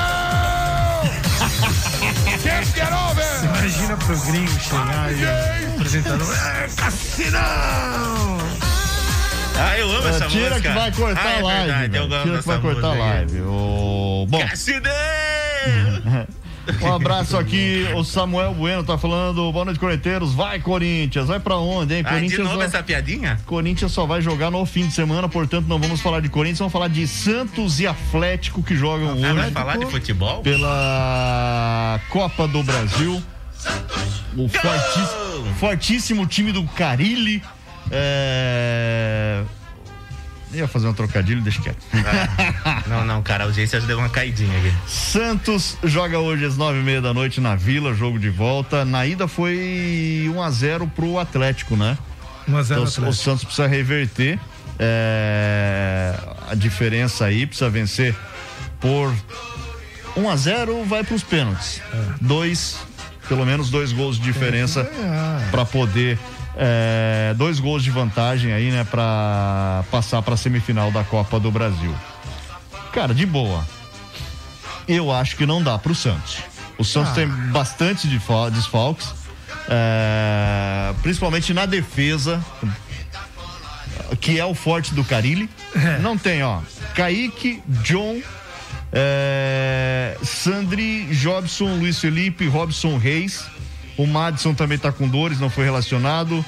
Can't 2.42 2.66
get 2.74 2.92
over! 2.92 3.46
Imagina 3.46 3.96
pro 3.98 4.18
gringo 4.22 4.60
chegar 4.60 5.12
e 5.14 5.68
o 5.68 5.76
apresentador. 5.76 6.36
É, 6.36 6.68
Cassinão! 6.76 7.42
Ah, 9.60 9.78
eu 9.78 9.92
amo 9.92 10.08
essa 10.08 10.28
Tira 10.28 10.50
música. 10.50 10.70
que 10.70 10.76
vai 10.76 10.92
cortar 10.92 11.24
ah, 11.24 11.32
é 11.34 11.38
a 11.38 11.44
live. 11.44 11.90
Verdade, 11.90 12.24
Tira 12.24 12.40
que 12.40 12.48
vai 12.48 12.62
cortar 12.62 12.88
a 12.88 12.94
live. 12.96 13.42
Ô, 13.42 14.26
Bom, 14.28 14.40
Cassidão! 14.40 14.92
um 16.82 16.94
abraço 16.94 17.38
aqui. 17.38 17.88
O 17.96 18.04
Samuel 18.04 18.54
Bueno 18.54 18.84
tá 18.84 18.98
falando. 18.98 19.52
Boa 19.52 19.66
noite, 19.66 19.80
Corinteiros. 19.80 20.34
Vai, 20.34 20.60
Corinthians. 20.60 21.28
Vai 21.28 21.40
pra 21.40 21.58
onde, 21.58 21.96
hein? 21.96 22.02
Ah, 22.06 22.10
de 22.10 22.16
Corinthians 22.16 22.44
novo 22.46 22.58
vai- 22.58 22.68
essa 22.68 22.84
piadinha? 22.84 23.40
Corinthians 23.46 23.92
só 23.92 24.06
vai 24.06 24.22
jogar 24.22 24.52
no 24.52 24.66
fim 24.66 24.88
de 24.88 24.94
semana, 24.94 25.28
portanto 25.28 25.68
não 25.68 25.80
vamos 25.80 26.02
falar 26.02 26.20
de 26.22 26.30
Corinthians, 26.30 26.60
vamos 26.60 26.74
falar 26.74 26.88
de 26.88 27.08
Santos 27.08 27.80
e 27.80 27.88
Atlético 27.88 28.62
que 28.64 28.76
jogam 28.76 29.10
Ah, 29.10 29.14
hoje 29.14 29.34
vai 29.34 29.52
falar 29.52 29.78
de 29.78 29.86
futebol? 29.88 30.42
pela 30.42 32.00
Copa 32.10 32.48
do 32.48 32.64
Brasil. 32.64 33.22
O 34.38 34.48
fortíssimo, 34.48 35.54
fortíssimo 35.60 36.26
time 36.28 36.52
do 36.52 36.64
Carilli. 36.64 37.42
É... 37.92 39.44
Ia 40.54 40.68
fazer 40.68 40.88
um 40.88 40.94
trocadilho, 40.94 41.42
deixa 41.42 41.62
quieto. 41.62 41.78
Não, 42.88 43.06
não, 43.06 43.22
cara, 43.24 43.46
a 43.46 43.48
audiência 43.48 43.80
já 43.80 43.88
deu 43.88 43.98
uma 43.98 44.10
caidinha 44.10 44.58
aqui. 44.58 44.74
Santos 44.88 45.78
joga 45.84 46.20
hoje 46.20 46.44
às 46.46 46.58
nove 46.58 46.80
e 46.80 46.84
meia 46.84 47.02
da 47.02 47.14
noite 47.14 47.40
na 47.40 47.56
Vila, 47.56 47.94
jogo 47.94 48.20
de 48.20 48.30
volta. 48.30 48.84
Na 48.84 49.06
ida 49.06 49.28
foi 49.28 50.30
1 50.34 50.42
a 50.42 50.52
0 50.52 50.88
pro 50.88 51.18
Atlético, 51.20 51.78
né? 51.78 51.98
1 52.48 52.58
a 52.58 52.64
0 52.64 52.82
Então, 52.82 52.84
o 52.84 52.88
Atlético. 52.88 53.14
Santos 53.24 53.44
precisa 53.46 53.68
reverter 53.68 54.40
é, 54.78 56.16
a 56.50 56.56
diferença 56.56 57.26
aí, 57.26 57.46
precisa 57.46 57.70
vencer 57.70 58.16
por 58.80 59.14
1 60.18 60.30
a 60.30 60.36
0 60.36 60.84
vai 60.86 61.04
para 61.04 61.16
os 61.16 61.24
pênaltis. 61.24 61.82
Dois, 62.20 62.80
pelo 63.30 63.46
menos 63.46 63.70
dois 63.70 63.94
gols 63.94 64.18
de 64.18 64.24
diferença 64.24 64.90
para 65.52 65.66
poder 65.66 66.18
é, 66.56 67.34
dois 67.38 67.60
gols 67.60 67.84
de 67.84 67.92
vantagem 67.92 68.52
aí, 68.54 68.72
né, 68.72 68.84
para 68.84 69.84
passar 69.92 70.22
para 70.22 70.34
a 70.34 70.38
semifinal 70.38 70.92
da 70.92 71.04
Copa 71.04 71.40
do 71.40 71.52
Brasil. 71.52 71.94
Cara, 72.94 73.14
de 73.14 73.26
boa. 73.26 73.66
Eu 74.88 75.12
acho 75.12 75.36
que 75.38 75.46
não 75.46 75.62
dá 75.64 75.78
pro 75.78 75.96
Santos. 75.96 76.38
O 76.78 76.84
Santos 76.84 77.12
Ah. 77.12 77.16
tem 77.16 77.28
bastante 77.28 78.08
desfal- 78.08 78.50
desfalques, 78.52 79.08
é, 79.70 80.94
principalmente 81.02 81.54
na 81.54 81.66
defesa, 81.66 82.44
que 84.20 84.40
é 84.40 84.46
o 84.46 84.54
forte 84.54 84.94
do 84.94 85.04
Carilli. 85.06 85.50
Não 86.02 86.18
tem, 86.18 86.44
ó. 86.44 86.60
Kaique, 86.96 87.62
John, 87.84 88.20
é, 88.92 90.18
Sandri, 90.24 91.06
Jobson, 91.16 91.76
Luiz 91.78 92.00
Felipe, 92.00 92.48
Robson 92.48 92.98
Reis. 92.98 93.46
O 93.98 94.08
Madison 94.08 94.54
também 94.54 94.78
tá 94.78 94.92
com 94.92 95.08
dores, 95.08 95.40
não 95.40 95.50
foi 95.50 95.66
relacionado. 95.66 96.44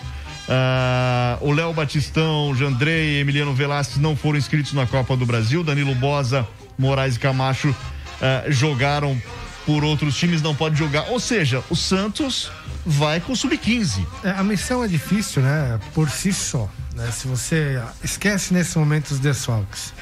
Ah, 0.48 1.38
o 1.42 1.52
Léo 1.52 1.74
Batistão, 1.74 2.56
Jandrei, 2.56 3.20
Emiliano 3.20 3.54
Velasquez 3.54 4.00
não 4.00 4.16
foram 4.16 4.38
inscritos 4.38 4.74
na 4.74 4.86
Copa 4.86 5.16
do 5.16 5.26
Brasil. 5.26 5.64
Danilo 5.64 5.96
Bosa, 5.96 6.48
Moraes 6.78 7.16
e 7.16 7.20
Camacho 7.20 7.76
ah, 8.22 8.44
jogaram 8.48 9.22
por 9.66 9.84
outros 9.84 10.16
times, 10.18 10.42
não 10.42 10.56
pode 10.56 10.78
jogar. 10.78 11.10
Ou 11.10 11.20
seja, 11.20 11.64
o 11.70 11.76
Santos 11.76 12.52
vai 12.86 13.20
com 13.20 13.32
o 13.34 13.36
sub-15. 13.36 14.06
É, 14.24 14.32
a 14.32 14.44
missão 14.44 14.84
é 14.84 14.88
difícil, 14.88 15.42
né? 15.42 15.80
Por 15.94 16.10
si 16.10 16.34
só. 16.34 16.70
né? 16.96 17.10
Se 17.12 17.28
você 17.28 17.82
esquece 18.04 18.54
nesse 18.54 18.78
momento 18.78 19.12
os 19.12 19.20
desfalques, 19.20 19.94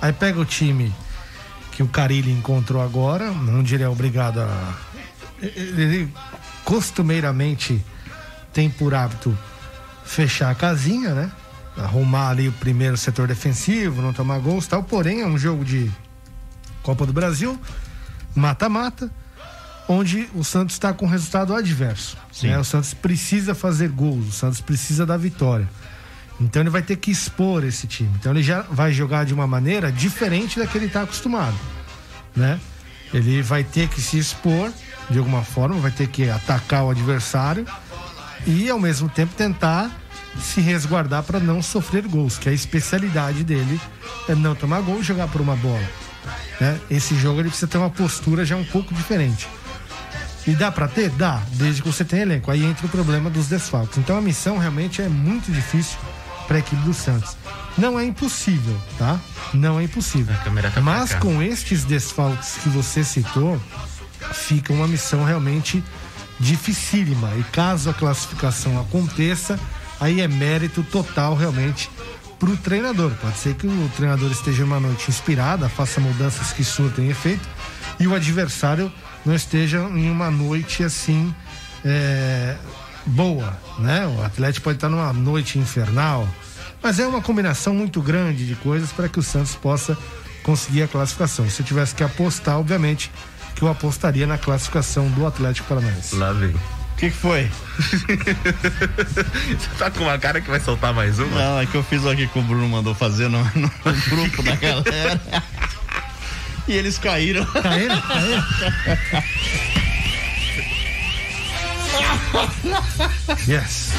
aí 0.00 0.12
pega 0.12 0.38
o 0.38 0.44
time 0.44 0.92
que 1.72 1.82
o 1.82 1.88
Carilli 1.88 2.30
encontrou 2.30 2.82
agora, 2.82 3.32
onde 3.32 3.74
ele 3.74 3.82
é 3.82 3.88
obrigado 3.88 4.40
a. 4.40 4.74
Ele 5.42 6.08
costumeiramente 6.64 7.84
tem 8.52 8.68
por 8.68 8.94
hábito 8.94 9.36
fechar 10.04 10.50
a 10.50 10.54
casinha, 10.54 11.14
né? 11.14 11.30
Arrumar 11.76 12.30
ali 12.30 12.48
o 12.48 12.52
primeiro 12.52 12.96
setor 12.96 13.28
defensivo, 13.28 14.02
não 14.02 14.12
tomar 14.12 14.38
gols 14.38 14.66
e 14.66 14.68
tal. 14.68 14.82
Porém, 14.82 15.20
é 15.20 15.26
um 15.26 15.38
jogo 15.38 15.64
de 15.64 15.90
Copa 16.82 17.06
do 17.06 17.12
Brasil, 17.12 17.58
mata-mata, 18.34 19.10
onde 19.88 20.28
o 20.34 20.42
Santos 20.42 20.74
está 20.74 20.92
com 20.92 21.06
resultado 21.06 21.54
adverso. 21.54 22.16
né? 22.48 22.58
O 22.58 22.64
Santos 22.64 22.94
precisa 22.94 23.54
fazer 23.54 23.88
gols, 23.88 24.28
o 24.28 24.32
Santos 24.32 24.60
precisa 24.60 25.06
da 25.06 25.16
vitória. 25.16 25.68
Então 26.40 26.62
ele 26.62 26.70
vai 26.70 26.82
ter 26.82 26.96
que 26.96 27.10
expor 27.10 27.64
esse 27.64 27.86
time. 27.86 28.10
Então 28.18 28.32
ele 28.32 28.42
já 28.42 28.62
vai 28.62 28.92
jogar 28.92 29.24
de 29.24 29.34
uma 29.34 29.46
maneira 29.46 29.92
diferente 29.92 30.58
da 30.58 30.66
que 30.66 30.78
ele 30.78 30.86
está 30.86 31.02
acostumado, 31.02 31.56
né? 32.34 32.58
Ele 33.12 33.42
vai 33.42 33.62
ter 33.62 33.88
que 33.88 34.00
se 34.00 34.18
expor 34.18 34.72
de 35.10 35.18
alguma 35.18 35.42
forma, 35.42 35.76
vai 35.76 35.90
ter 35.90 36.06
que 36.06 36.30
atacar 36.30 36.84
o 36.84 36.90
adversário 36.90 37.66
e 38.46 38.70
ao 38.70 38.78
mesmo 38.78 39.08
tempo 39.08 39.34
tentar 39.34 39.90
se 40.40 40.60
resguardar 40.60 41.22
para 41.24 41.40
não 41.40 41.60
sofrer 41.60 42.06
gols, 42.06 42.38
que 42.38 42.48
a 42.48 42.52
especialidade 42.52 43.42
dele 43.42 43.80
é 44.28 44.34
não 44.34 44.54
tomar 44.54 44.80
gol 44.80 45.00
e 45.00 45.02
jogar 45.02 45.28
por 45.28 45.40
uma 45.40 45.56
bola. 45.56 45.82
né? 46.60 46.78
Esse 46.90 47.14
jogo 47.16 47.40
ele 47.40 47.48
precisa 47.48 47.66
ter 47.66 47.78
uma 47.78 47.90
postura 47.90 48.44
já 48.44 48.56
um 48.56 48.64
pouco 48.64 48.94
diferente. 48.94 49.48
E 50.46 50.52
dá 50.52 50.70
pra 50.72 50.88
ter? 50.88 51.10
Dá, 51.10 51.42
desde 51.52 51.82
que 51.82 51.88
você 51.88 52.04
tenha 52.04 52.22
elenco. 52.22 52.50
Aí 52.50 52.64
entra 52.64 52.86
o 52.86 52.88
problema 52.88 53.28
dos 53.28 53.46
desfalques. 53.48 53.98
Então 53.98 54.16
a 54.16 54.20
missão 54.20 54.56
realmente 54.56 55.02
é 55.02 55.08
muito 55.08 55.52
difícil 55.52 55.98
para 56.46 56.56
a 56.56 56.60
equipe 56.60 56.82
do 56.82 56.94
Santos. 56.94 57.36
Não 57.76 57.98
é 57.98 58.04
impossível, 58.04 58.76
tá? 58.98 59.20
Não 59.52 59.78
é 59.78 59.84
impossível. 59.84 60.34
tá 60.70 60.80
Mas 60.80 61.14
com 61.14 61.42
estes 61.42 61.84
desfalques 61.84 62.54
que 62.62 62.68
você 62.68 63.04
citou, 63.04 63.60
fica 64.32 64.72
uma 64.72 64.86
missão 64.88 65.24
realmente 65.24 65.82
dificílima. 66.38 67.30
E 67.38 67.42
caso 67.44 67.90
a 67.90 67.94
classificação 67.94 68.80
aconteça, 68.80 69.58
aí 70.00 70.20
é 70.20 70.28
mérito 70.28 70.82
total 70.82 71.36
realmente 71.36 71.90
pro 72.38 72.56
treinador. 72.56 73.12
Pode 73.20 73.36
ser 73.38 73.54
que 73.54 73.66
o 73.66 73.90
treinador 73.96 74.30
esteja 74.32 74.64
uma 74.64 74.80
noite 74.80 75.10
inspirada, 75.10 75.68
faça 75.68 76.00
mudanças 76.00 76.52
que 76.52 76.64
surtem 76.64 77.10
efeito, 77.10 77.46
e 77.98 78.06
o 78.06 78.14
adversário 78.14 78.90
não 79.24 79.34
esteja 79.34 79.78
em 79.94 80.10
uma 80.10 80.30
noite 80.30 80.82
assim 80.82 81.34
é, 81.84 82.56
boa, 83.04 83.56
né? 83.78 84.06
O 84.06 84.24
Atlético 84.24 84.64
pode 84.64 84.78
estar 84.78 84.88
numa 84.88 85.12
noite 85.12 85.58
infernal, 85.58 86.26
mas 86.82 86.98
é 86.98 87.06
uma 87.06 87.20
combinação 87.20 87.74
muito 87.74 88.00
grande 88.00 88.46
de 88.46 88.54
coisas 88.54 88.90
para 88.90 89.08
que 89.08 89.18
o 89.18 89.22
Santos 89.22 89.54
possa 89.54 89.96
conseguir 90.42 90.82
a 90.82 90.88
classificação. 90.88 91.48
Se 91.50 91.60
eu 91.60 91.66
tivesse 91.66 91.94
que 91.94 92.02
apostar, 92.02 92.58
obviamente, 92.58 93.10
que 93.60 93.64
eu 93.64 93.68
apostaria 93.68 94.26
na 94.26 94.38
classificação 94.38 95.06
do 95.10 95.26
Atlético 95.26 95.68
Paranaense. 95.68 96.16
Lá 96.16 96.32
vem. 96.32 96.48
O 96.48 96.96
que, 96.96 97.10
que 97.10 97.16
foi? 97.16 97.46
Você 97.76 99.68
tá 99.78 99.90
com 99.90 100.04
uma 100.04 100.18
cara 100.18 100.40
que 100.40 100.48
vai 100.48 100.58
soltar 100.60 100.94
mais 100.94 101.18
uma? 101.18 101.26
Não, 101.38 101.60
é 101.60 101.66
que 101.66 101.74
eu 101.74 101.82
fiz 101.84 102.06
aqui 102.06 102.26
que 102.26 102.38
o 102.38 102.42
Bruno 102.42 102.66
mandou 102.70 102.94
fazer 102.94 103.28
no, 103.28 103.38
no 103.54 103.70
grupo 104.08 104.42
da 104.42 104.56
galera. 104.56 105.20
E 106.66 106.72
eles 106.72 106.96
caíram. 106.96 107.44
Caíram? 107.44 108.00
Caíram? 108.00 108.44
Yes. 113.48 113.90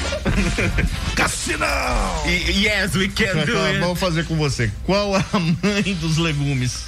Cassinão! 1.16 2.24
E- 2.26 2.64
Yes, 2.66 2.96
we 2.96 3.08
can 3.10 3.46
do 3.46 3.58
it. 3.66 3.80
Vamos 3.80 4.00
fazer 4.00 4.26
com 4.26 4.36
você. 4.36 4.72
Qual 4.86 5.16
a 5.16 5.24
mãe 5.40 5.94
dos 6.00 6.18
legumes? 6.18 6.84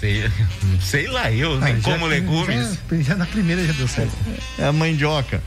Sei, 0.00 0.30
sei 0.82 1.06
lá, 1.06 1.30
eu 1.30 1.58
nem 1.60 1.74
Ah, 1.74 1.76
já- 1.76 1.82
como 1.92 2.06
legumes. 2.06 2.78
Já, 2.90 2.96
já 3.02 3.14
na 3.16 3.26
primeira 3.26 3.64
já 3.66 3.72
deu 3.72 3.88
certo. 3.88 4.12
É 4.58 4.64
a 4.66 4.72
mandioca. 4.72 5.42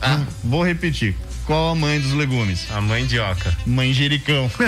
Ah. 0.00 0.22
Vou 0.44 0.62
repetir. 0.64 1.14
Qual 1.46 1.70
a 1.70 1.74
mãe 1.74 2.00
dos 2.00 2.12
legumes? 2.12 2.66
A 2.70 2.80
mandioca. 2.80 3.56
Manjericão. 3.66 4.50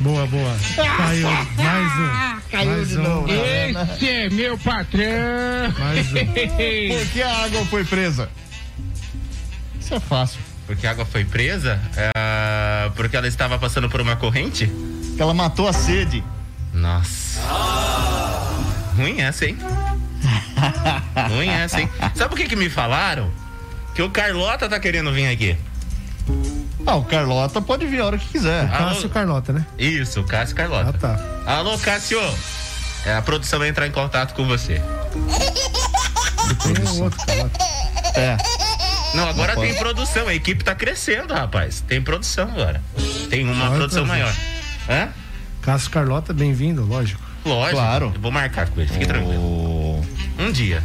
Boa, 0.00 0.26
boa. 0.26 0.56
Caiu. 0.96 1.28
Mais 1.56 1.92
um. 1.92 2.40
Caiu 2.50 2.70
mais 2.70 2.88
de 2.88 2.98
um. 2.98 3.02
novo. 3.02 3.28
Esse 3.30 4.08
é 4.08 4.30
meu 4.30 4.56
patrão. 4.58 5.74
Mais 5.78 6.06
um. 6.10 6.14
Por 6.14 7.06
que 7.12 7.22
a 7.22 7.44
água 7.44 7.64
foi 7.66 7.84
presa? 7.84 8.30
Isso 9.78 9.94
é 9.94 10.00
fácil. 10.00 10.40
Porque 10.70 10.86
a 10.86 10.92
água 10.92 11.04
foi 11.04 11.24
presa? 11.24 11.80
É, 11.96 12.90
porque 12.94 13.16
ela 13.16 13.26
estava 13.26 13.58
passando 13.58 13.90
por 13.90 14.00
uma 14.00 14.14
corrente? 14.14 14.68
Que 15.16 15.20
ela 15.20 15.34
matou 15.34 15.66
a 15.66 15.72
sede. 15.72 16.22
Nossa. 16.72 17.40
Ruim 18.96 19.20
essa, 19.20 19.46
hein? 19.46 19.58
Ruim 21.28 21.48
essa, 21.48 21.80
hein? 21.80 21.90
Sabe 22.14 22.34
o 22.34 22.36
que 22.36 22.46
que 22.46 22.54
me 22.54 22.70
falaram? 22.70 23.32
Que 23.96 24.02
o 24.02 24.10
Carlota 24.10 24.68
tá 24.68 24.78
querendo 24.78 25.12
vir 25.12 25.26
aqui. 25.26 25.58
Ah, 26.86 26.94
o 26.94 27.04
Carlota 27.04 27.60
pode 27.60 27.84
vir 27.84 28.00
a 28.00 28.06
hora 28.06 28.18
que 28.18 28.28
quiser. 28.28 28.70
Cássio 28.70 29.08
Carlota, 29.08 29.52
né? 29.52 29.66
Isso, 29.76 30.20
o 30.20 30.24
Cássio 30.24 30.54
Carlota. 30.54 30.90
Ah, 30.90 30.92
tá. 30.92 31.52
Alô, 31.52 31.76
Cássio. 31.78 32.20
É, 33.04 33.16
a 33.16 33.22
produção 33.22 33.58
vai 33.58 33.70
entrar 33.70 33.88
em 33.88 33.92
contato 33.92 34.34
com 34.34 34.46
você. 34.46 34.80
Tem 36.62 36.88
um 36.94 37.02
outro 37.02 37.18
Carlota. 37.26 37.58
É. 38.14 38.36
Não, 39.14 39.28
agora 39.28 39.54
Não 39.54 39.62
tem 39.62 39.74
produção. 39.74 40.28
A 40.28 40.34
equipe 40.34 40.62
tá 40.62 40.74
crescendo, 40.74 41.34
rapaz. 41.34 41.80
Tem 41.86 42.00
produção 42.00 42.48
agora. 42.50 42.80
Tem 43.28 43.44
uma 43.44 43.68
Olha 43.68 43.76
produção 43.78 44.06
maior. 44.06 44.34
Hã? 44.88 45.08
Cássio 45.62 45.90
Carlota, 45.90 46.32
bem-vindo, 46.32 46.84
lógico. 46.84 47.20
Lógico. 47.44 47.76
Claro. 47.76 48.12
Eu 48.14 48.20
vou 48.20 48.30
marcar 48.30 48.68
com 48.68 48.80
ele, 48.80 48.90
fique 48.90 49.06
tranquilo. 49.06 49.40
O... 49.40 50.06
Um 50.38 50.52
dia. 50.52 50.82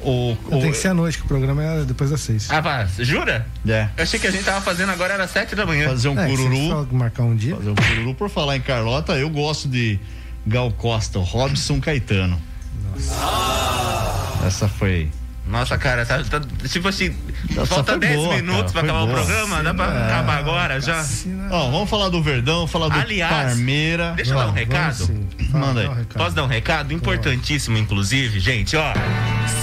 O, 0.00 0.36
Tem 0.50 0.70
que 0.70 0.76
ser 0.76 0.88
à 0.88 0.94
noite, 0.94 1.18
que 1.18 1.24
o 1.24 1.26
programa 1.26 1.62
é 1.64 1.84
depois 1.84 2.10
das 2.10 2.20
seis. 2.20 2.48
Ah, 2.50 2.62
pá, 2.62 2.86
jura? 2.98 3.46
É. 3.66 3.88
Eu 3.96 4.04
achei 4.04 4.20
que 4.20 4.26
a 4.26 4.30
gente 4.30 4.44
tava 4.44 4.60
fazendo 4.60 4.90
agora, 4.92 5.14
era 5.14 5.26
sete 5.26 5.56
da 5.56 5.66
manhã. 5.66 5.88
Fazer 5.88 6.08
um 6.08 6.18
É, 6.20 6.28
cururu. 6.28 6.88
marcar 6.92 7.22
um 7.24 7.34
dia. 7.34 7.56
Fazer 7.56 7.70
um 7.70 7.74
cururu 7.74 8.14
por 8.14 8.30
falar 8.30 8.56
em 8.56 8.60
Carlota, 8.60 9.14
eu 9.14 9.28
gosto 9.30 9.68
de 9.68 9.98
Gal 10.46 10.70
Costa, 10.72 11.18
Robson 11.18 11.80
Caetano. 11.80 12.40
Nossa. 12.92 14.46
Essa 14.46 14.68
foi. 14.68 15.10
Nossa, 15.48 15.78
cara, 15.78 16.04
tá, 16.04 16.22
tá- 16.24 16.40
tipo 16.68 16.88
assim, 16.88 17.14
Essa 17.50 17.66
falta 17.66 17.92
foi 17.92 18.00
10 18.00 18.16
boa, 18.16 18.34
minutos 18.36 18.72
pra 18.72 18.82
cara, 18.82 18.92
foi 18.94 18.98
acabar 18.98 19.02
o 19.02 19.06
boa. 19.06 19.24
programa. 19.24 19.62
Dá 19.62 19.74
pra 19.74 19.84
É. 19.86 20.06
acabar 20.12 20.38
agora 20.38 20.80
já? 20.80 21.06
Ó, 21.50 21.70
vamos 21.70 21.88
falar 21.88 22.08
do 22.08 22.20
Verdão, 22.22 22.66
falar 22.66 22.88
do 22.88 22.98
Aliás, 22.98 23.32
Parmeira. 23.54 24.12
Deixa 24.16 24.32
eu 24.32 24.38
dar 24.38 24.48
um 24.48 24.52
recado. 24.52 25.26
Manda 25.50 25.80
aí. 25.82 25.88
um. 25.88 26.04
Posso 26.04 26.34
dar 26.34 26.42
um 26.44 26.48
recado? 26.48 26.92
Importantíssimo, 26.92 27.78
inclusive, 27.78 28.40
gente, 28.40 28.76
ó. 28.76 28.92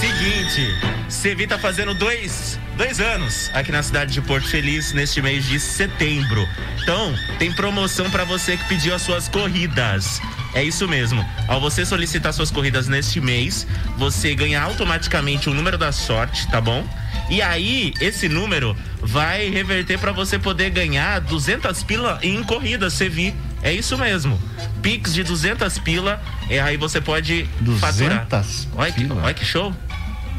Seguinte, 0.00 0.66
Sevi 1.08 1.46
tá 1.46 1.58
fazendo 1.58 1.94
dois, 1.94 2.58
dois 2.76 2.98
anos 3.00 3.50
aqui 3.52 3.70
na 3.70 3.82
cidade 3.82 4.12
de 4.12 4.20
Porto 4.22 4.48
Feliz 4.48 4.92
neste 4.92 5.20
mês 5.20 5.44
de 5.46 5.60
setembro. 5.60 6.46
Então, 6.82 7.14
tem 7.38 7.52
promoção 7.52 8.10
pra 8.10 8.24
você 8.24 8.56
que 8.56 8.64
pediu 8.64 8.94
as 8.94 9.02
suas 9.02 9.28
corridas. 9.28 10.20
É 10.54 10.62
isso 10.62 10.86
mesmo. 10.86 11.24
Ao 11.48 11.60
você 11.60 11.84
solicitar 11.84 12.32
suas 12.32 12.50
corridas 12.50 12.86
neste 12.88 13.20
mês, 13.20 13.66
você 13.98 14.34
ganha 14.34 14.62
automaticamente 14.62 15.50
o 15.50 15.54
número 15.54 15.76
da 15.76 15.90
sorte, 15.90 16.46
tá 16.48 16.60
bom? 16.60 16.86
E 17.28 17.42
aí, 17.42 17.92
esse 18.00 18.28
número 18.28 18.76
vai 19.00 19.48
reverter 19.48 19.98
pra 19.98 20.12
você 20.12 20.38
poder 20.38 20.70
ganhar 20.70 21.20
200 21.20 21.82
pila 21.82 22.18
em 22.22 22.42
corridas, 22.44 22.92
Sevi. 22.92 23.34
É 23.62 23.72
isso 23.72 23.96
mesmo. 23.98 24.40
Pix 24.82 25.14
de 25.14 25.24
200 25.24 25.78
pila, 25.78 26.22
e 26.50 26.58
aí 26.58 26.76
você 26.76 27.00
pode 27.00 27.48
faturar. 27.80 28.26
200 28.28 28.68
Olha 28.76 28.92
que, 28.92 29.10
olha 29.12 29.34
que 29.34 29.44
show. 29.44 29.74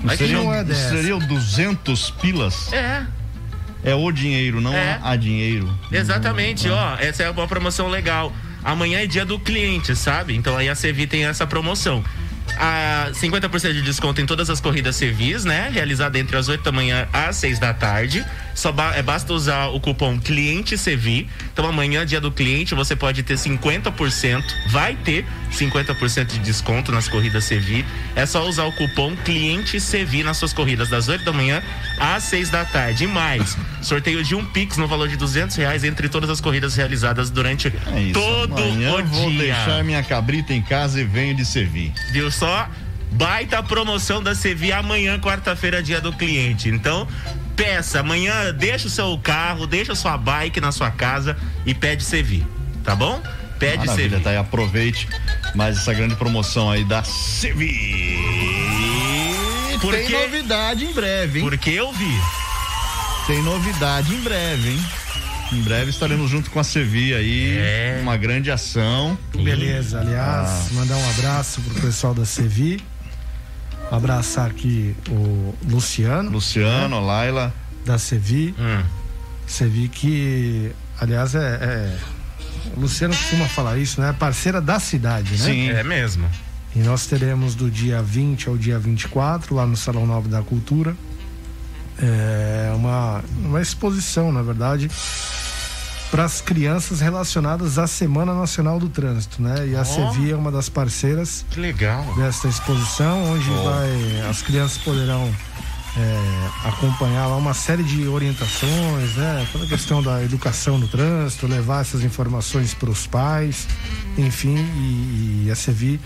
Olha 0.04 0.12
que 0.12 0.18
Seriam, 0.18 0.44
show. 0.44 0.54
é 0.54 0.66
seriam 0.66 1.20
200 1.20 2.12
pilas? 2.12 2.72
É, 2.72 3.04
É 3.84 3.94
o 3.96 4.12
dinheiro, 4.12 4.62
não 4.62 4.74
É. 4.74 5.00
a 5.04 5.16
dinheiro. 5.16 5.68
exatamente, 5.92 6.70
ó. 6.70 6.96
Essa 7.00 7.24
é 7.24 7.30
uma 7.30 7.48
promoção 7.48 7.88
legal. 7.88 8.32
Amanhã 8.66 9.00
é 9.00 9.06
dia 9.06 9.24
do 9.24 9.40
cliente, 9.40 9.96
sabe? 9.96 10.36
Então 10.36 10.58
aí 10.58 10.68
a 10.68 10.74
Sevi 10.74 11.06
tem 11.06 11.26
essa 11.26 11.46
promoção. 11.46 12.04
A 12.58 13.10
50% 13.14 13.74
de 13.74 13.82
desconto 13.84 14.20
em 14.22 14.26
todas 14.26 14.50
as 14.50 14.60
corridas 14.60 14.96
Sevis, 14.96 15.46
né? 15.46 15.70
Realizada 15.72 16.18
entre 16.18 16.36
as 16.36 16.50
8 16.50 16.64
da 16.64 16.72
manhã 16.72 17.08
às 17.14 17.36
6 17.38 17.60
da 17.60 17.74
tarde. 17.76 18.26
Só 18.56 18.72
ba- 18.72 18.96
é, 18.96 19.04
basta 19.04 19.32
usar 19.34 19.68
o 19.68 19.80
cupom 19.80 20.18
cliente 20.18 20.78
Sevi. 20.78 21.28
Então 21.54 21.68
amanhã, 21.68 22.06
dia 22.06 22.22
do 22.22 22.32
cliente, 22.32 22.74
você 22.74 22.96
pode 22.96 23.22
ter 23.22 23.38
50%, 23.38 24.44
vai 24.70 24.96
ter 24.96 25.26
50% 25.52 26.26
de 26.28 26.40
desconto 26.40 26.92
nas 26.92 27.08
corridas 27.08 27.44
Sevi. 27.44 27.86
É 28.16 28.26
só 28.26 28.48
usar 28.48 28.64
o 28.64 28.72
cupom 28.72 29.16
cliente 29.18 29.80
Sevi 29.80 30.24
nas 30.24 30.38
suas 30.38 30.54
corridas 30.54 30.90
das 30.90 31.08
8 31.10 31.26
da 31.26 31.34
manhã 31.34 31.62
às 32.00 32.24
6 32.24 32.50
da 32.50 32.64
tarde. 32.66 33.04
E 33.04 33.08
mais, 33.08 33.58
sorteio 33.84 34.24
de 34.24 34.34
um 34.36 34.46
Pix 34.46 34.78
no 34.78 34.88
valor 34.88 35.10
de 35.10 35.18
200 35.18 35.56
reais 35.58 35.84
entre 35.84 36.08
todas 36.08 36.30
as 36.30 36.40
corridas 36.40 36.76
realizadas 36.76 37.30
durante 37.30 37.68
É 37.68 38.00
isso. 38.02 38.14
todo 38.14 38.54
o 38.64 39.04
vou 39.06 39.30
dia. 39.30 39.54
deixar 39.54 39.84
minha 39.84 40.02
cabrita 40.02 40.54
em 40.54 40.62
casa 40.62 41.02
e 41.02 41.04
venho 41.04 41.36
de 41.36 41.44
servir. 41.46 41.92
Viu 42.12 42.32
só? 42.32 42.70
Baita 43.12 43.64
promoção 43.64 44.22
da 44.22 44.36
Sevi 44.36 44.72
amanhã, 44.74 45.20
quarta-feira, 45.20 45.82
dia 45.82 46.02
do 46.02 46.12
cliente. 46.12 46.70
Então, 46.70 47.08
peça. 47.56 48.00
Amanhã, 48.02 48.54
deixa 48.54 48.88
o 48.88 48.90
seu 48.90 49.18
carro, 49.18 49.66
deixa 49.66 49.94
a 49.94 49.96
sua 49.96 50.18
bike 50.18 50.60
na 50.60 50.72
sua 50.72 50.92
casa 50.92 51.38
e 51.66 51.74
pede 51.74 52.04
Sevi. 52.04 52.46
Tá 52.84 52.96
bom? 52.96 53.22
Pede 53.58 53.78
Maravilha, 53.88 54.10
Sevi. 54.10 54.24
tá 54.24 54.30
aí, 54.32 54.38
aproveite 54.38 55.08
mais 55.56 55.78
essa 55.78 55.94
grande 55.94 56.16
promoção 56.16 56.70
aí 56.70 56.84
da 56.84 57.04
Sevi. 57.04 58.20
Por 59.80 59.94
Tem 59.94 60.10
novidade 60.10 60.86
em 60.86 60.94
breve, 60.94 61.40
hein? 61.40 61.46
Porque 61.46 61.70
eu 61.70 61.92
vi. 61.94 62.20
Tem 63.28 63.42
novidade 63.42 64.14
em 64.14 64.20
breve, 64.22 64.70
hein? 64.72 64.80
Em 65.54 65.62
breve 65.62 65.90
estaremos 65.92 66.30
junto 66.30 66.50
com 66.50 66.60
a 66.60 66.64
Sevi 66.64 67.14
aí, 67.14 67.58
É. 67.58 68.00
uma 68.02 68.18
grande 68.18 68.52
ação. 68.52 69.18
Beleza, 69.34 70.00
aliás, 70.02 70.50
Ah. 70.50 70.68
mandar 70.74 70.96
um 70.98 71.10
abraço 71.12 71.62
pro 71.62 71.82
pessoal 71.82 72.14
da 72.14 72.26
Sevi. 72.26 72.82
Abraçar 73.92 74.50
aqui 74.50 74.96
o 75.10 75.54
Luciano, 75.70 76.30
Luciano, 76.32 77.00
Laila. 77.06 77.54
da 77.86 77.98
Sevi. 77.98 78.54
Hum. 78.60 78.84
Sevi 79.48 79.88
que, 79.88 80.72
aliás, 81.00 81.36
é, 81.36 81.40
é- 81.40 81.98
O 82.76 82.80
Luciano 82.80 83.16
costuma 83.16 83.46
falar 83.46 83.78
isso, 83.78 84.02
né? 84.02 84.14
Parceira 84.18 84.60
da 84.60 84.80
cidade, 84.80 85.32
né? 85.34 85.38
Sim. 85.38 85.70
É 85.70 85.84
mesmo. 85.84 86.28
E 86.76 86.80
nós 86.80 87.06
teremos 87.06 87.54
do 87.54 87.70
dia 87.70 88.02
20 88.02 88.50
ao 88.50 88.58
dia 88.58 88.80
24, 88.80 89.54
lá 89.56 89.66
no 89.68 89.78
Salão 89.78 90.06
Nobre 90.08 90.30
da 90.32 90.42
Cultura, 90.42 90.98
é 92.02 92.74
uma, 92.76 93.24
uma 93.38 93.62
exposição, 93.62 94.32
na 94.32 94.42
verdade, 94.42 94.90
para 96.12 96.24
as 96.24 96.42
crianças 96.42 97.02
relacionadas 97.02 97.78
à 97.78 97.88
Semana 97.88 98.34
Nacional 98.34 98.80
do 98.80 98.90
Trânsito, 98.90 99.42
né? 99.42 99.68
E 99.68 99.76
a. 99.76 99.84
Sevi 99.84 100.32
é 100.32 100.36
uma 100.36 100.52
das 100.52 100.68
parceiras 100.70 101.46
Que 101.52 101.60
legal. 101.60 102.04
desta 102.16 102.48
exposição, 102.48 103.32
onde 103.32 103.50
vai 103.50 104.30
as 104.30 104.42
crianças 104.42 104.78
poderão 104.80 105.32
é, 105.98 106.68
acompanhar 106.68 107.28
lá 107.28 107.38
uma 107.38 107.54
série 107.54 107.84
de 107.84 108.08
orientações, 108.08 109.16
né? 109.16 109.48
Toda 109.52 109.66
a 109.66 109.68
questão 109.68 110.04
da 110.04 110.22
educação 110.24 110.78
no 110.78 110.88
trânsito, 110.88 111.48
levar 111.48 111.82
essas 111.82 112.04
informações 112.04 112.74
para 112.74 112.90
os 112.90 113.08
pais, 113.08 113.68
enfim, 114.18 114.56
e, 114.56 115.46
e 115.46 115.52
a 115.52 115.56
Sevi 115.56 116.00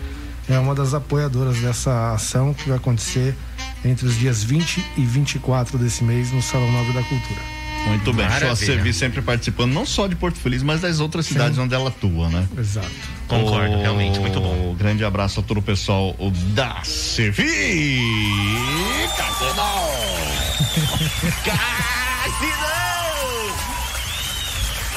é 0.47 0.57
uma 0.59 0.73
das 0.75 0.93
apoiadoras 0.93 1.57
dessa 1.57 2.13
ação 2.13 2.53
que 2.53 2.67
vai 2.67 2.77
acontecer 2.77 3.35
entre 3.85 4.05
os 4.05 4.15
dias 4.15 4.43
20 4.43 4.83
e 4.97 5.01
24 5.05 5.77
desse 5.77 6.03
mês 6.03 6.31
no 6.31 6.41
Salão 6.41 6.71
Nobre 6.71 6.93
da 6.93 7.03
Cultura. 7.03 7.58
Muito 7.87 8.13
bem. 8.13 8.25
Só 8.27 8.35
a 8.35 8.39
Maravilha. 8.39 8.55
Sevi 8.55 8.93
sempre 8.93 9.21
participando, 9.21 9.73
não 9.73 9.85
só 9.85 10.07
de 10.07 10.15
Porto 10.15 10.37
Feliz, 10.37 10.61
mas 10.63 10.81
das 10.81 10.99
outras 10.99 11.25
cidades 11.25 11.57
onde 11.57 11.73
ela 11.73 11.89
atua, 11.89 12.29
né? 12.29 12.47
Exato. 12.57 12.89
Concordo, 13.27 13.75
O- 13.75 13.81
realmente, 13.81 14.19
muito 14.19 14.39
bom. 14.39 14.75
Grande 14.77 15.03
abraço 15.03 15.39
a 15.39 15.43
todo 15.43 15.57
o 15.59 15.61
pessoal 15.61 16.15
da 16.53 16.81
Sevi. 16.83 17.99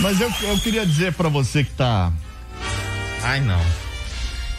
Mas 0.01 0.21
eu, 0.21 0.33
eu 0.43 0.59
queria 0.59 0.85
dizer 0.85 1.13
pra 1.13 1.29
você 1.29 1.63
que 1.63 1.71
tá. 1.73 2.13
Ai, 3.23 3.41
não. 3.41 3.61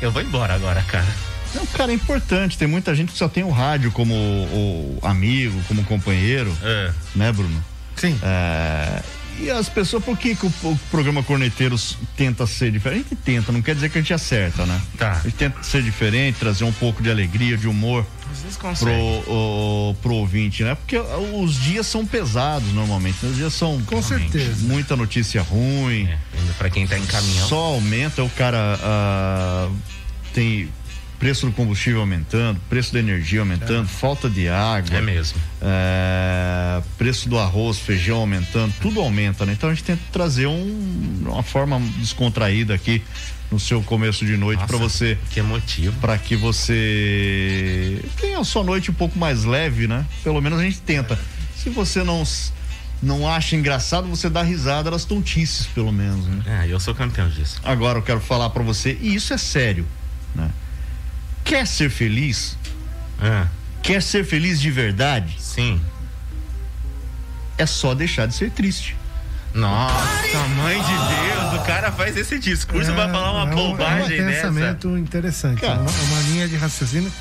Eu 0.01 0.11
vou 0.11 0.21
embora 0.21 0.53
agora, 0.53 0.82
cara. 0.84 1.05
Não, 1.53 1.65
cara, 1.67 1.91
é 1.91 1.95
importante. 1.95 2.57
Tem 2.57 2.67
muita 2.67 2.95
gente 2.95 3.11
que 3.11 3.17
só 3.17 3.28
tem 3.28 3.43
o 3.43 3.49
rádio 3.49 3.91
como 3.91 4.13
o 4.13 4.99
amigo, 5.03 5.61
como 5.67 5.84
companheiro, 5.84 6.55
É. 6.63 6.91
né, 7.15 7.32
Bruno? 7.32 7.63
Sim. 7.95 8.17
É, 8.21 9.01
E 9.39 9.49
as 9.49 9.67
pessoas, 9.67 10.03
por 10.03 10.17
que, 10.17 10.35
que 10.35 10.45
o, 10.45 10.53
o 10.63 10.79
programa 10.91 11.23
Corneteiros 11.23 11.97
tenta 12.15 12.45
ser 12.45 12.71
diferente? 12.71 13.05
A 13.05 13.09
gente 13.09 13.15
tenta, 13.23 13.51
não 13.51 13.61
quer 13.61 13.73
dizer 13.75 13.89
que 13.89 13.97
a 13.97 14.01
gente 14.01 14.13
acerta, 14.13 14.65
né? 14.65 14.79
Tá. 14.97 15.13
A 15.13 15.19
gente 15.23 15.35
tenta 15.35 15.63
ser 15.63 15.81
diferente, 15.81 16.37
trazer 16.39 16.63
um 16.63 16.71
pouco 16.71 17.01
de 17.01 17.09
alegria, 17.09 17.57
de 17.57 17.67
humor 17.67 18.05
pro, 18.79 18.91
o, 19.31 19.95
pro 20.01 20.13
ouvinte, 20.15 20.63
né? 20.63 20.75
Porque 20.75 20.97
os 20.97 21.55
dias 21.55 21.87
são 21.87 22.05
pesados 22.05 22.71
normalmente. 22.73 23.17
né? 23.23 23.29
Os 23.31 23.37
dias 23.37 23.53
são. 23.53 23.81
Com 23.85 24.01
certeza. 24.01 24.65
Muita 24.67 24.95
notícia 24.95 25.41
ruim. 25.41 26.07
Ainda 26.07 26.53
pra 26.57 26.69
quem 26.69 26.85
tá 26.87 26.97
em 26.97 27.05
caminhão. 27.05 27.47
Só 27.47 27.57
aumenta, 27.57 28.23
o 28.23 28.29
cara 28.29 28.79
ah, 28.83 29.69
tem 30.33 30.69
preço 31.24 31.45
do 31.45 31.51
combustível 31.53 32.01
aumentando, 32.01 32.59
preço 32.69 32.91
da 32.93 32.99
energia 32.99 33.39
aumentando, 33.39 33.88
falta 33.88 34.30
de 34.30 34.47
água. 34.49 34.97
É 34.97 35.01
mesmo. 35.01 35.39
é, 35.61 36.82
preço 36.97 37.30
do 37.30 37.39
arroz, 37.39 37.80
feijão 37.80 38.17
aumentando, 38.17 38.74
tudo 38.82 38.99
aumenta, 38.99 39.45
né? 39.45 39.53
Então 39.53 39.69
a 39.69 39.74
gente 39.74 39.86
tenta 39.86 40.01
trazer 40.11 40.47
um- 40.47 41.21
uma 41.26 41.41
forma 41.43 41.80
descontraída 41.97 42.74
aqui 42.74 43.01
no 43.49 43.59
seu 43.59 43.82
começo 43.82 44.26
de 44.26 44.36
noite 44.36 44.65
para 44.65 44.78
você. 44.78 45.17
Que 45.30 45.39
emotivo. 45.39 45.95
Para 46.01 46.17
que 46.17 46.36
você 46.36 48.03
tenha 48.19 48.39
a 48.39 48.43
sua 48.43 48.63
noite 48.63 48.91
um 48.91 48.93
pouco 48.93 49.17
mais 49.17 49.43
leve, 49.43 49.88
né? 49.88 50.05
Pelo 50.24 50.41
menos 50.41 50.59
a 50.59 50.63
gente 50.63 50.82
tenta. 50.82 51.17
Se 51.55 51.69
você 51.69 52.03
não 52.03 52.24
não 53.01 53.28
acha 53.28 53.55
engraçado, 53.57 54.07
você 54.07 54.30
dá 54.30 54.41
risada 54.41 54.89
das 54.89 55.03
tontices, 55.03 55.67
pelo 55.67 55.91
menos, 55.91 56.26
né? 56.26 56.63
É, 56.63 56.67
eu 56.74 56.80
sou 56.80 56.95
campeão 56.95 57.28
disso. 57.30 57.59
Agora 57.63 57.99
eu 57.99 58.01
quero 58.03 58.21
falar 58.21 58.49
pra 58.49 58.63
você, 58.63 58.97
e 59.01 59.13
isso 59.15 59.34
é 59.34 59.38
sério, 59.38 59.86
né? 60.34 60.49
Quer 61.43 61.67
ser 61.67 61.89
feliz? 61.89 62.57
Quer 63.81 64.01
ser 64.01 64.23
feliz 64.25 64.59
de 64.59 64.71
verdade? 64.71 65.35
Sim. 65.39 65.81
É 67.57 67.65
só 67.65 67.93
deixar 67.93 68.27
de 68.27 68.33
ser 68.33 68.49
triste. 68.51 68.95
Nossa, 69.53 70.47
mãe 70.57 70.81
de 70.81 70.87
Deus, 70.89 71.61
o 71.61 71.63
cara 71.65 71.91
faz 71.91 72.17
esse 72.17 72.39
discurso 72.39 72.91
pra 72.93 73.07
falar 73.09 73.31
uma 73.33 73.51
é 73.51 73.53
um- 73.53 73.55
bobagem 73.71 74.17
é 74.17 74.21
um 74.23 74.25
dessa. 74.25 74.47
pensamento 74.47 74.97
interessante. 74.97 75.63
É 75.63 75.67
uma, 75.69 75.89
é 75.91 76.03
uma 76.05 76.21
linha 76.21 76.47
de 76.47 76.55
raciocínio 76.55 77.11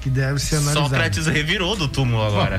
que 0.00 0.08
deve 0.08 0.38
ser 0.38 0.56
analisada. 0.56 0.88
Sócrates 0.88 1.26
revirou 1.26 1.76
do 1.76 1.86
túmulo 1.86 2.24
agora. 2.24 2.56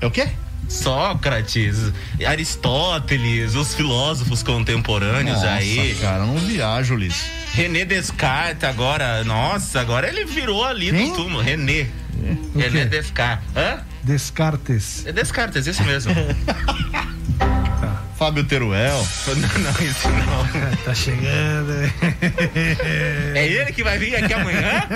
É 0.00 0.06
o 0.06 0.10
quê? 0.10 0.28
Sócrates, 0.68 1.92
Aristóteles, 2.26 3.54
os 3.54 3.74
filósofos 3.74 4.42
contemporâneos 4.42 5.36
Nossa, 5.36 5.50
aí. 5.52 5.96
cara, 6.00 6.24
não 6.24 6.36
viajo, 6.38 6.94
Ulisses. 6.94 7.30
René 7.52 7.84
Descartes 7.84 8.64
agora, 8.64 9.22
nossa, 9.24 9.80
agora 9.80 10.08
ele 10.08 10.24
virou 10.24 10.64
ali 10.64 10.90
Quem? 10.90 11.08
no 11.10 11.14
túmulo. 11.14 11.42
René. 11.42 11.86
O 12.54 12.58
René 12.58 12.80
quê? 12.82 12.84
Descartes. 12.86 13.46
Hã? 13.56 13.80
Descartes. 14.02 15.06
É 15.06 15.12
Descartes, 15.12 15.66
isso 15.66 15.82
mesmo. 15.84 16.14
Fábio 18.16 18.44
Teruel. 18.44 19.04
Não, 19.26 19.34
não, 19.58 19.84
isso 19.84 20.08
não. 20.08 20.76
Tá 20.84 20.94
chegando. 20.94 21.72
É 23.34 23.46
ele 23.48 23.72
que 23.72 23.82
vai 23.82 23.98
vir 23.98 24.14
aqui 24.14 24.32
amanhã? 24.32 24.86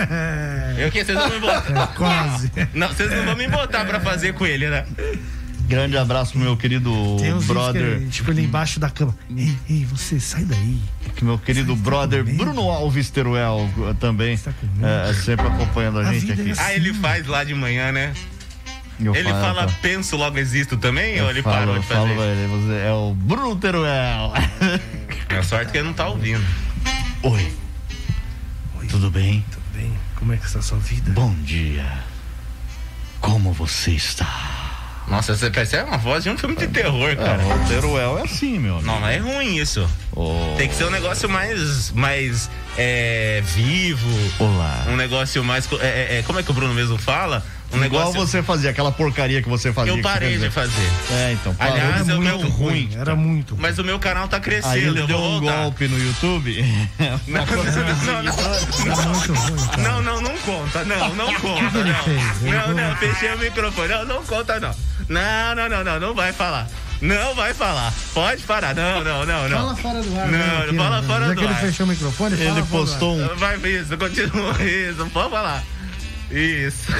Eu 0.78 0.92
que 0.92 1.04
vocês 1.04 1.18
vão 1.18 1.28
me 1.30 1.40
botar. 1.40 1.86
Quase. 1.88 2.52
Não, 2.72 2.86
vocês 2.88 3.10
não 3.10 3.24
vão 3.24 3.34
me 3.36 3.48
botar 3.48 3.84
pra 3.84 3.98
fazer 3.98 4.32
com 4.34 4.46
ele, 4.46 4.68
né? 4.70 4.84
Grande 5.66 5.98
abraço 5.98 6.32
pro 6.32 6.40
meu 6.40 6.56
querido 6.56 6.90
Tem 7.18 7.34
uns 7.34 7.44
vídeos 7.44 7.46
que 7.46 7.52
brother, 7.52 7.82
ele, 7.82 8.08
tipo, 8.08 8.30
ele 8.30 8.42
embaixo 8.42 8.78
da 8.78 8.88
cama. 8.88 9.16
Ei, 9.36 9.56
ei, 9.68 9.84
você, 9.84 10.20
sai 10.20 10.44
daí. 10.44 10.80
que 11.14 11.24
meu 11.24 11.38
querido 11.38 11.74
brother 11.74 12.24
Bruno 12.24 12.70
Alves 12.70 13.10
Teruel 13.10 13.68
eh, 13.78 13.94
também, 13.98 14.38
é, 14.82 15.10
é 15.10 15.14
sempre 15.14 15.46
acompanhando 15.46 15.98
a, 15.98 16.08
A 16.08 16.12
gente 16.12 16.30
aqui. 16.32 16.50
é 16.50 16.54
Ah, 16.58 16.74
ele 16.74 16.94
faz 16.94 17.26
lá 17.26 17.42
de 17.42 17.54
manhã, 17.54 17.90
né? 17.90 18.14
Eu 18.98 19.14
ele 19.14 19.28
falo, 19.28 19.42
fala, 19.42 19.66
tá. 19.66 19.74
penso, 19.82 20.16
logo 20.16 20.38
existo 20.38 20.76
também? 20.78 21.16
Eu 21.16 21.24
ou 21.24 21.30
ele 21.30 21.42
falo, 21.42 21.56
parou 21.56 21.74
eu 21.74 21.80
de 21.82 21.86
falo 21.86 22.00
fazer? 22.02 22.14
pra 22.14 22.24
ele, 22.24 22.46
você 22.46 22.86
é 22.86 22.92
o 22.92 23.14
Bruno 23.14 23.56
Teruel. 23.56 24.32
É 25.28 25.42
sorte 25.42 25.72
que 25.72 25.78
ele 25.78 25.88
não 25.88 25.92
tá 25.92 26.06
ouvindo. 26.08 26.44
Oi. 27.22 27.52
Tudo 28.88 29.10
bem? 29.10 29.44
Tudo 29.50 29.64
bem? 29.74 29.92
Como 30.14 30.32
é 30.32 30.36
que 30.36 30.46
está 30.46 30.60
a 30.60 30.62
sua 30.62 30.78
vida? 30.78 31.10
Bom 31.10 31.34
dia. 31.42 31.84
Como 33.20 33.52
você 33.52 33.90
está? 33.90 34.65
Nossa, 35.08 35.36
você 35.36 35.50
percebe 35.50 35.88
uma 35.88 35.98
voz 35.98 36.24
de 36.24 36.30
um 36.30 36.36
filme 36.36 36.56
de 36.56 36.66
terror, 36.66 37.14
cara. 37.16 37.42
É, 37.42 37.54
o 37.54 37.68
Teruel 37.68 38.18
é 38.18 38.22
assim, 38.22 38.58
meu. 38.58 38.82
Não, 38.82 39.00
mas 39.00 39.16
é 39.16 39.18
ruim 39.18 39.56
isso. 39.56 39.88
Tem 40.56 40.68
que 40.68 40.74
ser 40.74 40.84
um 40.84 40.90
negócio 40.90 41.28
mais, 41.28 41.92
mais 41.92 42.50
é, 42.76 43.40
vivo. 43.44 44.08
Olá. 44.38 44.84
Um 44.88 44.96
negócio 44.96 45.44
mais. 45.44 45.70
é, 45.74 45.86
é, 45.86 46.18
é, 46.18 46.22
como 46.22 46.40
é 46.40 46.42
que 46.42 46.50
o 46.50 46.54
Bruno 46.54 46.74
mesmo 46.74 46.98
fala? 46.98 47.44
Um 47.72 47.84
Igual 47.84 48.12
você 48.12 48.42
fazia, 48.42 48.70
aquela 48.70 48.90
porcaria 48.92 49.42
que 49.42 49.48
você 49.48 49.72
fazia. 49.72 49.92
Eu 49.92 50.00
parei 50.00 50.38
de 50.38 50.50
fazer. 50.50 50.88
É, 51.10 51.32
então. 51.32 51.54
parou. 51.54 51.74
Aliás, 51.74 52.08
é 52.08 52.14
meu 52.14 52.38
muito 52.38 52.48
ruim. 52.48 52.88
Era 52.98 53.14
muito. 53.16 53.56
Mas 53.58 53.78
o 53.78 53.84
meu 53.84 53.98
canal 53.98 54.28
tá 54.28 54.38
crescendo. 54.40 54.72
Aí 54.72 54.84
ele 54.84 55.00
eu 55.00 55.06
deu 55.06 55.18
um 55.18 55.40
golpe 55.40 55.88
no 55.88 55.98
YouTube. 55.98 56.64
Não, 59.82 60.02
não, 60.02 60.20
não, 60.20 60.20
Era 60.20 60.38
conta, 60.38 60.84
não, 60.84 61.14
não 61.14 61.34
conta, 61.34 61.84
não. 61.84 62.50
Não, 62.50 62.74
não, 62.74 62.96
foi- 62.96 62.96
fechei 62.96 63.32
o 63.34 63.38
microfone, 63.38 63.88
não, 63.88 64.04
não 64.04 64.24
conta, 64.24 64.60
não. 64.60 64.70
Não, 65.08 65.54
não, 65.54 65.68
não, 65.68 65.84
não, 65.84 66.00
não 66.00 66.14
vai 66.14 66.32
falar. 66.32 66.66
Não 67.00 67.34
vai 67.34 67.52
falar. 67.52 67.92
Pode 68.14 68.42
parar. 68.44 68.74
Não, 68.74 69.04
não, 69.04 69.26
não, 69.26 69.48
não. 69.48 69.58
Fala 69.58 69.76
fora 69.76 70.02
do 70.02 70.18
ar. 70.18 70.26
Não, 70.28 70.72
né, 70.72 70.78
fala 70.82 71.02
fora 71.02 71.26
Já 71.26 71.32
do 71.34 71.36
que 71.38 71.44
ele 71.44 71.52
ar. 71.52 71.60
fechou 71.60 71.86
o 71.86 71.88
microfone, 71.90 72.40
Ele 72.40 72.62
postou 72.62 73.16
um. 73.16 73.36
Vai 73.36 73.56
isso, 73.56 73.96
continua 73.98 74.52
isso, 74.64 75.06
pode 75.12 75.30
falar. 75.30 75.62
Isso. 76.30 76.92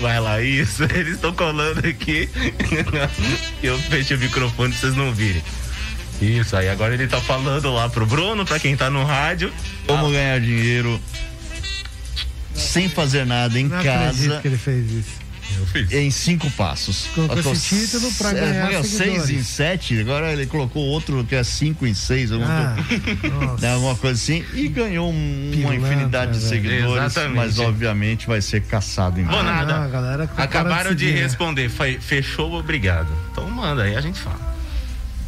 Vai 0.00 0.20
lá, 0.20 0.40
isso. 0.42 0.84
Eles 0.94 1.14
estão 1.14 1.32
colando 1.32 1.86
aqui. 1.86 2.28
Eu 3.62 3.78
fechei 3.78 4.16
o 4.16 4.20
microfone 4.20 4.70
pra 4.70 4.80
vocês 4.80 4.96
não 4.96 5.12
virem. 5.12 5.42
Isso, 6.20 6.56
aí 6.56 6.68
agora 6.68 6.94
ele 6.94 7.08
tá 7.08 7.20
falando 7.20 7.72
lá 7.72 7.88
pro 7.88 8.06
Bruno, 8.06 8.44
pra 8.46 8.60
quem 8.60 8.76
tá 8.76 8.88
no 8.88 9.04
rádio. 9.04 9.52
Como 9.86 10.10
ganhar 10.10 10.40
dinheiro 10.40 11.00
sem 12.54 12.88
fazer 12.88 13.26
nada 13.26 13.58
em 13.58 13.64
Não 13.64 13.82
casa 13.82 14.40
que 14.40 14.48
ele 14.48 14.56
fez 14.56 14.90
isso. 14.90 15.23
Eu 15.58 15.66
fiz. 15.66 15.92
em 15.92 16.10
cinco 16.10 16.50
passos. 16.52 17.06
Colocou 17.14 17.36
Eu 17.36 17.42
tô 17.42 17.52
esse 17.52 17.86
título 17.86 18.12
pra 18.14 18.28
se- 18.30 18.34
ganhar 18.34 18.72
é, 18.72 18.82
seis 18.82 18.88
seguidores. 18.90 19.30
em 19.30 19.42
sete, 19.42 20.00
agora 20.00 20.32
ele 20.32 20.46
colocou 20.46 20.82
outro 20.84 21.24
que 21.24 21.34
é 21.34 21.42
cinco 21.44 21.86
em 21.86 21.94
seis, 21.94 22.32
alguma, 22.32 22.50
Ah, 22.76 22.76
né, 23.60 23.72
alguma 23.74 23.94
coisa 23.96 24.20
assim, 24.20 24.44
e 24.54 24.68
ganhou 24.68 25.10
um- 25.12 25.46
uma 25.46 25.56
Pilantra, 25.72 25.76
infinidade 25.76 26.32
de 26.38 26.44
seguidores, 26.44 27.04
Exatamente. 27.04 27.36
mas 27.36 27.58
obviamente 27.58 28.26
vai 28.26 28.40
ser 28.40 28.62
caçado 28.62 29.20
em 29.20 29.24
breve. 29.24 29.42
nada. 29.42 29.74
não, 29.76 29.82
a 29.84 29.88
galera 29.88 30.30
Acabaram 30.36 30.94
de 30.94 31.04
seguir, 31.06 31.16
né? 31.16 31.22
responder. 31.22 31.68
Foi- 31.68 31.98
Fechou, 32.00 32.52
obrigado. 32.54 33.08
Então 33.32 33.48
manda 33.50 33.82
aí, 33.82 33.96
a 33.96 34.00
gente 34.00 34.18
fala. 34.20 34.54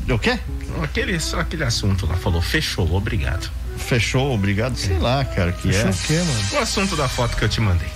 O 0.08 0.18
quê? 0.18 0.38
Aquele, 0.82 1.18
só 1.18 1.40
aquele 1.40 1.64
assunto 1.64 2.06
lá 2.06 2.14
falou, 2.16 2.40
fechou, 2.40 2.92
obrigado. 2.94 3.50
Fechou, 3.76 4.32
obrigado, 4.32 4.76
sei 4.76 4.98
lá, 4.98 5.24
cara, 5.24 5.52
que 5.52 5.70
Fechou 5.72 5.88
é. 5.88 5.90
o 5.90 5.94
quê, 5.94 6.14
mano? 6.14 6.44
O 6.52 6.58
assunto 6.58 6.96
da 6.96 7.08
foto 7.08 7.36
que 7.36 7.44
eu 7.44 7.48
te 7.48 7.60
mandei. 7.60 7.88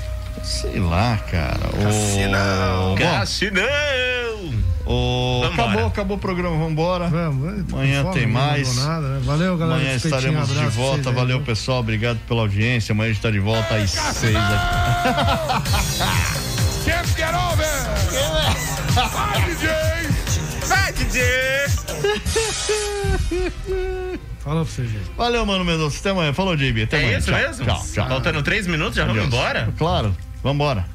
Sei 0.43 0.79
lá, 0.81 1.17
cara. 1.31 1.59
Cassinão! 1.83 2.89
Bom, 2.91 2.95
Cassinão! 2.97 3.71
Vambora. 4.85 5.53
acabou, 5.53 5.87
acabou 5.87 6.17
o 6.17 6.21
programa, 6.21 6.57
vambora. 6.57 7.07
Vamos, 7.09 7.73
Amanhã 7.73 8.03
fome, 8.03 8.15
tem 8.15 8.27
não 8.27 8.33
mais. 8.33 8.77
Nada, 8.77 9.07
né? 9.09 9.21
Valeu, 9.23 9.57
galera. 9.57 9.81
Amanhã 9.81 9.95
estaremos 9.97 10.49
de 10.49 10.55
volta. 10.67 10.95
vocês 10.97 11.07
aí, 11.07 11.15
Valeu, 11.15 11.37
viu? 11.37 11.47
pessoal. 11.47 11.79
Obrigado 11.81 12.19
pela 12.27 12.41
audiência. 12.41 12.93
Amanhã 12.93 13.07
a 13.07 13.11
gente 13.13 13.19
está 13.19 13.31
de 13.31 13.39
volta 13.39 13.75
às 13.77 13.91
seis 13.91 14.37
aqui. 14.37 14.45
Can't 16.91 17.09
get 17.17 17.35
over! 17.35 17.69
Vai, 19.13 19.43
DJ! 19.45 19.69
Vai, 20.67 20.93
DJ! 20.93 21.23
Falou 24.41 24.65
pra 24.65 24.73
você, 24.75 24.85
gente. 24.87 25.05
Valeu, 25.17 25.47
mano 25.47 25.65
Mendonça. 25.65 25.99
Até 26.01 26.11
amanhã. 26.11 26.33
Falou, 26.33 26.57
JB. 26.57 26.83
Até 26.85 26.97
É 26.97 27.01
amanhã. 27.03 27.19
isso 27.19 27.31
tchau, 27.31 27.39
mesmo? 27.41 27.65
Tchau, 27.67 27.85
tchau. 27.95 28.09
Faltando 28.09 28.43
três 28.43 28.67
minutos, 28.67 28.97
já 28.97 29.05
vamos 29.05 29.23
Adeus. 29.23 29.33
embora? 29.35 29.69
Claro. 29.79 30.17
Vambora. 30.43 30.87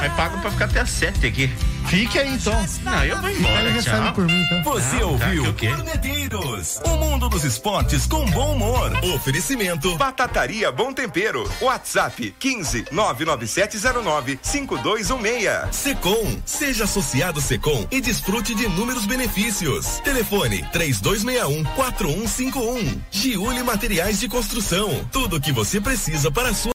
Mas 0.00 0.12
pago 0.12 0.38
pra 0.40 0.50
ficar 0.52 0.64
até 0.66 0.80
às 0.80 0.90
sete 0.90 1.26
aqui. 1.26 1.50
Fique 1.88 2.18
aí, 2.18 2.34
então. 2.34 2.52
Não, 2.84 3.02
eu 3.04 3.18
vou 3.20 3.30
embora, 3.30 3.62
Ele 3.62 3.70
recebe 3.70 3.96
tchau. 4.04 4.12
por 4.12 4.26
mim, 4.26 4.44
tá? 4.48 4.60
Você 4.62 4.96
Não, 4.96 5.08
ouviu 5.12 5.18
tá, 5.18 5.28
que 5.30 5.48
o 5.48 5.54
quê? 5.54 5.68
Corneteiros, 5.70 6.80
o 6.84 6.96
mundo 6.98 7.28
dos 7.30 7.44
esportes 7.44 8.06
com 8.06 8.26
bom 8.26 8.52
humor. 8.52 8.92
Oferecimento 9.14 9.96
Batataria 9.96 10.70
Bom 10.70 10.92
Tempero. 10.92 11.50
WhatsApp 11.62 12.34
15 12.38 12.84
99709 12.92 14.38
5216. 14.42 15.74
Secom, 15.74 16.36
seja 16.44 16.84
associado 16.84 17.40
Secom 17.40 17.86
e 17.90 18.02
desfrute 18.02 18.54
de 18.54 18.64
inúmeros 18.64 19.06
benefícios. 19.06 19.98
Telefone 20.04 20.62
3261 20.72 21.64
4151. 21.74 23.00
Giuli 23.10 23.62
Materiais 23.62 24.20
de 24.20 24.28
Construção. 24.28 25.08
Tudo 25.10 25.36
o 25.36 25.40
que 25.40 25.52
você 25.52 25.80
precisa 25.80 26.30
para 26.30 26.50
a 26.50 26.54
sua 26.54 26.66